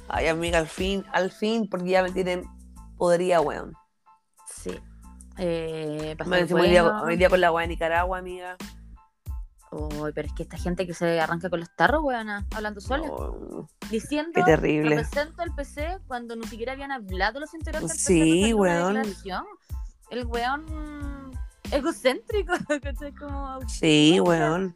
Ay, 0.08 0.28
amiga, 0.28 0.58
al 0.58 0.68
fin, 0.68 1.06
al 1.12 1.32
fin, 1.32 1.70
porque 1.70 1.90
ya 1.90 2.02
me 2.02 2.12
tienen 2.12 2.50
podría, 2.98 3.42
weón. 3.42 3.74
Sí. 4.48 4.80
Eh, 5.38 6.16
Me 6.26 6.38
decimos 6.42 6.64
hoy, 6.64 6.70
día, 6.70 6.84
bueno. 6.84 7.04
hoy 7.04 7.16
día 7.18 7.30
con 7.30 7.42
la 7.42 7.52
weá 7.52 7.62
de 7.62 7.68
Nicaragua, 7.68 8.18
amiga. 8.18 8.58
Uy, 9.72 10.12
pero 10.14 10.28
es 10.28 10.34
que 10.34 10.44
esta 10.44 10.58
gente 10.58 10.88
que 10.88 10.94
se 10.94 11.20
arranca 11.20 11.50
con 11.50 11.60
los 11.60 11.70
tarros, 11.76 12.02
weona, 12.04 12.46
hablando 12.56 12.80
sola, 12.80 13.08
No, 13.08 13.68
diciendo 13.90 14.32
qué 14.34 14.44
terrible. 14.44 14.90
represento 14.96 15.42
al 15.42 15.54
PC 15.56 16.00
cuando 16.08 16.36
ni 16.36 16.48
siquiera 16.48 16.72
habían 16.74 16.92
hablado 16.92 17.40
los 17.40 17.54
integrantes 17.54 17.92
del 17.92 18.00
Sí, 18.00 18.42
PC 18.42 18.54
weón. 18.54 19.02
El 20.10 20.26
weón 20.26 21.32
egocéntrico, 21.72 22.54
¿cachai? 22.82 23.14
Como... 23.14 23.60
Sí, 23.68 24.20
weón. 24.22 24.76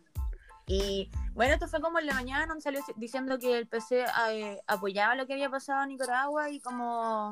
Y 0.67 1.09
bueno, 1.33 1.53
esto 1.53 1.67
fue 1.67 1.81
como 1.81 1.99
en 1.99 2.05
la 2.05 2.13
mañana, 2.13 2.45
donde 2.45 2.61
salió 2.61 2.81
diciendo 2.97 3.39
que 3.39 3.57
el 3.57 3.67
PC 3.67 4.05
eh, 4.29 4.59
apoyaba 4.67 5.15
lo 5.15 5.25
que 5.25 5.33
había 5.33 5.49
pasado 5.49 5.83
en 5.83 5.89
Nicaragua 5.89 6.49
y 6.49 6.59
como 6.59 7.29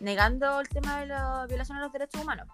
negando 0.00 0.60
el 0.60 0.68
tema 0.68 1.00
de 1.00 1.06
la 1.06 1.46
violación 1.46 1.78
a 1.78 1.82
los 1.82 1.92
derechos 1.92 2.22
humanos. 2.22 2.48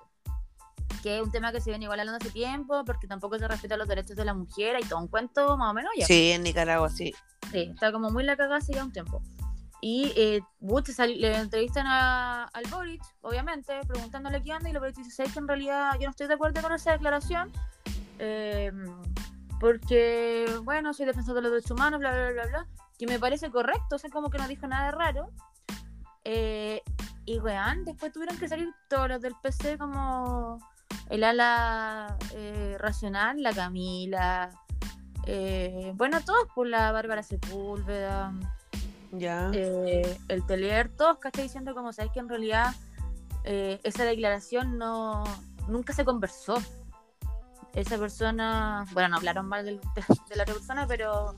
Que 1.03 1.17
es 1.19 1.23
un 1.23 1.31
tema 1.31 1.53
que 1.53 1.61
se 1.61 1.71
viene 1.71 1.85
igual 1.85 2.01
hablando 2.01 2.19
hace 2.21 2.31
tiempo, 2.33 2.85
porque 2.85 3.07
tampoco 3.07 3.39
se 3.39 3.47
respeta 3.47 3.77
los 3.77 3.87
derechos 3.89 4.17
de 4.17 4.25
la 4.25 4.35
mujer 4.35 4.77
y 4.83 4.85
todo 4.85 4.99
un 4.99 5.09
cuento 5.09 5.57
más 5.57 5.71
o 5.71 5.75
menos 5.75 5.93
ya. 5.97 6.07
Sí, 6.07 6.33
en 6.33 6.43
Nicaragua, 6.43 6.91
sí. 6.91 7.15
Sí, 7.53 7.71
está 7.73 7.93
como 7.93 8.11
muy 8.11 8.25
la 8.25 8.37
cagada 8.37 8.57
hace 8.57 8.73
ya 8.75 8.85
un 8.85 8.93
tiempo. 8.93 9.23
Y 9.81 10.13
eh, 10.17 10.41
sal- 10.93 11.21
le 11.21 11.37
entrevistan 11.37 11.87
a, 11.87 12.45
al 12.47 12.65
Boric, 12.69 13.01
obviamente, 13.21 13.79
preguntándole 13.87 14.43
qué 14.43 14.53
onda, 14.53 14.69
y 14.69 14.73
el 14.73 14.81
Boric 14.81 14.97
dice, 14.97 15.11
"Sabes 15.13 15.33
que 15.33 15.39
en 15.39 15.47
realidad 15.47 15.93
yo 16.01 16.07
no 16.07 16.11
estoy 16.11 16.27
de 16.27 16.35
acuerdo 16.35 16.61
con 16.63 16.73
esa 16.73 16.91
declaración, 16.93 17.53
eh, 18.19 18.73
porque, 19.61 20.47
bueno, 20.65 20.93
soy 20.95 21.07
defensor 21.07 21.35
de 21.35 21.43
los 21.43 21.51
derechos 21.53 21.71
humanos, 21.73 22.01
bla, 22.01 22.11
bla, 22.13 22.31
bla, 22.33 22.47
bla, 22.47 22.67
que 22.99 23.07
me 23.07 23.19
parece 23.19 23.51
correcto, 23.51 23.97
o 23.97 23.99
sea, 23.99 24.11
como 24.11 24.31
que 24.31 24.39
no 24.39 24.49
dijo 24.49 24.67
nada 24.67 24.87
de 24.87 24.93
raro. 24.93 25.31
Eh, 26.25 26.83
y, 27.25 27.39
weón, 27.39 27.85
después 27.85 28.13
tuvieron 28.13 28.37
que 28.39 28.49
salir 28.49 28.69
todos 28.89 29.09
los 29.09 29.21
del 29.21 29.35
PC 29.43 29.79
como 29.79 30.59
el 31.11 31.25
ala 31.25 32.17
eh, 32.35 32.77
racional, 32.79 33.43
la 33.43 33.53
Camila, 33.53 34.51
eh, 35.27 35.93
bueno, 35.95 36.23
todos 36.25 36.49
por 36.55 36.67
la 36.67 36.91
Bárbara 36.93 37.23
Sepúlveda, 37.23 38.33
Ya. 39.13 39.51
eh, 39.53 40.19
el 40.29 40.47
Telier, 40.47 40.89
todos 40.89 41.19
que 41.19 41.29
diciendo 41.43 41.75
como 41.75 41.93
sabéis 41.93 42.13
que 42.13 42.21
en 42.21 42.29
realidad 42.29 42.75
eh, 43.45 43.81
esa 43.83 44.05
declaración 44.05 44.79
no 44.79 45.25
nunca 45.69 45.93
se 45.93 46.05
conversó. 46.05 46.55
Esa 47.79 47.97
persona, 47.97 48.85
bueno, 48.93 49.09
no 49.11 49.17
hablaron 49.19 49.47
mal 49.47 49.65
del- 49.65 49.81
de, 49.95 50.05
de 50.29 50.37
la 50.37 50.43
otra 50.43 50.55
persona, 50.55 50.87
pero 50.87 51.35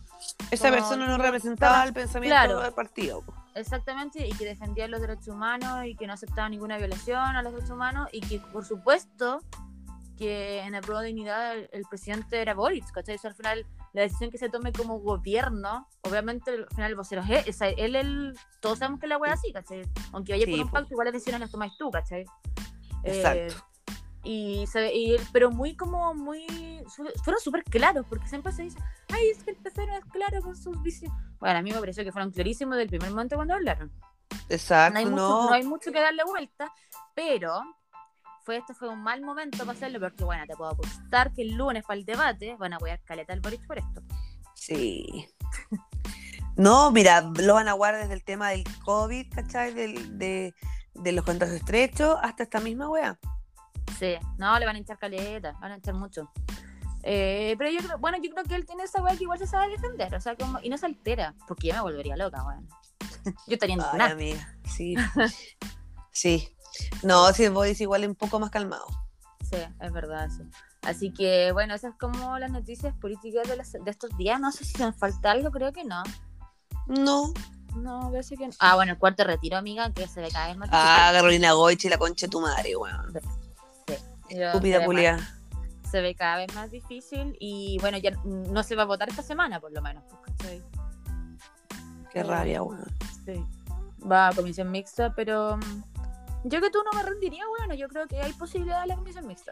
Esa 0.50 0.68
como- 0.70 0.80
persona 0.80 1.06
no 1.06 1.18
representaba 1.18 1.84
el 1.84 1.92
pensamiento 1.92 2.34
Claro. 2.34 2.60
del 2.60 2.72
partido. 2.72 3.22
exactamente, 3.54 4.26
y 4.26 4.32
que 4.32 4.44
defendía 4.46 4.88
los 4.88 5.00
derechos 5.02 5.28
humanos 5.28 5.84
y 5.84 5.94
que 5.96 6.06
no 6.06 6.14
aceptaba 6.14 6.48
ninguna 6.48 6.78
violación 6.78 7.18
a 7.18 7.42
los 7.42 7.52
derechos 7.52 7.72
humanos 7.72 8.08
y 8.12 8.20
que, 8.22 8.38
por 8.40 8.64
supuesto, 8.64 9.40
que 10.16 10.60
en 10.62 10.74
el 10.74 10.82
pro 10.82 10.98
de 11.00 11.08
dignidad 11.08 11.54
el, 11.56 11.68
el 11.72 11.84
presidente 11.84 12.40
era 12.40 12.54
Boric, 12.54 12.90
¿cachai? 12.90 13.16
O 13.16 13.18
sea, 13.18 13.30
al 13.30 13.36
final, 13.36 13.66
la 13.92 14.02
decisión 14.02 14.30
que 14.30 14.38
se 14.38 14.48
tome 14.50 14.72
como 14.72 14.98
gobierno, 15.00 15.88
obviamente, 16.02 16.50
al 16.52 16.66
final 16.74 16.90
el 16.90 16.96
vocero 16.96 17.22
es 17.46 17.60
él, 17.60 17.74
él, 17.78 17.96
él- 17.96 18.38
todos 18.60 18.78
sabemos 18.78 19.00
que 19.00 19.06
la 19.06 19.16
wea 19.18 19.32
así, 19.34 19.52
¿cachai? 19.52 19.82
Aunque 20.12 20.32
vaya 20.32 20.44
Sí, 20.46 20.52
por 20.52 20.60
un 20.66 20.70
pacto, 20.70 20.88
igual 20.94 21.06
las 21.06 21.14
decisiones 21.14 21.40
las 21.40 21.50
tomáis 21.50 21.72
tú, 21.78 21.90
¿cachai? 21.90 22.22
Eh, 23.02 23.16
Exacto. 23.16 23.66
Y, 24.22 24.66
se- 24.66 24.94
y 24.94 25.14
él- 25.14 25.26
pero 25.32 25.50
muy 25.50 25.76
como, 25.76 26.14
muy, 26.14 26.46
fueron 27.24 27.40
súper 27.40 27.64
claros, 27.64 28.04
porque 28.08 28.28
siempre 28.28 28.52
se 28.52 28.62
dice, 28.62 28.78
ay, 29.12 29.28
es 29.30 29.42
que 29.42 29.50
el 29.52 29.56
PC 29.56 29.86
no 29.86 29.94
es 29.96 30.04
claro 30.06 30.42
con 30.42 30.56
sus 30.56 30.80
visiones. 30.82 31.16
Bueno, 31.38 31.58
a 31.58 31.62
mí 31.62 31.72
me 31.72 31.78
pareció 31.80 32.04
que 32.04 32.12
fueron 32.12 32.30
clarísimos 32.30 32.72
desde 32.76 32.84
el 32.84 32.88
primer 32.90 33.10
momento 33.10 33.36
cuando 33.36 33.54
hablaron. 33.54 33.90
Exacto, 34.48 34.92
No 34.94 34.98
hay, 34.98 35.04
mucho, 35.06 35.16
no. 35.16 35.46
no 35.48 35.52
hay 35.54 35.62
mucho 35.64 35.92
que 35.92 36.00
darle 36.00 36.22
vuelta, 36.24 36.70
pero 37.14 37.60
fue 38.44 38.56
este 38.58 38.74
fue 38.74 38.88
un 38.88 39.00
mal 39.02 39.20
momento 39.22 39.58
para 39.58 39.72
hacerlo, 39.72 40.00
porque 40.00 40.24
bueno, 40.24 40.44
te 40.46 40.56
puedo 40.56 40.70
apostar 40.70 41.32
que 41.32 41.42
el 41.42 41.54
lunes 41.54 41.84
para 41.84 41.98
el 41.98 42.04
debate 42.04 42.56
van 42.58 42.72
a 42.72 42.76
apoyar 42.76 43.00
caleta 43.04 43.32
al 43.32 43.40
Boric 43.40 43.66
por 43.66 43.78
esto. 43.78 44.02
Sí. 44.54 45.26
No, 46.56 46.90
mira, 46.90 47.22
lo 47.22 47.54
van 47.54 47.68
a 47.68 47.72
guardar 47.72 48.02
desde 48.02 48.14
el 48.14 48.24
tema 48.24 48.50
del 48.50 48.64
COVID, 48.84 49.32
¿cachai? 49.32 49.72
Del, 49.72 50.18
de, 50.18 50.54
de 50.94 51.12
los 51.12 51.24
contagios 51.24 51.56
estrechos 51.56 52.18
hasta 52.20 52.42
esta 52.42 52.60
misma 52.60 52.88
wea. 52.90 53.18
Sí, 53.98 54.14
no, 54.38 54.58
le 54.58 54.66
van 54.66 54.76
a 54.76 54.78
hinchar 54.78 54.98
caleta, 54.98 55.52
van 55.60 55.72
a 55.72 55.76
hinchar 55.76 55.94
mucho. 55.94 56.30
Eh, 57.02 57.54
pero 57.58 57.70
yo 57.70 57.78
creo, 57.80 57.98
bueno, 57.98 58.18
yo 58.22 58.30
creo 58.30 58.44
que 58.44 58.54
él 58.54 58.66
tiene 58.66 58.82
esa 58.84 59.02
weá 59.02 59.16
que 59.16 59.24
igual 59.24 59.38
se 59.38 59.46
sabe 59.46 59.70
defender, 59.70 60.14
o 60.14 60.20
sea, 60.20 60.36
como, 60.36 60.58
y 60.62 60.68
no 60.68 60.76
se 60.76 60.86
altera, 60.86 61.34
porque 61.48 61.68
yo 61.68 61.74
me 61.74 61.80
volvería 61.80 62.16
loca, 62.16 62.44
weón. 62.44 62.68
yo 63.46 63.54
estaría 63.54 63.76
Ay, 63.92 64.12
amiga, 64.12 64.54
sí. 64.64 64.94
sí. 66.12 66.48
No, 67.02 67.32
si 67.32 67.44
el 67.44 67.52
Boris 67.52 67.80
igual 67.80 68.02
es 68.04 68.08
un 68.08 68.14
poco 68.14 68.38
más 68.38 68.50
calmado. 68.50 68.86
Sí, 69.50 69.56
es 69.80 69.92
verdad 69.92 70.26
eso. 70.26 70.44
Así 70.82 71.12
que, 71.12 71.52
bueno, 71.52 71.74
esas 71.74 71.94
como 71.96 72.38
las 72.38 72.50
noticias 72.50 72.94
políticas 72.94 73.48
de, 73.48 73.56
las- 73.56 73.72
de 73.72 73.90
estos 73.90 74.16
días. 74.16 74.40
No 74.40 74.52
sé 74.52 74.64
si 74.64 74.78
nos 74.78 74.94
falta 74.96 75.32
algo, 75.32 75.50
creo 75.50 75.72
que 75.72 75.84
no. 75.84 76.02
No. 76.86 77.32
No, 77.76 78.10
parece 78.10 78.36
que 78.36 78.46
no. 78.46 78.54
Ah, 78.60 78.76
bueno, 78.76 78.92
el 78.92 78.98
cuarto 78.98 79.24
retiro, 79.24 79.56
amiga, 79.56 79.92
que 79.92 80.06
se 80.08 80.20
le 80.20 80.30
cae 80.30 80.54
más 80.54 80.68
Ah, 80.72 81.10
Carolina 81.12 81.52
Goich 81.52 81.84
y 81.84 81.88
la 81.88 81.98
concha 81.98 82.26
de 82.26 82.30
tu 82.30 82.40
madre, 82.40 82.76
weón. 82.76 83.12
Estúpida 84.30 84.74
se 84.76 84.78
ve 84.80 84.84
culia. 84.86 85.16
más- 85.16 85.90
Se 85.90 86.00
ve 86.00 86.14
cada 86.14 86.36
vez 86.36 86.54
más 86.54 86.70
difícil 86.70 87.36
y, 87.40 87.78
bueno, 87.80 87.98
ya 87.98 88.12
no 88.24 88.62
se 88.62 88.76
va 88.76 88.82
a 88.82 88.86
votar 88.86 89.08
esta 89.08 89.22
semana, 89.22 89.58
por 89.60 89.72
lo 89.72 89.82
menos. 89.82 90.04
pues, 90.08 90.20
¿cachai? 90.38 90.62
Qué 92.12 92.22
rabia, 92.22 92.62
weón. 92.62 92.84
Sí. 93.24 93.44
Va 94.10 94.28
a 94.28 94.32
comisión 94.32 94.70
mixta, 94.70 95.14
pero 95.14 95.56
mm, 95.56 95.82
yo 96.44 96.60
que 96.60 96.70
tú 96.70 96.78
no 96.84 96.96
me 96.98 97.02
rendiría, 97.08 97.44
bueno, 97.58 97.74
yo 97.74 97.88
creo 97.88 98.06
que 98.06 98.20
hay 98.20 98.32
posibilidad 98.32 98.80
de 98.82 98.86
la 98.88 98.96
comisión 98.96 99.26
mixta. 99.26 99.50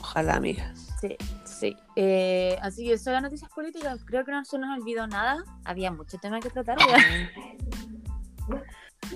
Ojalá, 0.00 0.36
amiga. 0.36 0.72
Sí, 1.00 1.16
sí. 1.44 1.76
Eh, 1.96 2.58
así 2.62 2.84
que 2.84 2.94
eso 2.94 3.10
de 3.10 3.14
las 3.14 3.22
noticias 3.22 3.50
políticas, 3.50 4.02
creo 4.04 4.24
que 4.24 4.32
no 4.32 4.44
se 4.44 4.58
nos 4.58 4.78
olvidó 4.78 5.06
nada. 5.06 5.42
Había 5.64 5.90
mucho 5.90 6.16
tema 6.18 6.40
que 6.40 6.48
tratar. 6.50 6.78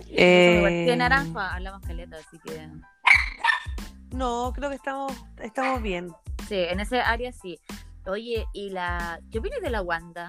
Eh, 0.08 0.84
De 0.86 0.96
naranja 0.96 1.54
hablamos 1.54 1.82
caleta, 1.86 2.16
así 2.16 2.38
que 2.40 2.68
No, 4.12 4.52
creo 4.54 4.68
que 4.70 4.76
estamos, 4.76 5.12
estamos 5.38 5.82
bien. 5.82 6.12
sí, 6.48 6.56
en 6.56 6.80
ese 6.80 7.00
área 7.00 7.32
sí. 7.32 7.58
Oye, 8.06 8.46
y 8.52 8.70
la. 8.70 9.20
¿Qué 9.30 9.38
opinas 9.38 9.60
de 9.60 9.70
la 9.70 9.82
Wanda? 9.82 10.28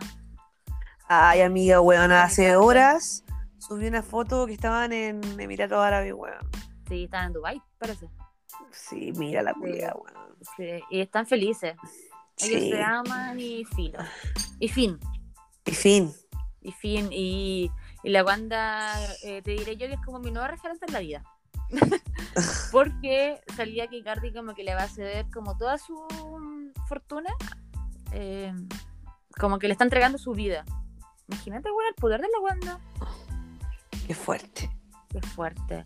Ay, 1.08 1.42
amiga, 1.42 1.82
weón, 1.82 2.12
hace 2.12 2.56
horas 2.56 3.24
subí 3.58 3.88
una 3.88 4.02
foto 4.04 4.46
que 4.46 4.54
estaban 4.54 4.92
en 4.94 5.22
Emiratos 5.40 5.78
Árabes, 5.78 6.14
weón. 6.14 6.50
Sí, 6.88 7.06
están 7.06 7.28
en 7.28 7.34
Dubai, 7.34 7.62
parece. 7.78 8.10
Sí, 8.72 9.12
mira 9.16 9.42
la 9.42 9.54
culia, 9.54 9.94
weón. 9.96 10.36
Sí, 10.58 10.82
y 10.90 11.02
están 11.02 11.26
felices. 11.26 11.76
Ellos 12.40 12.62
Sí. 12.62 12.72
se 12.72 12.82
aman 12.82 13.40
y 13.40 13.66
filo. 13.66 14.00
Y 14.60 14.68
fin. 14.68 15.00
Y 15.66 15.72
fin. 15.74 16.12
Y 16.62 16.72
fin. 16.72 17.10
Y, 17.12 17.72
y 18.04 18.10
la 18.10 18.24
Wanda, 18.24 18.94
eh, 19.24 19.42
te 19.42 19.52
diré 19.52 19.78
yo 19.78 19.88
que 19.88 19.94
es 19.94 20.02
como 20.06 20.20
mi 20.20 20.32
nueva 20.32 20.48
referente 20.48 20.86
en 20.88 20.94
la 20.94 21.00
vida. 21.00 21.24
Porque 22.72 23.42
salía 23.56 23.88
que 23.88 23.98
Icardi 23.98 24.34
como 24.34 24.54
que 24.54 24.64
le 24.64 24.76
va 24.76 24.84
a 24.84 24.88
ceder 24.88 25.26
como 25.32 25.58
toda 25.58 25.78
su 25.78 25.96
fortuna. 26.88 27.30
eh, 28.14 28.54
como 29.40 29.60
que 29.60 29.68
le 29.68 29.74
está 29.74 29.84
entregando 29.84 30.18
su 30.18 30.34
vida. 30.34 30.66
Imagínate, 31.28 31.72
bueno, 31.72 31.90
el 31.90 31.96
poder 31.96 32.22
de 32.22 32.28
la 32.28 32.40
Wanda. 32.40 32.80
Qué 34.06 34.14
fuerte. 34.14 34.70
Qué 35.10 35.22
fuerte. 35.22 35.86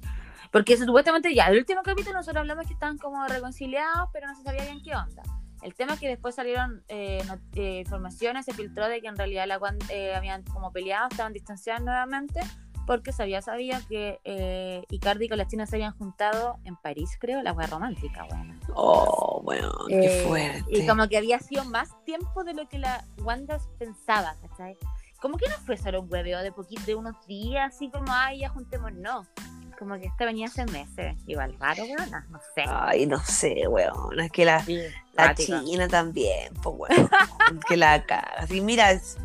Porque 0.51 0.77
supuestamente 0.77 1.33
ya, 1.33 1.47
el 1.47 1.59
último 1.59 1.81
capítulo 1.83 2.17
nosotros 2.17 2.41
hablamos 2.41 2.65
que 2.67 2.73
estaban 2.73 2.97
como 2.97 3.27
reconciliados, 3.27 4.09
pero 4.13 4.27
no 4.27 4.36
se 4.36 4.43
sabía 4.43 4.63
bien 4.63 4.81
qué 4.83 4.95
onda. 4.95 5.21
El 5.61 5.73
tema 5.73 5.93
es 5.93 5.99
que 5.99 6.07
después 6.07 6.36
salieron 6.36 6.83
eh, 6.88 7.23
eh, 7.55 7.79
informaciones, 7.79 8.45
se 8.45 8.53
filtró 8.53 8.88
de 8.88 9.01
que 9.01 9.07
en 9.07 9.17
realidad 9.17 9.47
la 9.47 9.57
Wanda, 9.57 9.86
eh, 9.89 10.15
habían 10.15 10.43
como 10.43 10.71
peleado, 10.71 11.07
estaban 11.09 11.33
distanciados 11.33 11.83
nuevamente, 11.83 12.39
porque 12.86 13.11
se 13.11 13.23
había 13.23 13.41
sabido 13.41 13.77
que 13.89 14.19
eh, 14.23 14.83
Icardi 14.89 15.27
con 15.29 15.38
la 15.38 15.47
China 15.47 15.65
se 15.65 15.75
habían 15.77 15.97
juntado 15.97 16.57
en 16.63 16.75
París, 16.75 17.17
creo, 17.19 17.41
la 17.41 17.53
wea 17.53 17.67
romántica, 17.67 18.25
bueno. 18.29 18.55
Oh, 18.73 19.41
bueno, 19.43 19.71
qué 19.88 20.21
Eh, 20.21 20.25
fuerte. 20.27 20.63
Y 20.69 20.86
como 20.88 21.07
que 21.07 21.17
había 21.17 21.39
sido 21.39 21.65
más 21.65 21.89
tiempo 22.05 22.43
de 22.43 22.53
lo 22.53 22.67
que 22.67 22.77
la 22.79 23.03
Wanda 23.23 23.59
pensaba, 23.79 24.36
¿cachai? 24.41 24.77
Como 25.21 25.38
que 25.38 25.47
no 25.49 25.55
fue 25.65 25.77
solo 25.77 26.01
un 26.01 26.11
hueveo 26.11 26.41
de 26.43 26.51
poquito, 26.51 26.81
de 26.86 26.95
unos 26.95 27.15
días, 27.25 27.73
así 27.75 27.89
como, 27.89 28.05
ay, 28.09 28.39
ya 28.41 28.49
juntemos, 28.49 28.91
no. 28.93 29.25
Como 29.79 29.95
que 29.99 30.05
esta 30.05 30.23
venía 30.25 30.47
hace 30.47 30.65
meses. 30.67 31.17
Igual 31.27 31.57
raro, 31.59 31.83
weón, 31.83 32.09
no 32.29 32.39
sé. 32.53 32.63
Ay, 32.67 33.05
no 33.07 33.19
sé, 33.19 33.67
weón. 33.67 34.17
Es 34.19 34.31
que 34.31 34.45
la, 34.45 34.61
Sí, 34.63 34.77
la. 35.13 35.36
China 35.36 35.88
también, 35.89 36.53
pues 36.63 36.75
weón. 36.77 37.09
que 37.67 37.75
la 37.75 38.05
caga. 38.05 38.36
Así, 38.38 38.61
mira, 38.61 38.91
es- 38.91 39.17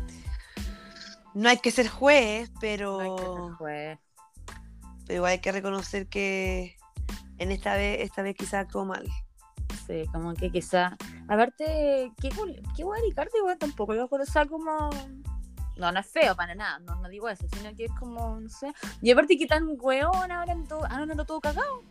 no 1.33 1.49
hay 1.49 1.57
que 1.57 1.71
ser 1.71 1.87
juez, 1.87 2.51
pero, 2.59 2.97
No 2.97 2.99
hay 3.01 3.15
que 3.15 3.23
ser 3.23 3.53
juez. 3.57 3.99
pero 5.05 5.17
igual 5.17 5.31
hay 5.31 5.39
que 5.39 5.51
reconocer 5.51 6.07
que 6.07 6.75
en 7.37 7.51
esta 7.51 7.75
vez, 7.75 8.01
esta 8.01 8.21
vez 8.21 8.35
quizás 8.35 8.65
actuó 8.65 8.85
mal. 8.85 9.07
Sí, 9.87 10.03
como 10.11 10.33
que 10.33 10.51
quizá. 10.51 10.97
Aparte, 11.27 12.11
qué 12.21 12.29
qué 12.75 12.83
guay 12.83 13.01
Ricardo, 13.03 13.31
igual 13.37 13.57
tampoco. 13.57 13.95
Yo 13.95 14.07
por 14.07 14.25
sea 14.25 14.45
como. 14.45 14.89
No, 15.77 15.91
no 15.91 15.99
es 15.99 16.07
feo 16.07 16.35
para 16.35 16.53
nada, 16.53 16.79
no, 16.79 16.95
no 16.95 17.09
digo 17.09 17.27
eso, 17.29 17.47
sino 17.53 17.75
que 17.75 17.85
es 17.85 17.91
como, 17.97 18.39
no 18.39 18.49
sé. 18.49 18.71
Y 19.01 19.09
aparte 19.09 19.37
que 19.37 19.47
tan 19.47 19.67
weón 19.79 20.31
ahora 20.31 20.51
en 20.51 20.67
todo, 20.67 20.85
ahora 20.85 21.05
no 21.07 21.15
lo 21.15 21.25
todo 21.25 21.41
cagado, 21.41 21.81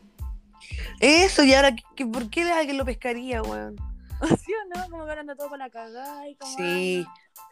Eso, 1.00 1.42
y 1.42 1.54
ahora, 1.54 1.74
¿qué, 1.96 2.06
¿por 2.06 2.30
qué 2.30 2.42
alguien 2.52 2.76
lo 2.76 2.84
pescaría, 2.84 3.42
weón? 3.42 3.76
¿sí 4.44 4.52
o 4.52 4.78
no? 4.78 4.84
Como 4.90 5.04
que 5.04 5.10
ahora 5.10 5.20
anda 5.22 5.34
todo 5.34 5.48
para 5.48 5.64
la 5.64 5.70
cagada 5.70 6.28
y 6.28 6.36
como. 6.36 6.56
Sí. 6.56 7.06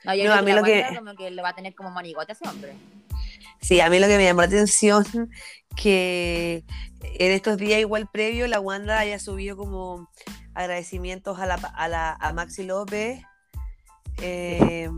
No, 0.04 0.14
yo 0.14 0.24
No, 0.24 0.34
a 0.34 0.42
mí 0.42 0.52
lo 0.52 0.62
que- 0.62 0.84
como 0.96 1.14
que 1.14 1.30
le 1.30 1.42
va 1.42 1.50
a 1.50 1.54
tener 1.54 1.74
como 1.74 1.90
monigote 1.90 2.32
a 2.32 2.34
ese 2.34 2.48
hombre. 2.48 2.74
Sí, 3.60 3.80
a 3.80 3.90
mí 3.90 3.98
lo 3.98 4.06
que 4.06 4.16
me 4.16 4.24
llamó 4.24 4.40
la 4.42 4.46
atención 4.46 5.04
que 5.76 6.64
en 7.02 7.32
estos 7.32 7.56
días 7.56 7.80
igual 7.80 8.08
previo 8.12 8.46
la 8.46 8.60
Wanda 8.60 8.98
haya 8.98 9.18
subido 9.18 9.56
como 9.56 10.08
agradecimientos 10.54 11.38
a 11.38 11.46
la 11.46 11.54
a, 11.54 11.88
la, 11.88 12.12
a 12.12 12.32
Maxi 12.32 12.64
López 12.64 13.20
eh, 14.22 14.88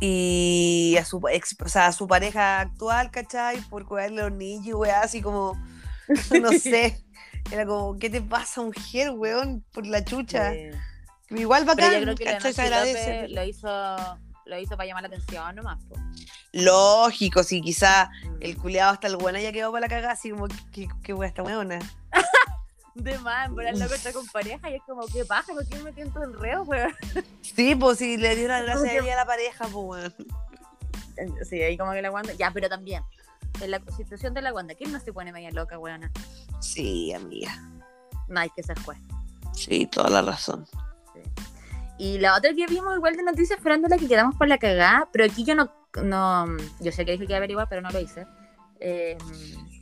y 0.00 0.96
a 0.98 1.04
su 1.04 1.20
ex, 1.30 1.56
o 1.64 1.68
sea, 1.68 1.86
a 1.86 1.92
su 1.92 2.08
pareja 2.08 2.60
actual, 2.60 3.10
¿cachai? 3.10 3.60
Por 3.70 3.86
cuidarle 3.86 4.22
los 4.22 4.32
niños, 4.32 4.76
weá, 4.78 5.00
así 5.00 5.22
como, 5.22 5.54
no 6.40 6.52
sé, 6.58 7.04
era 7.52 7.64
como, 7.66 7.96
¿qué 7.98 8.10
te 8.10 8.20
pasa, 8.20 8.62
mujer, 8.62 9.10
weón? 9.12 9.64
Por 9.72 9.86
la 9.86 10.04
chucha. 10.04 10.52
Igual 11.36 11.64
Pero 11.64 11.76
bacán, 11.76 11.92
yo 11.94 12.02
creo 12.02 12.14
que 12.16 12.24
la. 12.24 12.40
Se 12.52 12.62
agradece. 12.62 13.28
Lo 13.28 13.44
hizo, 13.44 13.68
lo 14.46 14.58
hizo 14.58 14.76
para 14.76 14.86
llamar 14.86 15.02
la 15.02 15.08
atención 15.08 15.54
nomás. 15.56 15.82
po. 15.84 15.96
Lógico, 16.52 17.42
sí, 17.42 17.60
quizá 17.62 18.10
Mm. 18.24 18.36
el 18.40 18.56
culiado 18.58 18.92
hasta 18.92 19.06
el 19.06 19.16
bueno 19.16 19.38
ya 19.38 19.52
quedó 19.52 19.72
para 19.72 19.82
la 19.82 19.88
cagada, 19.88 20.12
así 20.12 20.30
como, 20.30 20.46
¿qué, 20.72 20.88
qué 21.02 21.14
wea 21.14 21.28
esta 21.28 21.42
weona? 21.42 21.78
De 22.94 23.18
más, 23.20 23.54
verdad 23.54 23.72
el 23.72 23.80
loco 23.80 23.94
está 23.94 24.12
con 24.12 24.26
pareja 24.26 24.68
y 24.70 24.74
es 24.74 24.82
como, 24.86 25.06
¿qué 25.06 25.24
pasa? 25.24 25.54
¿Por 25.54 25.66
qué 25.66 25.76
me 25.76 25.84
metió 25.84 26.04
en 26.04 26.12
enredo, 26.22 26.62
weón? 26.64 26.92
Sí, 27.40 27.74
pues 27.74 27.96
si 27.98 28.18
le 28.18 28.36
dio 28.36 28.48
la 28.48 28.60
gracia 28.62 29.00
que- 29.02 29.12
a 29.12 29.16
la 29.16 29.24
pareja, 29.24 29.64
pues 29.72 29.74
weón. 29.74 30.14
Sí, 31.48 31.62
ahí 31.62 31.76
como 31.78 31.92
que 31.92 32.02
la 32.02 32.10
Wanda. 32.10 32.32
Ya, 32.34 32.50
pero 32.50 32.68
también. 32.68 33.02
En 33.60 33.70
la 33.70 33.80
situación 33.96 34.34
de 34.34 34.42
la 34.42 34.52
Wanda, 34.52 34.74
¿quién 34.74 34.92
no 34.92 35.00
se 35.00 35.12
pone 35.12 35.32
media 35.32 35.50
loca, 35.52 35.78
weona? 35.78 36.10
Sí, 36.60 37.12
amiga. 37.14 37.52
No 38.28 38.40
hay 38.40 38.50
que 38.50 38.62
ser 38.62 38.78
juez. 38.82 38.98
Sí, 39.54 39.86
toda 39.86 40.10
la 40.10 40.22
razón. 40.22 40.66
Y 41.98 42.18
la 42.18 42.36
otra 42.36 42.54
que 42.54 42.66
vimos 42.66 42.96
igual 42.96 43.16
de 43.16 43.22
noticias 43.22 43.60
la 43.64 43.98
que 43.98 44.08
quedamos 44.08 44.34
por 44.36 44.48
la 44.48 44.58
cagada, 44.58 45.08
pero 45.12 45.24
aquí 45.24 45.44
yo 45.44 45.54
no, 45.54 45.72
no 46.02 46.46
yo 46.80 46.92
sé 46.92 47.04
que 47.04 47.12
dije 47.12 47.26
que 47.26 47.36
averiguar, 47.36 47.68
pero 47.68 47.80
no 47.82 47.90
lo 47.90 48.00
hice. 48.00 48.26
Eh, 48.80 49.16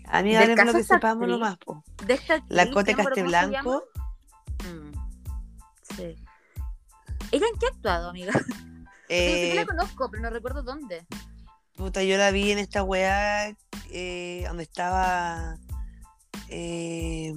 Amiga, 0.06 0.40
Del 0.40 0.50
hablemos 0.50 0.66
lo 0.66 0.72
caso 0.72 0.78
que 0.78 0.94
sepamos 0.94 1.28
nomás, 1.28 1.56
po. 1.58 1.84
de 2.04 2.14
esta 2.14 2.44
La 2.48 2.70
Cote 2.70 2.94
Casteblanco. 2.94 3.84
Mm, 4.64 4.92
sí. 5.96 6.16
¿Ella 7.30 7.46
en 7.46 7.58
qué 7.58 7.66
ha 7.66 7.68
actuado, 7.70 8.10
amiga? 8.10 8.32
Eh, 9.12 9.54
la 9.56 9.66
conozco, 9.66 10.08
pero 10.08 10.22
no 10.22 10.30
recuerdo 10.30 10.62
dónde. 10.62 11.04
puta, 11.74 12.04
yo 12.04 12.16
la 12.16 12.30
vi 12.30 12.52
en 12.52 12.60
esta 12.60 12.84
weá 12.84 13.56
eh, 13.90 14.44
donde 14.46 14.62
estaba 14.62 15.58
eh, 16.48 17.34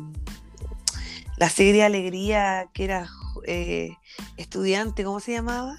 la 1.37 1.49
serie 1.49 1.83
Alegría, 1.83 2.69
que 2.73 2.83
era 2.85 3.07
eh, 3.45 3.91
estudiante, 4.37 5.03
¿cómo 5.03 5.19
se 5.19 5.33
llamaba? 5.33 5.77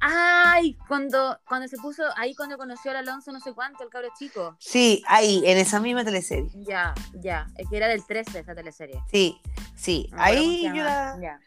Ay, 0.00 0.78
cuando, 0.86 1.38
cuando 1.48 1.66
se 1.66 1.76
puso, 1.76 2.04
ahí 2.16 2.34
cuando 2.36 2.56
conoció 2.56 2.92
al 2.92 2.98
Alonso 2.98 3.32
no 3.32 3.40
sé 3.40 3.52
cuánto, 3.52 3.82
el 3.82 3.90
cabro 3.90 4.08
chico. 4.16 4.56
Sí, 4.60 5.02
ahí, 5.08 5.42
en 5.44 5.58
esa 5.58 5.80
misma 5.80 6.04
teleserie. 6.04 6.50
Ya, 6.54 6.94
ya. 7.14 7.48
Es 7.56 7.68
que 7.68 7.76
era 7.76 7.88
del 7.88 8.04
13 8.06 8.38
esa 8.40 8.54
teleserie. 8.54 9.02
Sí, 9.10 9.40
sí. 9.76 10.08
No 10.12 10.22
ahí 10.22 10.62
yo 10.72 10.84
la. 10.84 11.18
Ya. 11.20 11.40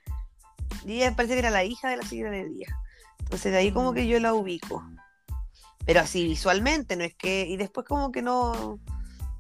Y 0.85 0.97
ella 0.97 1.15
parece 1.15 1.35
que 1.35 1.39
era 1.39 1.49
la 1.49 1.63
hija 1.63 1.89
de 1.89 1.97
la 1.97 2.03
señora 2.03 2.31
Alegría. 2.31 2.75
Entonces 3.19 3.53
de 3.53 3.57
ahí 3.57 3.71
como 3.71 3.91
Mm. 3.91 3.95
que 3.95 4.07
yo 4.07 4.19
la 4.19 4.33
ubico. 4.33 4.83
Pero 5.85 6.01
así 6.01 6.25
visualmente, 6.25 6.95
no 6.97 7.05
es 7.05 7.15
que. 7.15 7.45
Y 7.47 7.55
después 7.55 7.87
como 7.87 8.11
que 8.11 8.21
no. 8.21 8.79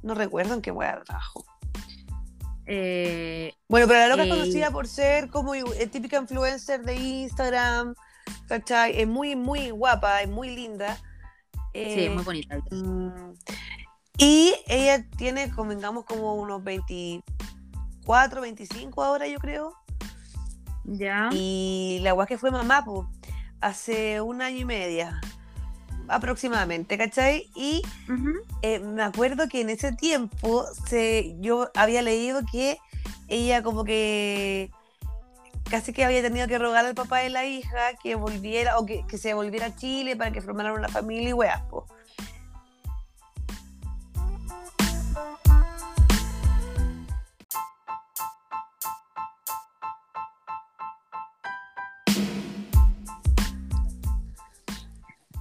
No 0.03 0.13
recuerdo 0.15 0.53
en 0.53 0.61
qué 0.61 0.71
weá 0.71 1.01
trabajo. 1.03 1.45
Eh, 2.65 3.53
Bueno, 3.67 3.87
pero 3.87 3.99
la 3.99 4.07
loca 4.09 4.23
Eh, 4.23 4.27
es 4.27 4.31
conocida 4.33 4.71
por 4.71 4.87
ser 4.87 5.29
como 5.29 5.55
eh, 5.55 5.63
típica 5.91 6.17
influencer 6.17 6.81
de 6.83 6.95
Instagram. 6.95 7.95
¿Cachai? 8.47 8.99
Es 9.01 9.07
muy, 9.07 9.35
muy 9.35 9.71
guapa, 9.71 10.21
es 10.21 10.29
muy 10.29 10.49
linda. 10.55 10.95
sí, 10.95 11.01
Eh, 11.73 12.09
muy 12.09 12.23
bonita. 12.23 12.57
mm, 12.71 13.33
y 14.17 14.53
ella 14.67 15.05
tiene, 15.17 15.49
convengamos, 15.51 16.05
como 16.05 16.35
unos 16.35 16.63
24, 16.63 18.41
25 18.41 19.03
ahora, 19.03 19.27
yo 19.27 19.39
creo. 19.39 19.73
Ya. 20.83 21.29
Y 21.31 21.99
la 22.03 22.13
weá 22.13 22.27
que 22.27 22.37
fue 22.37 22.51
mamá, 22.51 22.83
pues, 22.85 23.07
hace 23.61 24.21
un 24.21 24.41
año 24.41 24.57
y 24.59 24.65
media 24.65 25.19
aproximadamente, 26.11 26.97
¿cachai? 26.97 27.49
Y 27.55 27.81
eh, 28.61 28.79
me 28.79 29.03
acuerdo 29.03 29.47
que 29.47 29.61
en 29.61 29.69
ese 29.69 29.91
tiempo 29.93 30.65
se, 30.87 31.35
yo 31.39 31.71
había 31.75 32.01
leído 32.01 32.41
que 32.51 32.77
ella 33.27 33.63
como 33.63 33.83
que 33.83 34.69
casi 35.69 35.93
que 35.93 36.03
había 36.03 36.21
tenido 36.21 36.47
que 36.47 36.57
rogar 36.57 36.85
al 36.85 36.95
papá 36.95 37.19
de 37.19 37.29
la 37.29 37.45
hija 37.45 37.95
que 38.03 38.15
volviera 38.15 38.77
o 38.77 38.85
que, 38.85 39.05
que 39.07 39.17
se 39.17 39.33
volviera 39.33 39.67
a 39.67 39.75
Chile 39.75 40.15
para 40.15 40.31
que 40.31 40.41
formaran 40.41 40.73
una 40.73 40.89
familia 40.89 41.29
y 41.29 41.33
weas, 41.33 41.61
po. 41.63 41.87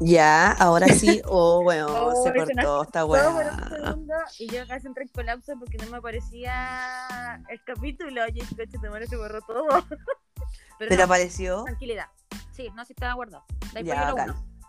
Ya, 0.01 0.53
ahora 0.53 0.87
sí. 0.89 1.21
Oh, 1.27 1.63
bueno, 1.63 1.87
Oh, 1.89 2.23
se 2.25 2.33
cortó 2.33 2.83
esta 2.83 3.05
weá. 3.05 3.57
y 4.39 4.47
yo 4.49 4.67
casi 4.67 4.87
entré 4.87 5.05
en 5.05 5.09
colapso 5.11 5.53
porque 5.59 5.77
no 5.79 5.91
me 5.91 5.99
aparecía 5.99 7.43
el 7.49 7.63
capítulo. 7.65 8.25
Dije, 8.33 8.55
coche, 8.57 8.79
te 8.81 8.89
muere, 8.89 9.07
se 9.07 9.17
borró 9.17 9.41
todo. 9.43 9.67
Pero 10.79 10.89
¿Te 10.89 10.97
no, 10.97 11.05
apareció? 11.05 11.65
tranquilidad. 11.65 12.07
Sí, 12.53 12.71
no, 12.75 12.85
sí 12.87 12.95
estaba 12.95 13.13
guardado. 13.15 13.45
Ahí 13.77 13.85
Ya. 13.85 14.15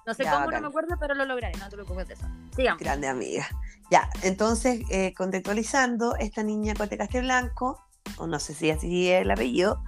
No 0.05 0.13
sé 0.15 0.23
Ya, 0.23 0.31
cómo, 0.33 0.45
bacán. 0.47 0.63
no 0.63 0.69
me 0.69 0.71
acuerdo, 0.71 0.95
pero 0.99 1.13
lo 1.13 1.25
lograré. 1.25 1.57
No 1.59 1.69
te 1.69 1.75
preocupes 1.75 2.07
de 2.07 2.15
eso. 2.15 2.25
Sigamos. 2.55 2.81
Grande 2.81 3.07
amiga. 3.07 3.47
Ya, 3.91 4.09
entonces, 4.23 4.81
eh, 4.89 5.13
contextualizando, 5.13 6.15
esta 6.17 6.41
niña 6.43 6.73
Cote 6.73 6.97
Blanco, 7.21 7.79
o 8.17 8.25
no 8.25 8.39
sé 8.39 8.55
si 8.55 8.71
así 8.71 9.11
es 9.11 9.21
el 9.21 9.29
apellido, 9.31 9.83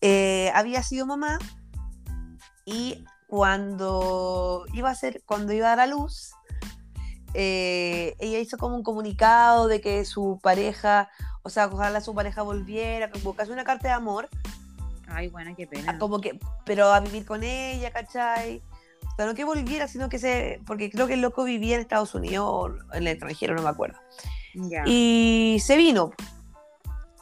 eh, 0.00 0.50
había 0.54 0.82
sido 0.82 1.04
mamá 1.06 1.38
y 2.64 3.04
cuando 3.34 4.64
iba 4.74 4.90
a 4.90 4.94
ser, 4.94 5.20
cuando 5.26 5.52
iba 5.52 5.66
a 5.66 5.70
dar 5.70 5.80
a 5.80 5.86
luz, 5.88 6.34
eh, 7.34 8.14
ella 8.20 8.38
hizo 8.38 8.56
como 8.58 8.76
un 8.76 8.84
comunicado 8.84 9.66
de 9.66 9.80
que 9.80 10.04
su 10.04 10.38
pareja, 10.40 11.10
o 11.42 11.50
sea, 11.50 11.66
ojalá 11.66 12.00
su 12.00 12.14
pareja 12.14 12.42
volviera, 12.42 13.10
como 13.10 13.34
casi 13.34 13.50
una 13.50 13.64
carta 13.64 13.88
de 13.88 13.94
amor, 13.94 14.28
Ay, 15.08 15.30
bueno, 15.30 15.52
qué 15.56 15.66
pena. 15.66 15.98
como 15.98 16.20
que, 16.20 16.38
pero 16.64 16.92
a 16.92 17.00
vivir 17.00 17.26
con 17.26 17.42
ella, 17.42 17.90
¿cachai? 17.90 18.62
O 19.02 19.16
sea, 19.16 19.26
no 19.26 19.34
que 19.34 19.42
volviera, 19.42 19.88
sino 19.88 20.08
que 20.08 20.20
se, 20.20 20.60
porque 20.64 20.88
creo 20.88 21.08
que 21.08 21.14
el 21.14 21.20
loco 21.20 21.42
vivía 21.42 21.74
en 21.74 21.80
Estados 21.80 22.14
Unidos 22.14 22.46
o 22.48 22.94
en 22.94 23.02
el 23.02 23.08
extranjero, 23.08 23.56
no 23.56 23.62
me 23.62 23.68
acuerdo. 23.68 23.98
Y 24.86 25.58
se 25.60 25.76
vino. 25.76 26.12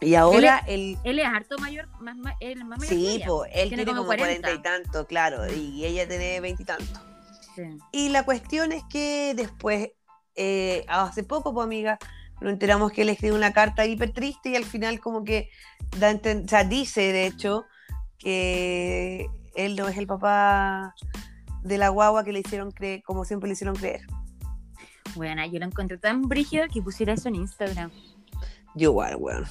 Y 0.02 0.14
ahora 0.14 0.62
él, 0.66 0.98
Él 1.04 1.18
es 1.18 1.26
harto 1.26 1.56
mayor, 1.58 1.88
más, 2.00 2.16
ma- 2.16 2.36
él 2.40 2.64
más 2.64 2.78
mayor 2.78 2.88
que 2.88 2.94
sí, 2.94 3.08
ella. 3.08 3.26
po, 3.26 3.44
él 3.44 3.52
Tiene 3.52 3.68
tiene, 3.68 3.84
como 3.86 3.96
como 3.98 4.06
40. 4.08 4.40
cuarenta 4.40 4.52
y 4.52 4.62
tanto, 4.62 5.06
claro, 5.06 5.52
y 5.52 5.84
ella 5.84 6.06
tiene 6.08 6.40
veintitantos. 6.40 7.00
Sí. 7.54 7.62
Y 7.92 8.08
la 8.08 8.24
cuestión 8.24 8.72
es 8.72 8.82
que 8.90 9.34
después, 9.36 9.90
eh, 10.36 10.84
hace 10.88 11.22
poco, 11.22 11.52
pues 11.54 11.64
amiga, 11.66 11.98
nos 12.40 12.52
enteramos 12.52 12.90
que 12.92 13.02
él 13.02 13.10
escribió 13.10 13.36
una 13.36 13.52
carta 13.52 13.86
hiper 13.86 14.12
triste 14.12 14.50
y 14.50 14.56
al 14.56 14.64
final 14.64 14.98
como 15.00 15.22
que 15.24 15.48
da 15.98 16.12
o 16.14 16.48
sea, 16.48 16.64
dice 16.64 17.12
de 17.12 17.26
hecho 17.26 17.64
que 18.18 19.26
él 19.54 19.76
no 19.76 19.86
es 19.88 19.98
el 19.98 20.06
papá 20.06 20.94
de 21.62 21.78
la 21.78 21.90
guagua 21.90 22.24
que 22.24 22.32
le 22.32 22.40
hicieron 22.40 22.70
creer, 22.70 23.02
como 23.02 23.24
siempre 23.24 23.48
le 23.48 23.52
hicieron 23.52 23.76
creer. 23.76 24.00
Bueno, 25.14 25.44
yo 25.46 25.58
lo 25.58 25.66
encontré 25.66 25.98
tan 25.98 26.22
brígido 26.22 26.64
que 26.72 26.80
pusiera 26.80 27.12
eso 27.12 27.28
en 27.28 27.34
Instagram. 27.36 27.90
Yo 28.74 28.90
igual, 28.90 29.16
weón. 29.16 29.44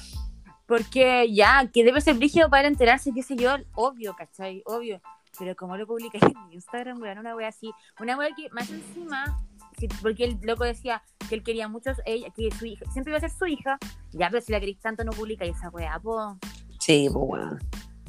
Porque 0.72 1.30
ya, 1.30 1.68
que 1.70 1.84
debe 1.84 2.00
ser 2.00 2.14
brígido 2.14 2.48
para 2.48 2.66
enterarse, 2.66 3.12
qué 3.14 3.22
sé 3.22 3.36
yo, 3.36 3.56
obvio, 3.74 4.16
¿cachai? 4.16 4.62
Obvio. 4.64 5.02
Pero 5.38 5.54
como 5.54 5.76
lo 5.76 5.86
publicáis 5.86 6.22
en 6.24 6.50
Instagram, 6.50 6.98
weón, 6.98 7.18
una 7.18 7.36
wea 7.36 7.48
así. 7.48 7.70
Una 8.00 8.16
wea 8.16 8.30
que 8.34 8.48
más 8.52 8.70
encima, 8.70 9.38
que- 9.76 9.88
porque 10.00 10.24
el 10.24 10.38
loco 10.40 10.64
decía 10.64 11.02
que 11.28 11.34
él 11.34 11.42
quería 11.42 11.68
mucho, 11.68 11.90
ella, 12.06 12.28
que 12.34 12.50
su 12.58 12.64
hija, 12.64 12.86
siempre 12.90 13.10
iba 13.10 13.18
a 13.18 13.20
ser 13.20 13.28
su 13.30 13.44
hija. 13.44 13.76
Ya, 14.12 14.30
pero 14.30 14.40
si 14.42 14.50
la 14.50 14.60
queréis 14.60 14.80
tanto, 14.80 15.04
no 15.04 15.12
publica 15.12 15.44
esa 15.44 15.68
wea, 15.68 15.98
po. 15.98 16.38
Sí, 16.80 17.06
pues 17.12 17.22
weón. 17.28 17.58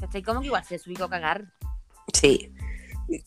¿Cachai? 0.00 0.22
Como 0.22 0.40
que 0.40 0.46
igual 0.46 0.64
se 0.64 0.78
subió 0.78 1.04
a 1.04 1.10
cagar. 1.10 1.44
Sí. 2.14 2.50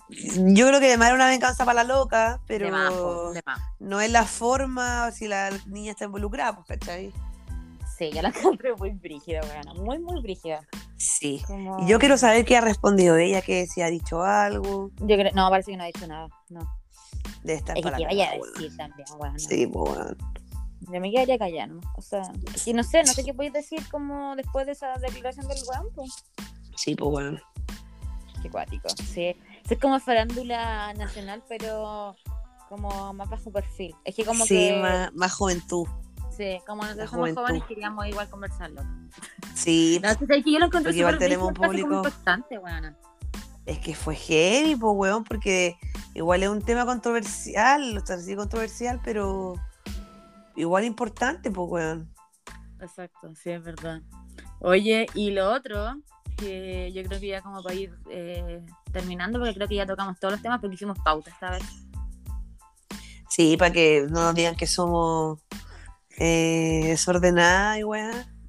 Yo 0.10 0.68
creo 0.68 0.80
que 0.80 0.88
además 0.88 1.10
era 1.10 1.16
una 1.16 1.28
venganza 1.28 1.64
para 1.64 1.84
la 1.84 1.94
loca, 1.96 2.42
pero 2.48 2.66
De 2.66 2.72
más, 2.72 2.92
po, 2.92 3.32
de 3.34 3.42
más. 3.46 3.60
no 3.80 4.02
es 4.02 4.10
la 4.12 4.24
forma 4.26 5.12
si 5.12 5.28
la 5.28 5.52
niña 5.68 5.92
está 5.92 6.06
involucrada, 6.06 6.56
pues, 6.56 6.68
¿cachai? 6.80 7.14
Sí, 7.98 8.12
yo 8.14 8.22
la 8.22 8.30
encontré 8.36 8.76
muy 8.76 8.92
brígida, 8.92 9.42
weón. 9.42 9.84
Muy, 9.86 10.00
muy 10.00 10.22
brígida. 10.22 10.60
Sí. 10.98 11.42
Como- 11.48 11.80
Y 11.84 11.88
yo 11.88 12.00
quiero 12.00 12.18
saber 12.18 12.46
qué 12.46 12.58
ha 12.58 12.62
respondido 12.62 13.18
ella, 13.18 13.42
que 13.42 13.66
si 13.68 13.82
ha 13.82 13.88
dicho 13.88 14.24
algo 14.24 14.92
Yo 15.00 15.16
creo- 15.18 15.32
no, 15.34 15.50
parece 15.50 15.72
que 15.72 15.78
no 15.78 15.84
ha 15.84 15.88
dicho 15.88 16.08
nada. 16.08 16.28
No. 16.50 16.60
de 17.44 17.54
estar 17.56 17.78
Es 17.78 17.82
que 17.84 17.90
para 17.90 18.00
la 18.00 18.08
vaya 18.08 18.32
a 18.32 18.36
decir 18.36 18.76
también, 18.78 19.08
weón. 19.18 19.40
Sí, 19.40 19.68
pues 19.68 19.90
weón. 19.98 20.18
Yo 20.82 21.02
me 21.02 21.12
quedaría 21.12 21.38
callando. 21.38 21.82
O 21.96 22.02
sea, 22.02 22.22
y 22.66 22.74
no 22.74 22.84
sé, 22.84 23.04
no 23.04 23.12
sé 23.14 23.24
qué 23.24 23.34
podéis 23.34 23.54
decir 23.54 23.80
como 23.90 24.36
después 24.36 24.66
de 24.66 24.72
esa 24.74 24.94
declaración 25.00 25.48
del 25.48 25.58
weón, 25.68 25.88
pues. 25.96 26.12
Sí, 26.76 26.96
pues 26.96 27.12
weón. 27.12 27.42
Qué 28.42 28.50
cuático. 28.50 28.88
Sí. 29.14 29.36
Es 29.70 29.80
como 29.80 30.00
farándula 30.00 30.94
nacional, 30.94 31.44
pero 31.50 32.16
como 32.70 33.14
más 33.14 33.30
bajo 33.30 33.52
perfil. 33.52 33.96
Es 34.06 34.16
que 34.16 34.24
como 34.24 34.46
sí, 34.46 34.56
que. 34.56 34.80
más, 34.82 35.14
más 35.14 35.34
juventud. 35.34 35.88
Sí, 36.38 36.60
como 36.68 36.84
nosotros 36.84 37.10
somos 37.10 37.34
jóvenes 37.34 37.64
queríamos 37.68 38.06
igual 38.08 38.30
conversarlo. 38.30 38.84
Sí, 39.56 40.00
No, 40.04 40.10
es 40.10 40.18
que 40.18 40.52
yo 40.52 40.60
lo 40.60 40.66
encontré 40.68 40.84
Porque 40.92 40.98
igual 41.00 41.18
tenemos 41.18 41.48
un 41.48 41.54
público- 41.56 41.94
impactante, 41.96 42.60
weón. 42.60 42.96
es 43.66 43.80
que 43.80 43.96
fue 43.96 44.16
heavy, 44.16 44.76
pues 44.76 44.94
weón, 44.96 45.24
porque 45.24 45.76
igual 46.14 46.44
es 46.44 46.50
un 46.50 46.62
tema 46.62 46.86
controversial, 46.86 47.98
o 47.98 48.06
sea, 48.06 48.18
sí 48.18 48.36
controversial, 48.36 49.02
pero 49.04 49.56
igual 50.56 50.84
importante, 50.86 51.50
pues 51.52 51.68
weón. 51.70 52.14
Exacto, 52.80 53.34
sí, 53.36 53.50
es 53.50 53.64
verdad. 53.64 54.02
Oye, 54.60 55.08
y 55.16 55.32
lo 55.32 55.52
otro, 55.52 55.96
que 56.38 56.92
yo 56.94 57.04
creo 57.04 57.20
que 57.20 57.28
ya 57.28 57.42
como 57.42 57.64
para 57.64 57.74
ir 57.76 57.92
eh, 58.12 58.64
terminando, 58.92 59.40
porque 59.40 59.56
creo 59.56 59.68
que 59.68 59.76
ya 59.76 59.86
tocamos 59.88 60.20
todos 60.20 60.34
los 60.34 60.42
temas, 60.44 60.60
porque 60.62 60.76
hicimos 60.76 60.98
pauta 61.04 61.32
esta 61.32 61.50
vez. 61.52 61.64
Sí, 63.30 63.58
para 63.58 63.72
que 63.74 64.06
no 64.10 64.22
nos 64.22 64.36
digan 64.36 64.56
que 64.56 64.68
somos 64.68 65.40
eh, 66.18 66.82
desordenadas 66.86 67.80
y. 67.80 67.84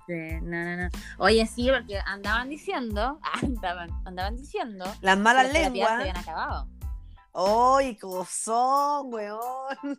Sí, 0.07 0.15
no, 0.43 0.65
no, 0.65 0.77
no. 0.77 0.89
Oye, 1.19 1.47
sí, 1.47 1.69
porque 1.71 1.99
andaban 2.07 2.49
diciendo, 2.49 3.21
andaban, 3.43 3.91
andaban 4.07 4.37
diciendo 4.37 4.85
Las 5.03 5.17
que 5.17 5.23
malas 5.23 5.45
las 5.45 5.53
terapias 5.53 5.73
se 5.73 5.97
lenguas. 5.97 6.01
habían 6.01 6.17
acabado. 6.17 6.69
¡Ay, 7.35 7.97
cómo 7.97 8.25
son, 8.25 9.13
weón! 9.13 9.41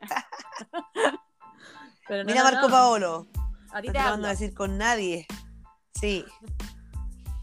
Pero 2.07 2.24
no, 2.24 2.28
Mira 2.28 2.43
no, 2.43 2.51
Marco 2.51 2.67
no. 2.67 2.74
Paolo. 2.74 3.28
A 3.72 3.82
ti 3.82 3.88
No 3.88 3.93
te 3.93 3.99
te 3.99 4.03
mando 4.03 4.28
a 4.28 4.32
decir 4.32 4.53
con 4.55 4.78
nadie. 4.80 5.28
Sí. 5.93 6.26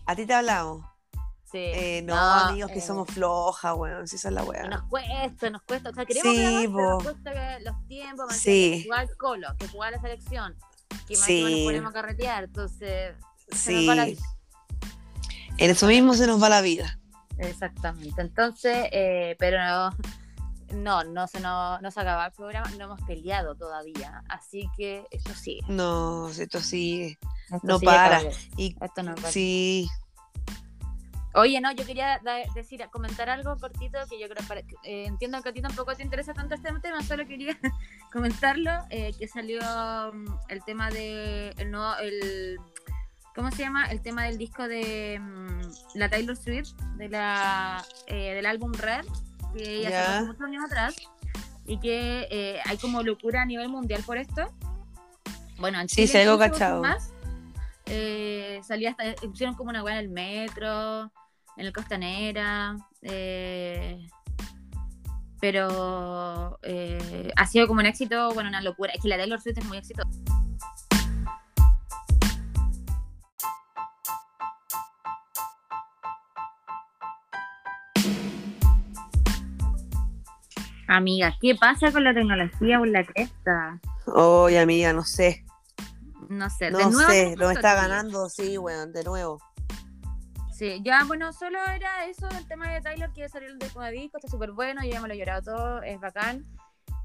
A 0.07 0.17
ti 0.17 0.27
te 0.27 0.35
hablamos. 0.35 0.85
Sí. 1.57 1.79
Eh, 1.81 2.03
no, 2.05 2.17
amigos, 2.17 2.71
que 2.71 2.79
eh, 2.79 2.83
somos 2.83 3.09
flojas, 3.09 3.75
weón. 3.77 4.07
Si 4.09 4.17
esa 4.17 4.29
es 4.29 4.35
la 4.35 4.43
weá. 4.45 4.69
Nos 4.69 4.83
cuesta, 4.85 5.51
nos 5.51 5.63
cuesta. 5.63 5.91
O 5.91 5.95
sea, 5.95 6.05
queremos 6.05 6.35
Sí, 6.35 6.43
grabar, 6.43 6.69
nos 6.69 7.03
cuesta 7.03 7.33
que 7.33 7.65
los 7.65 7.87
tiempos, 7.89 8.27
más 8.27 8.37
Sí. 8.37 8.79
que 8.79 8.85
jugar 8.85 9.09
colo, 9.17 9.49
que 9.59 9.69
jugar 9.69 9.93
la 9.93 10.01
selección, 10.01 10.57
que 11.07 11.17
más 11.17 11.27
Sí. 11.27 11.43
nos 11.43 11.61
ponemos 11.65 11.91
a 11.91 11.93
carretear. 11.95 12.45
Entonces, 12.45 13.15
se 13.53 13.73
nos 13.73 13.89
va 13.89 13.95
la 13.95 14.05
vida. 14.07 14.23
En 15.59 15.71
eso 15.71 15.87
mismo 15.87 16.15
se 16.15 16.27
nos 16.27 16.43
va 16.43 16.49
la 16.49 16.61
vida. 16.61 16.99
Exactamente. 17.39 18.21
Entonces, 18.21 18.89
eh, 18.93 19.37
pero 19.39 19.59
no, 19.59 19.91
no, 20.75 21.05
no 21.05 21.27
se, 21.27 21.41
no, 21.41 21.81
no 21.81 21.91
se 21.91 22.01
acaba 22.01 22.27
el 22.27 22.33
programa, 22.33 22.69
no 22.79 22.85
hemos 22.85 23.01
peleado 23.03 23.55
todavía. 23.55 24.23
Así 24.29 24.69
que 24.77 25.05
esto 25.11 25.35
sigue. 25.35 25.61
No, 25.69 26.29
esto 26.29 26.61
sigue. 26.61 27.19
Esto 27.51 27.61
No 27.63 27.79
sigue, 27.79 27.87
para. 27.91 28.21
Y 28.57 28.77
Esto 28.81 29.03
no 29.03 29.15
para. 29.15 29.31
sí, 29.31 29.89
Oye, 31.37 31.61
no, 31.61 31.71
yo 31.73 31.85
quería 31.85 32.19
decir, 32.55 32.83
comentar 32.91 33.29
algo 33.29 33.57
cortito 33.59 33.99
que 34.09 34.19
yo 34.19 34.27
creo 34.27 34.47
para, 34.49 34.61
eh, 34.61 35.05
entiendo 35.05 35.43
que 35.43 35.51
a 35.51 35.53
ti 35.53 35.61
tampoco 35.61 35.95
te 35.95 36.03
interesa 36.03 36.33
tanto 36.33 36.55
este 36.55 36.73
tema, 36.81 37.03
solo 37.03 37.27
quería 37.27 37.59
comentarlo, 38.13 38.71
eh, 38.89 39.13
que 39.19 39.29
salió 39.29 39.61
mm, 39.61 40.27
el 40.49 40.65
tema 40.65 40.91
de 40.91 41.51
el 41.59 41.71
nuevo, 41.71 41.95
el 42.01 42.59
¿cómo 43.35 43.51
se 43.51 43.59
llama? 43.59 43.85
El 43.91 44.01
tema 44.01 44.25
del 44.25 44.39
disco 44.39 44.67
de 44.67 45.19
mm, 45.21 45.61
la 45.99 46.09
Taylor 46.09 46.37
Swift, 46.37 46.73
de 46.97 47.11
la 47.11 47.85
eh, 48.07 48.33
del 48.33 48.47
álbum 48.47 48.73
Red, 48.73 49.05
que 49.55 49.81
ella 49.81 49.91
sacó 49.91 50.13
hace 50.13 50.25
muchos 50.25 50.43
años 50.43 50.65
atrás, 50.65 50.97
y 51.67 51.79
que 51.81 52.63
hay 52.65 52.79
como 52.79 53.03
locura 53.03 53.43
a 53.43 53.47
nivel 53.47 53.69
mundial 53.69 54.03
por 54.07 54.17
esto. 54.17 54.51
Bueno, 55.59 55.81
en 55.81 55.87
Chile 55.87 56.07
sí, 56.07 56.17
algo 56.17 56.35
incluso, 56.35 56.53
cachado. 56.53 56.83
más, 56.83 57.13
eh, 57.87 58.61
salía 58.65 58.91
hasta, 58.91 59.15
pusieron 59.27 59.55
como 59.55 59.71
una 59.71 59.83
weá 59.83 59.99
en 59.99 60.05
el 60.07 60.09
metro, 60.09 61.13
en 61.57 61.67
el 61.67 61.73
Costanera, 61.73 62.77
eh, 63.03 64.07
pero 65.41 66.59
eh, 66.63 67.31
ha 67.37 67.47
sido 67.47 67.67
como 67.67 67.81
un 67.81 67.87
éxito, 67.87 68.33
bueno, 68.35 68.49
una 68.49 68.61
locura. 68.61 68.93
Es 68.93 69.03
que 69.03 69.09
la 69.09 69.17
Taylor 69.17 69.41
Swift 69.41 69.59
es 69.59 69.65
muy 69.65 69.79
exitosa. 69.79 70.11
Amiga, 80.89 81.37
¿qué 81.41 81.57
pasa 81.57 81.91
con 81.91 82.05
la 82.05 82.15
tecnología 82.15 82.79
por 82.79 82.89
la 82.89 83.05
cresta? 83.05 83.81
Oye, 84.07 84.59
amiga, 84.61 84.93
no 84.93 85.03
sé. 85.03 85.45
No 86.29 86.49
sé, 86.49 86.67
de 86.67 86.71
No 86.73 86.91
nuevo 86.91 87.11
sé, 87.11 87.35
lo 87.37 87.51
está 87.51 87.75
ganando, 87.75 88.29
sí, 88.29 88.57
weón, 88.57 88.93
de 88.93 89.05
nuevo. 89.05 89.41
Sí, 90.57 90.81
ya, 90.83 91.05
bueno, 91.05 91.33
solo 91.35 91.59
era 91.75 92.07
eso, 92.07 92.27
el 92.31 92.47
tema 92.49 92.71
de 92.73 92.81
Tyler, 92.81 93.11
que 93.13 93.29
salió 93.29 93.49
el 93.49 93.59
décimo 93.59 93.85
disco, 93.89 94.17
está 94.17 94.29
súper 94.29 94.53
bueno, 94.53 94.83
yo 94.83 94.91
ya 94.91 95.01
me 95.03 95.09
lo 95.09 95.15
he 95.15 95.19
llorado 95.19 95.43
todo, 95.55 95.83
es 95.83 96.01
bacán. 96.01 96.47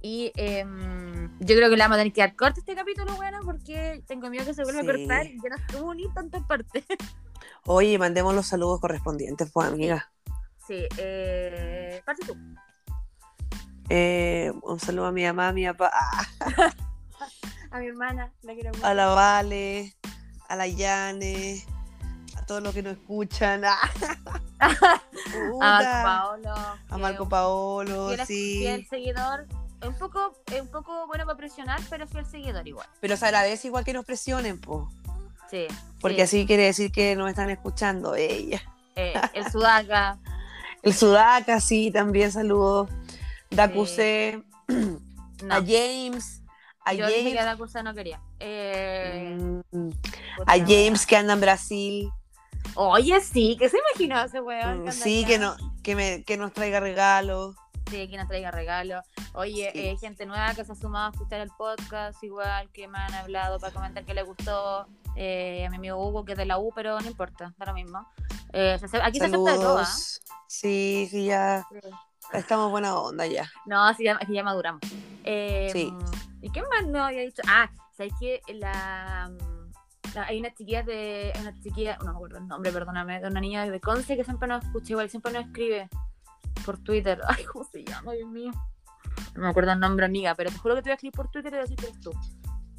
Y 0.02 0.32
em, 0.36 1.38
yo 1.39 1.56
creo 1.56 1.70
que 1.70 1.76
le 1.76 1.84
vamos 1.84 1.95
a 1.95 1.99
tener 1.99 2.14
que 2.14 2.22
dar 2.22 2.36
corte 2.36 2.62
este 2.62 2.76
capítulo, 2.76 3.14
bueno, 3.18 3.39
porque 3.43 4.04
tengo 4.08 4.30
miedo 4.30 4.45
que 4.45 4.54
se 4.54 4.64
vuelva 4.64 4.82
Sí. 4.82 4.88
a 4.88 4.91
cortar 4.93 5.26
y 5.28 5.38
ya 5.41 5.49
no 5.49 5.56
estuvo 5.58 5.93
ni 5.93 6.12
tantas 6.14 6.43
partes. 6.43 6.86
Oye, 7.66 7.99
mandemos 7.99 8.34
los 8.34 8.47
saludos 8.47 8.80
correspondientes, 8.80 9.52
pues, 9.52 9.68
amiga. 9.68 10.12
Sí, 10.66 10.88
eh, 10.97 12.02
parte 12.06 12.26
tú. 12.26 12.36
Eh, 13.89 14.52
un 14.64 14.80
saludo 14.80 15.08
a 15.08 15.12
mi 15.12 15.26
mamá, 15.26 15.49
a 15.49 15.54
mi 15.54 15.66
papá, 15.66 15.91
A 17.72 17.80
mi 17.80 17.88
hermana, 17.88 18.32
la 18.43 18.54
quiero 18.54 18.72
mucho. 18.72 18.86
a 18.86 18.93
la 18.93 19.08
Vale, 19.08 19.95
a 20.49 20.56
la 20.56 20.68
Yane, 20.68 21.64
a 22.41 22.45
todos 22.45 22.63
los 22.63 22.73
que 22.73 22.81
nos 22.81 22.93
escuchan. 22.93 23.63
A. 23.65 23.79
Marco 25.59 26.03
Paolo. 26.03 26.53
A 26.89 26.97
Marco 26.97 27.29
Paolo, 27.29 28.09
fiel, 28.09 28.27
sí. 28.27 28.59
fiel 28.59 28.87
seguidor. 28.89 29.47
Un 29.85 29.95
poco, 29.95 30.35
un 30.59 30.67
poco 30.67 31.07
bueno 31.07 31.25
para 31.25 31.37
presionar, 31.37 31.79
pero 31.89 32.07
fiel 32.07 32.25
seguidor 32.25 32.67
igual. 32.67 32.87
Pero 32.99 33.17
se 33.17 33.25
agradece 33.25 33.67
igual 33.67 33.83
que 33.83 33.93
nos 33.93 34.05
presionen, 34.05 34.59
pues. 34.59 34.85
Sí. 35.49 35.67
Porque 35.99 36.17
sí. 36.17 36.21
así 36.21 36.45
quiere 36.45 36.63
decir 36.63 36.91
que 36.91 37.15
nos 37.15 37.29
están 37.29 37.49
escuchando 37.49 38.15
ella. 38.15 38.61
Eh, 38.95 39.13
el 39.33 39.49
Sudaca. 39.51 40.17
El 40.83 40.95
Sudaca, 40.95 41.59
sí, 41.59 41.91
también 41.91 42.31
saludos. 42.31 42.89
Dacuse, 43.51 44.43
No, 44.67 45.53
a 45.53 45.57
James, 45.57 46.41
a 46.85 46.93
yo 46.93 47.07
dije 47.07 47.33
que 47.33 47.43
Dacusa 47.43 47.83
no 47.83 47.93
quería. 47.93 48.19
Eh, 48.39 49.61
mm, 49.71 49.89
a 50.47 50.57
James 50.57 51.05
que 51.05 51.15
anda 51.15 51.33
en 51.33 51.41
Brasil. 51.41 52.11
Oye, 52.76 53.20
sí, 53.22 53.57
que 53.59 53.70
se 53.70 53.78
imaginó 53.78 54.22
ese 54.24 54.41
weón. 54.41 54.86
Mm, 54.86 54.91
Sí, 54.91 55.26
que, 55.26 55.38
no, 55.39 55.55
que, 55.84 55.95
me, 55.95 56.24
que 56.24 56.38
nos 56.38 56.53
traiga 56.53 56.80
regalos. 56.80 57.55
Sí, 57.89 58.07
que 58.07 58.16
nos 58.18 58.28
traiga 58.28 58.51
regalo. 58.51 59.01
Oye, 59.34 59.70
Sí. 59.74 59.80
eh, 59.80 59.97
gente 59.99 60.26
nueva 60.26 60.53
que 60.55 60.64
se 60.64 60.72
ha 60.72 60.76
sumado 60.76 61.07
a 61.07 61.12
escuchar 61.12 61.41
el 61.41 61.49
podcast, 61.57 62.24
igual 62.24 62.70
que 62.72 62.88
me 62.88 62.97
han 62.97 63.14
hablado 63.14 63.59
para 63.59 63.74
comentar 63.74 64.05
que 64.05 64.14
les 64.14 64.26
gustó. 64.26 64.88
Eh, 65.18 65.66
a 65.66 65.70
mi 65.70 65.76
amigo 65.76 65.97
Hugo, 66.07 66.24
que 66.24 66.32
es 66.34 66.38
de 66.38 66.45
la 66.45 66.57
U, 66.57 66.72
pero 66.74 66.97
no 67.01 67.05
importa, 67.07 67.53
da 67.57 67.66
lo 67.66 67.74
mismo. 67.74 68.07
Eh, 68.53 68.78
aquí 68.82 68.88
se 68.88 68.97
acepta 69.26 69.28
de 69.28 69.32
todo, 69.57 69.80
¿ah? 69.80 69.86
Sí, 70.47 71.07
sí, 71.12 71.26
ya 71.26 71.66
Sí. 71.70 71.80
estamos 72.32 72.72
buena 72.72 72.97
onda 72.97 73.26
ya. 73.26 73.51
No, 73.66 73.93
sí, 73.93 74.05
ya, 74.05 74.18
que 74.20 74.41
maduramos. 74.43 74.82
Eh, 75.26 75.70
Sí. 75.74 75.93
¿Y 76.41 76.49
qué 76.51 76.62
más 76.62 76.88
no 76.88 77.03
había 77.03 77.22
dicho? 77.24 77.41
Ah, 77.47 77.70
¿sabes 77.97 78.14
qué? 78.22 78.41
La, 78.53 79.30
la- 79.38 79.51
hay 80.16 80.39
una 80.39 80.53
chiquilla 80.53 80.84
de. 80.84 81.32
Una 81.39 81.53
chiquilla, 81.62 81.97
no 81.99 82.05
me 82.05 82.12
acuerdo 82.12 82.38
el 82.38 82.47
nombre, 82.47 82.72
perdóname, 82.72 83.20
de 83.22 83.28
una 83.28 83.39
niña 83.41 83.66
de 83.70 83.80
Conce 83.80 84.16
que 84.16 84.24
siempre 84.24 84.47
nos 84.47 84.64
escucha, 84.64 84.91
igual 84.93 85.09
siempre 85.09 85.32
nos 85.34 85.45
escribe 85.45 85.89
por 86.66 86.78
Twitter. 86.78 87.22
Ay, 87.28 87.43
¿cómo 87.45 87.66
se 87.72 87.84
llama, 87.84 88.14
Dios 88.14 88.30
mío? 88.30 88.51
No 89.36 89.43
me 89.43 89.49
acuerdo 89.49 89.72
el 89.72 89.80
nombre, 89.80 90.05
amiga, 90.05 90.36
pero 90.36 90.51
te 90.51 90.57
juro 90.57 90.76
que 90.76 90.82
te 90.82 90.89
voy 90.89 90.91
a 90.91 90.95
escribir 90.95 91.14
por 91.16 91.30
Twitter 91.30 91.49
y 91.49 91.51
te 91.51 91.57
voy 91.57 91.59
a 91.59 91.62
decir 91.64 91.78
que 91.78 91.86
eres 91.86 91.99
tú. 92.01 92.12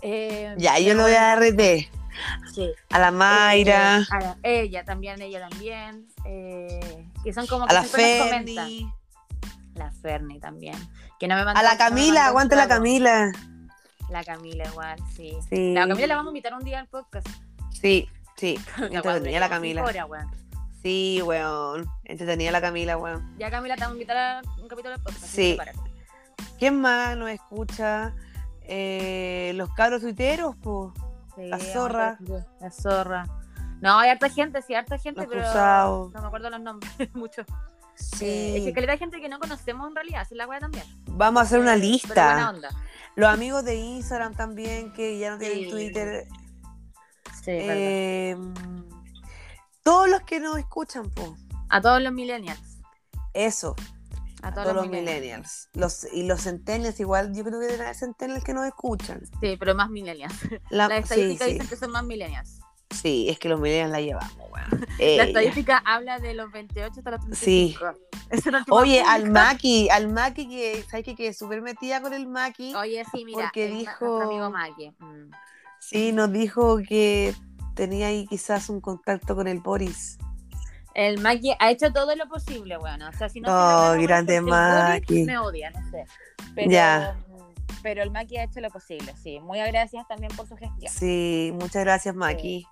Eh, 0.02 0.54
Ya, 0.58 0.78
yo 0.78 0.94
lo 0.94 1.02
voy 1.04 1.12
a 1.14 1.36
bueno, 1.36 1.52
RT. 1.56 1.88
Sí. 2.52 2.70
A 2.90 2.98
la 2.98 3.10
Mayra, 3.10 4.00
Eh, 4.00 4.04
a 4.10 4.20
la- 4.20 4.36
ella 4.42 4.84
también, 4.84 5.22
ella 5.22 5.48
también. 5.48 6.08
eh, 6.26 7.08
que 7.24 7.32
son 7.32 7.46
como 7.46 7.64
a 7.64 7.68
que 7.68 7.74
la 7.74 7.82
nos 7.82 7.90
comentan. 7.90 8.28
Ferni, 8.28 8.92
La 9.74 9.90
Ferni 9.90 10.38
también. 10.40 10.74
Que 11.18 11.28
no 11.28 11.34
me 11.36 11.42
a 11.50 11.62
la 11.62 11.78
Camila, 11.78 12.26
aguante 12.26 12.56
la. 12.56 12.68
Camila. 12.68 13.32
La 14.12 14.22
Camila 14.24 14.64
igual, 14.68 14.98
sí. 15.16 15.36
Sí. 15.48 15.72
La 15.74 15.88
Camila 15.88 16.06
la 16.08 16.16
vamos 16.16 16.30
a 16.30 16.32
invitar 16.32 16.54
un 16.54 16.64
día 16.64 16.80
al 16.80 16.86
podcast. 16.88 17.26
Sí, 17.70 18.08
sí. 18.36 18.58
Ya, 18.90 18.98
Entretenida 18.98 19.40
la 19.40 19.48
Camila. 19.48 19.84
Weón. 19.84 20.30
Sí, 20.82 21.20
weón. 21.24 21.86
Entretenida 22.04 22.50
la 22.50 22.60
Camila, 22.60 22.96
weón. 22.98 23.34
Ya 23.38 23.50
Camila 23.50 23.74
te 23.76 23.80
vamos 23.82 23.94
a 23.94 23.96
invitar 23.96 24.16
a 24.16 24.42
un 24.60 24.68
capítulo 24.68 24.90
del 24.94 25.02
podcast. 25.02 25.24
Sí. 25.24 25.56
¿Quién 26.58 26.80
más 26.80 27.16
nos 27.16 27.30
escucha? 27.30 28.14
Eh, 28.62 29.52
los 29.56 29.72
cabros 29.74 30.02
tuiteros, 30.02 30.56
po. 30.56 30.92
Sí, 31.34 31.46
La 31.48 31.58
zorra. 31.58 32.18
La 32.60 32.70
zorra. 32.70 33.24
No, 33.80 33.98
hay 33.98 34.10
harta 34.10 34.28
gente, 34.28 34.60
sí, 34.62 34.74
harta 34.74 34.98
gente, 34.98 35.20
Los 35.22 35.28
pero 35.30 35.42
cruzados. 35.42 36.12
no 36.12 36.20
me 36.20 36.26
acuerdo 36.26 36.50
los 36.50 36.60
nombres 36.60 36.92
mucho. 37.14 37.42
Sí. 37.94 38.24
Eh, 38.26 38.68
es 38.68 38.74
que 38.74 38.80
de 38.86 38.98
gente 38.98 39.20
que 39.20 39.28
no 39.28 39.38
conocemos 39.38 39.88
en 39.88 39.94
realidad, 39.94 40.20
así 40.22 40.34
es 40.34 40.38
la 40.38 40.46
wea 40.46 40.60
también. 40.60 40.84
Vamos 41.06 41.40
a 41.42 41.44
hacer 41.44 41.58
una 41.60 41.74
Eh, 41.74 41.78
pero 41.80 42.14
buena 42.14 42.46
lista. 42.46 42.50
onda. 42.50 42.68
Los 43.16 43.28
amigos 43.28 43.64
de 43.64 43.76
Instagram 43.76 44.34
también, 44.34 44.92
que 44.92 45.18
ya 45.18 45.30
no 45.32 45.38
tienen 45.38 45.64
Sí. 45.64 45.70
Twitter. 45.70 46.26
Sí. 47.42 47.50
Eh, 47.50 48.36
todos 49.82 50.08
los 50.08 50.22
que 50.22 50.40
nos 50.40 50.56
escuchan, 50.58 51.10
po. 51.10 51.36
A 51.68 51.80
todos 51.80 52.00
los 52.02 52.12
millennials. 52.12 52.78
Eso. 53.34 53.74
A 54.42 54.48
A 54.48 54.54
todos, 54.54 54.64
todos 54.64 54.76
los, 54.76 54.84
los 54.86 54.90
millennials. 54.90 55.20
millennials. 55.20 55.68
Los, 55.74 56.12
y 56.12 56.22
los 56.24 56.42
centennials 56.42 56.98
igual, 57.00 57.34
yo 57.34 57.44
creo 57.44 57.60
que 57.60 57.66
deben 57.66 57.82
haber 57.82 57.94
centennials 57.96 58.44
que 58.44 58.54
nos 58.54 58.66
escuchan. 58.66 59.20
Sí, 59.40 59.56
pero 59.58 59.74
más 59.74 59.88
millennials. 59.90 60.34
La- 60.70 60.88
Las 60.88 61.08
sí, 61.08 61.24
dicen 61.26 61.58
que 61.66 61.76
son 61.76 61.90
más 61.90 62.04
millennials. 62.04 62.58
Sí, 62.92 63.28
es 63.28 63.38
que 63.38 63.48
los 63.48 63.58
millennials 63.60 63.90
la 63.92 64.00
llevamos, 64.00 64.36
weón. 64.50 64.86
La 64.98 65.04
Ella. 65.04 65.24
estadística 65.24 65.82
habla 65.84 66.18
de 66.18 66.34
los 66.34 66.50
28 66.52 66.92
hasta 66.98 67.10
los 67.10 67.20
Sí. 67.38 67.74
35. 67.78 67.98
Esa 68.30 68.48
es 68.48 68.52
la 68.52 68.58
última 68.58 68.76
Oye, 68.76 69.02
al 69.02 69.30
Maki, 69.30 69.88
al 69.90 70.08
Maki 70.08 70.48
que, 70.48 70.84
¿sabes 70.90 71.04
que 71.04 71.14
quedé 71.14 71.32
súper 71.34 71.62
metida 71.62 72.00
con 72.00 72.12
el 72.12 72.26
Maki? 72.26 72.74
Oye, 72.74 73.02
sí, 73.12 73.24
mira, 73.24 73.44
porque 73.44 73.68
dijo- 73.68 74.22
amigo 74.22 74.50
Maki. 74.50 74.90
Mm. 74.98 75.30
Sí, 75.80 76.12
nos 76.12 76.32
dijo 76.32 76.78
que 76.86 77.34
tenía 77.74 78.06
ahí 78.08 78.26
quizás 78.26 78.68
un 78.68 78.80
contacto 78.80 79.34
con 79.34 79.48
el 79.48 79.58
Boris. 79.60 80.18
El 80.94 81.20
Maki 81.20 81.54
ha 81.58 81.70
hecho 81.70 81.90
todo 81.92 82.14
lo 82.14 82.28
posible, 82.28 82.76
bueno. 82.76 83.08
O 83.08 83.12
sea, 83.16 83.28
si 83.28 83.40
no 83.40 83.48
Oh, 83.50 83.94
grande 83.98 84.40
Maki. 84.42 85.24
Me 85.24 85.38
odia, 85.38 85.70
no 85.70 85.90
sé. 85.90 86.04
Pero, 86.54 86.70
Ya. 86.70 87.16
Pero 87.82 88.02
el 88.02 88.10
Maki 88.10 88.36
ha 88.36 88.44
hecho 88.44 88.60
lo 88.60 88.70
posible, 88.70 89.14
sí. 89.22 89.40
Muy 89.40 89.60
agradecidas 89.60 90.06
también 90.08 90.34
por 90.36 90.46
su 90.46 90.56
gestión. 90.56 90.92
Sí, 90.92 91.50
muchas 91.54 91.84
gracias, 91.84 92.14
Maki. 92.14 92.66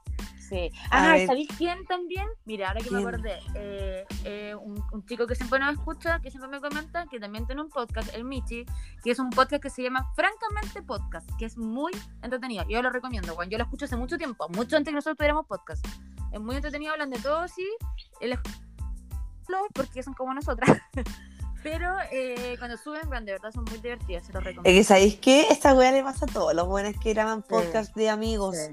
Sí. 0.48 0.70
A 0.90 1.12
Ah. 1.12 1.26
¿sabéis 1.26 1.48
quién 1.56 1.84
también? 1.86 2.26
Mira, 2.44 2.68
ahora 2.68 2.80
que 2.80 2.90
me 2.90 2.96
¿Quién? 2.98 3.08
acordé, 3.08 3.38
eh, 3.54 4.04
eh, 4.24 4.54
un, 4.60 4.82
un 4.92 5.06
chico 5.06 5.26
que 5.28 5.36
siempre 5.36 5.60
nos 5.60 5.74
escucha, 5.74 6.18
que 6.20 6.30
siempre 6.30 6.50
me 6.50 6.60
comenta, 6.60 7.06
que 7.06 7.20
también 7.20 7.46
tiene 7.46 7.62
un 7.62 7.68
podcast, 7.68 8.12
el 8.14 8.24
Michi, 8.24 8.66
que 9.04 9.12
es 9.12 9.18
un 9.20 9.30
podcast 9.30 9.62
que 9.62 9.70
se 9.70 9.82
llama 9.84 10.10
Francamente 10.16 10.82
Podcast, 10.82 11.30
que 11.38 11.44
es 11.44 11.56
muy 11.56 11.92
entretenido. 12.22 12.64
Yo 12.68 12.82
lo 12.82 12.90
recomiendo, 12.90 13.34
Juan. 13.34 13.48
Yo 13.48 13.58
lo 13.58 13.64
escucho 13.64 13.84
hace 13.84 13.96
mucho 13.96 14.18
tiempo, 14.18 14.48
mucho 14.48 14.76
antes 14.76 14.90
que 14.90 14.96
nosotros 14.96 15.18
tuviéramos 15.18 15.46
podcast. 15.46 15.86
Es 16.32 16.40
muy 16.40 16.56
entretenido, 16.56 16.92
hablan 16.92 17.10
de 17.10 17.18
todo, 17.20 17.46
sí. 17.46 17.66
El 18.20 18.36
porque 19.74 20.02
son 20.02 20.14
como 20.14 20.34
nosotras. 20.34 20.78
Pero 21.62 21.94
eh, 22.10 22.56
cuando 22.58 22.76
suben, 22.78 23.02
bueno, 23.08 23.26
de 23.26 23.32
verdad 23.32 23.50
son 23.52 23.64
muy 23.64 23.78
divertidos, 23.78 24.24
se 24.26 24.32
los 24.32 24.40
Es 24.40 24.46
recomiendo. 24.46 24.78
que, 24.78 24.84
¿sabéis 24.84 25.16
qué? 25.20 25.48
Esta 25.50 25.74
weá 25.74 25.92
le 25.92 26.02
pasa 26.02 26.24
a 26.24 26.28
todos 26.32 26.54
los 26.54 26.66
buenos 26.66 26.94
que 27.02 27.12
graban 27.12 27.42
Sí. 27.42 27.48
podcast 27.50 27.94
de 27.94 28.08
amigos. 28.10 28.56
Sí, 28.56 28.72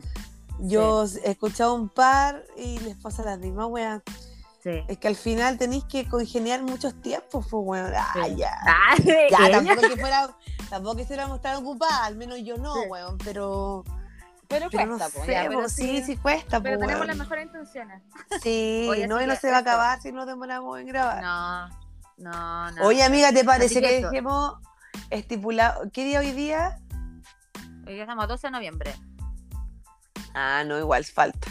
Yo 0.60 1.04
he 1.24 1.32
escuchado 1.32 1.74
un 1.76 1.90
par 1.90 2.44
y 2.56 2.80
les 2.80 2.96
pasa 2.98 3.24
la 3.24 3.38
misma 3.38 3.66
weá. 3.68 4.02
sí. 4.64 4.84
Es 4.88 4.98
que 4.98 5.08
al 5.10 5.16
final 5.16 5.58
tenéis 5.58 5.84
que 5.86 6.08
congeniar 6.08 6.62
muchos 6.64 6.94
tiempos, 7.02 7.46
pues 7.50 7.64
weón. 7.66 7.92
Ah, 7.96 8.28
ya. 8.30 8.52
Ah, 8.66 8.96
Ya, 9.04 9.52
tampoco 9.52 9.82
que 9.82 9.98
fuera, 9.98 10.30
tampoco 10.70 10.96
que 10.96 11.06
fuéramos 11.06 11.42
tan 11.42 11.58
ocupadas, 11.58 12.02
al 12.02 12.16
menos 12.16 12.40
yo 12.44 12.56
no, 12.58 12.74
weón, 12.84 13.18
pero, 13.20 13.84
Pero 14.48 14.70
pero 14.72 14.86
no 14.86 14.98
cuesta, 14.98 15.20
po, 15.20 15.26
sé, 15.26 15.32
ya, 15.34 15.46
pero 15.50 15.62
po, 15.64 15.70
sí, 15.70 16.02
sí 16.04 16.16
cuesta, 16.18 16.62
Pero 16.62 16.78
pues, 16.78 16.88
tenemos 16.88 16.96
weón. 17.02 17.08
las 17.08 17.18
mejores 17.18 17.46
intenciones. 17.48 18.02
Sí, 18.42 18.88
Oye, 18.90 19.08
no, 19.08 19.22
y 19.22 19.28
no 19.28 19.34
que 19.34 19.40
se 19.42 19.52
va 19.52 19.58
a 19.58 19.60
acabar 19.60 20.02
si 20.02 20.12
no 20.14 20.26
demoramos 20.26 20.80
en 20.80 20.88
grabar. 20.88 21.22
No, 21.22 21.87
no, 22.18 22.72
no. 22.72 22.86
Oye, 22.86 23.03
amiga, 23.03 23.32
¿te 23.32 23.43
parece 23.43 23.76
que 23.82 23.88
que 23.88 24.01
dejemos 24.01 24.55
estipulado? 25.09 25.89
¿Qué 25.91 26.05
día 26.05 26.20
hoy 26.20 26.32
día? 26.32 26.80
Hoy 27.86 27.93
día 27.93 28.03
estamos 28.03 28.24
a 28.24 28.28
12 28.28 28.47
de 28.47 28.51
noviembre. 28.51 28.93
Ah, 30.34 30.63
no, 30.65 30.78
igual 30.78 31.03
falta. 31.05 31.47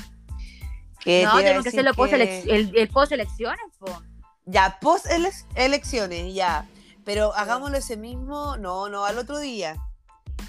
¿Qué 1.00 1.24
No, 1.24 1.36
tenemos 1.36 1.62
que 1.64 1.70
decir 1.70 1.80
hacerlo 1.80 1.94
post 1.94 2.12
que- 2.14 2.40
el, 2.54 2.76
el 2.76 2.88
post 2.88 3.12
elecciones, 3.12 3.64
po. 3.78 4.02
Ya, 4.44 4.78
post 4.80 5.06
elec- 5.06 5.44
elecciones, 5.54 6.34
ya. 6.34 6.66
Pero 7.04 7.32
hagámoslo 7.34 7.76
ese 7.76 7.96
mismo, 7.96 8.56
no, 8.56 8.88
no, 8.88 9.04
al 9.04 9.18
otro 9.18 9.38
día. 9.38 9.76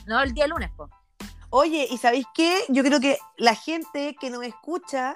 No, 0.08 0.20
el 0.22 0.34
día 0.34 0.48
lunes, 0.48 0.72
po. 0.76 0.90
Oye, 1.50 1.88
¿y 1.90 1.98
sabéis 1.98 2.26
qué? 2.34 2.64
Yo 2.70 2.84
creo 2.84 3.00
que 3.00 3.18
la 3.38 3.56
gente 3.56 4.16
que 4.20 4.30
nos 4.30 4.44
escucha, 4.44 5.16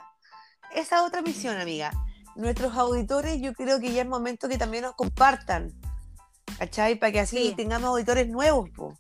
esa 0.74 1.04
otra 1.04 1.22
misión, 1.22 1.58
amiga. 1.60 1.92
Nuestros 2.36 2.76
auditores, 2.76 3.42
yo 3.42 3.54
creo 3.54 3.80
que 3.80 3.92
ya 3.94 4.02
es 4.04 4.08
momento 4.08 4.48
que 4.48 4.58
también 4.58 4.84
nos 4.84 4.96
compartan. 4.96 5.72
¿Cachai? 6.58 6.96
Para 6.96 7.12
que 7.12 7.20
así 7.22 7.50
Sí. 7.50 7.54
tengamos 7.56 7.90
auditores 7.90 8.28
nuevos, 8.28 8.70
po. 8.76 8.98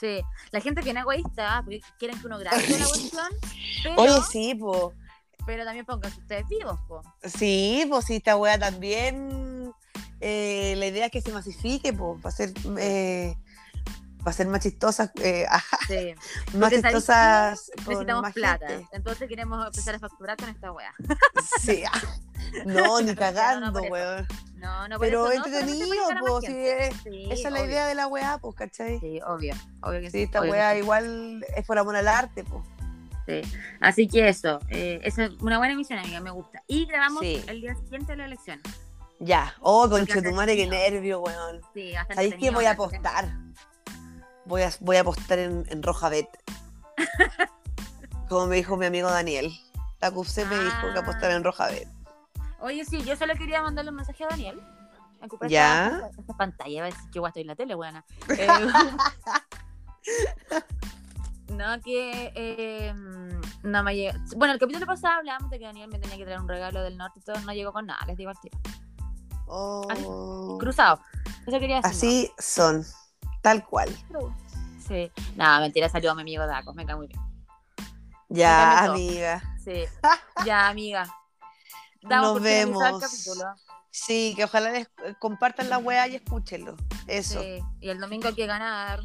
Sí. 0.00 0.20
La 0.52 0.60
gente 0.60 0.82
que 0.82 0.92
no 0.92 1.00
es 1.00 1.04
egoísta, 1.04 1.60
porque 1.64 1.80
quieren 1.98 2.18
que 2.20 2.26
uno 2.26 2.38
grabe 2.38 2.56
la 2.56 2.62
cuestión, 2.88 3.26
pero, 3.82 4.02
Oye, 4.02 4.20
sí, 4.30 4.54
po. 4.54 4.92
pero 5.46 5.64
también 5.64 5.84
pónganse 5.86 6.18
ustedes 6.20 6.48
vivos, 6.48 6.78
po. 6.88 7.02
Sí, 7.22 7.84
pues 7.88 8.04
sí, 8.06 8.16
esta 8.16 8.36
wea 8.36 8.58
también. 8.58 9.72
eh, 10.20 10.74
la 10.78 10.86
idea 10.86 11.06
es 11.06 11.12
que 11.12 11.20
se 11.20 11.32
masifique, 11.32 11.92
pues, 11.92 12.20
para 12.22 12.34
ser, 12.34 12.52
eh, 12.78 13.36
para 14.24 14.36
ser 14.36 14.48
más 14.48 14.60
chistosas, 14.60 15.10
eh, 15.22 15.46
ajá, 15.50 15.78
Sí. 15.86 16.14
más 16.14 16.70
Porque, 16.70 16.80
¿sabéis 16.80 16.82
chistosas. 16.82 17.70
con 17.76 17.84
Necesitamos 17.88 18.22
más 18.22 18.32
plata. 18.32 18.66
gente. 18.68 18.88
Entonces 18.92 19.28
queremos 19.28 19.66
empezar 19.66 19.94
a 19.94 19.98
facturar 19.98 20.36
con 20.36 20.48
esta 20.48 20.72
wea. 20.72 20.92
Sí, 21.60 21.84
ah, 21.92 22.00
no, 22.66 23.00
ni 23.00 23.06
No, 23.06 23.12
no, 23.12 23.14
cagando, 23.16 23.72
por 23.72 23.82
eso. 23.84 23.92
weón. 23.92 24.26
No, 24.56 24.88
no, 24.88 24.96
por 24.96 25.06
Pero 25.06 25.30
eso, 25.30 25.40
no, 25.40 25.46
entretenido, 25.46 26.08
a 26.10 26.14
más 26.14 26.22
pues, 26.26 26.44
sí, 26.46 26.52
gente. 26.52 26.86
es- 26.88 26.96
Sí, 27.02 27.24
esa 27.30 27.48
es 27.48 27.52
la 27.52 27.60
obvio. 27.60 27.64
idea 27.70 27.86
de 27.86 27.94
la 27.94 28.06
weá, 28.06 28.38
pues, 28.38 28.54
¿cachai? 28.56 28.98
Sí, 28.98 29.20
obvio. 29.26 29.54
Obvio 29.82 30.00
que 30.00 30.10
Sí, 30.10 30.22
esta 30.22 30.40
obvio 30.40 30.52
que 30.52 30.58
weá 30.58 30.72
sí. 30.72 30.78
igual 30.78 31.46
es 31.54 31.66
por 31.66 31.78
amor 31.78 31.96
al 31.96 32.08
arte, 32.08 32.44
pues. 32.44 32.64
Sí. 33.26 33.42
Así 33.80 34.08
que 34.08 34.28
eso, 34.28 34.60
eh, 34.70 35.00
esa 35.02 35.24
es 35.26 35.32
una 35.40 35.58
buena 35.58 35.74
emisión, 35.74 35.98
amiga, 35.98 36.20
me 36.20 36.30
gusta. 36.30 36.62
Y 36.66 36.86
grabamos 36.86 37.22
el 37.22 37.60
día 37.60 37.74
siguiente 37.74 38.12
de 38.12 38.16
la 38.16 38.24
elección. 38.26 38.60
Ya, 39.20 39.54
oh, 39.60 39.88
Porque 39.88 40.12
conchetumare, 40.12 40.56
qué 40.56 40.66
nervio, 40.66 41.20
weón. 41.20 41.60
Sí, 41.72 41.92
bastante 41.92 42.14
¿Sabéis 42.14 42.32
entretenido, 42.34 42.52
voy 42.54 42.64
a 42.66 42.70
apostar? 42.72 43.28
Voy 44.46 44.62
a, 44.62 44.70
voy 44.80 44.96
a 44.96 45.00
apostar 45.00 45.38
en, 45.38 45.64
en 45.68 45.82
Roja 45.82 46.08
Bet. 46.08 46.28
Como 48.28 48.46
me 48.46 48.56
dijo 48.56 48.76
mi 48.76 48.86
amigo 48.86 49.10
Daniel. 49.10 49.52
La 50.00 50.10
CUPC 50.10 50.46
me 50.46 50.58
dijo 50.58 50.92
que 50.92 50.98
apostar 50.98 51.30
en 51.30 51.44
Roja 51.44 51.68
Bet. 51.68 51.88
Oye, 52.60 52.84
sí, 52.84 53.02
yo 53.02 53.16
solo 53.16 53.34
quería 53.34 53.62
mandarle 53.62 53.90
un 53.90 53.96
mensaje 53.96 54.24
a 54.24 54.28
Daniel. 54.28 54.60
Ya. 55.48 55.86
Esta, 55.86 56.10
esta 56.20 56.36
pantalla, 56.36 56.82
va 56.82 56.88
a 56.88 56.90
decir 56.90 57.10
que 57.10 57.18
igual 57.18 57.30
estoy 57.30 57.42
en 57.42 57.48
la 57.48 57.56
tele, 57.56 57.74
buena. 57.74 58.04
no, 61.48 61.80
que. 61.82 62.32
eh, 62.34 62.94
no 63.62 63.82
me 63.82 63.96
llega. 63.96 64.20
Bueno, 64.36 64.52
el 64.52 64.60
capítulo 64.60 64.86
pasado 64.86 65.18
hablábamos 65.18 65.50
de 65.50 65.58
que 65.58 65.64
Daniel 65.64 65.88
me 65.88 65.98
tenía 65.98 66.18
que 66.18 66.24
traer 66.24 66.38
un 66.38 66.48
regalo 66.48 66.82
del 66.82 66.98
norte 66.98 67.20
y 67.20 67.22
todo. 67.22 67.40
No 67.40 67.52
llegó 67.52 67.72
con 67.72 67.86
nada, 67.86 68.04
les 68.06 68.16
digo 68.16 68.30
al 68.30 68.38
tiro. 68.38 68.58
Oh. 69.46 70.58
Cruzado. 70.60 71.00
Eso 71.46 71.58
quería 71.58 71.76
decir. 71.76 71.90
Así 71.90 72.30
son, 72.38 72.84
tal 73.44 73.62
cual. 73.64 73.94
¿no? 74.08 74.34
Sí. 74.88 75.12
Nada, 75.36 75.60
mentira, 75.60 75.88
salió 75.90 76.10
a 76.10 76.14
mi 76.14 76.22
amigo 76.22 76.46
Daco, 76.46 76.72
me 76.72 76.86
cae 76.86 76.96
muy 76.96 77.06
bien. 77.06 77.20
Ya, 78.30 78.84
amiga. 78.84 79.42
Sí. 79.62 79.84
ya, 80.46 80.68
amiga. 80.68 81.06
Nos 82.02 82.38
finalizar 82.38 82.38
el 82.38 82.42
vemos. 82.42 83.00
capítulo. 83.00 83.44
Sí, 83.90 84.32
que 84.34 84.44
ojalá 84.44 84.70
les 84.70 84.86
eh, 85.04 85.14
compartan 85.20 85.68
la 85.68 85.78
weá 85.78 86.08
y 86.08 86.16
escúchenlo. 86.16 86.74
Eso. 87.06 87.40
Sí. 87.40 87.60
Y 87.80 87.90
el 87.90 88.00
domingo 88.00 88.28
hay 88.28 88.34
que 88.34 88.46
ganar. 88.46 89.00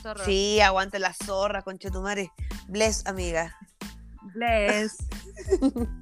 Zorro. 0.00 0.24
Sí, 0.24 0.60
aguante 0.60 0.98
la 1.00 1.12
zorra, 1.12 1.62
conchetumare. 1.62 2.30
Bless, 2.68 3.04
amiga. 3.06 3.54
Bless. 4.34 4.96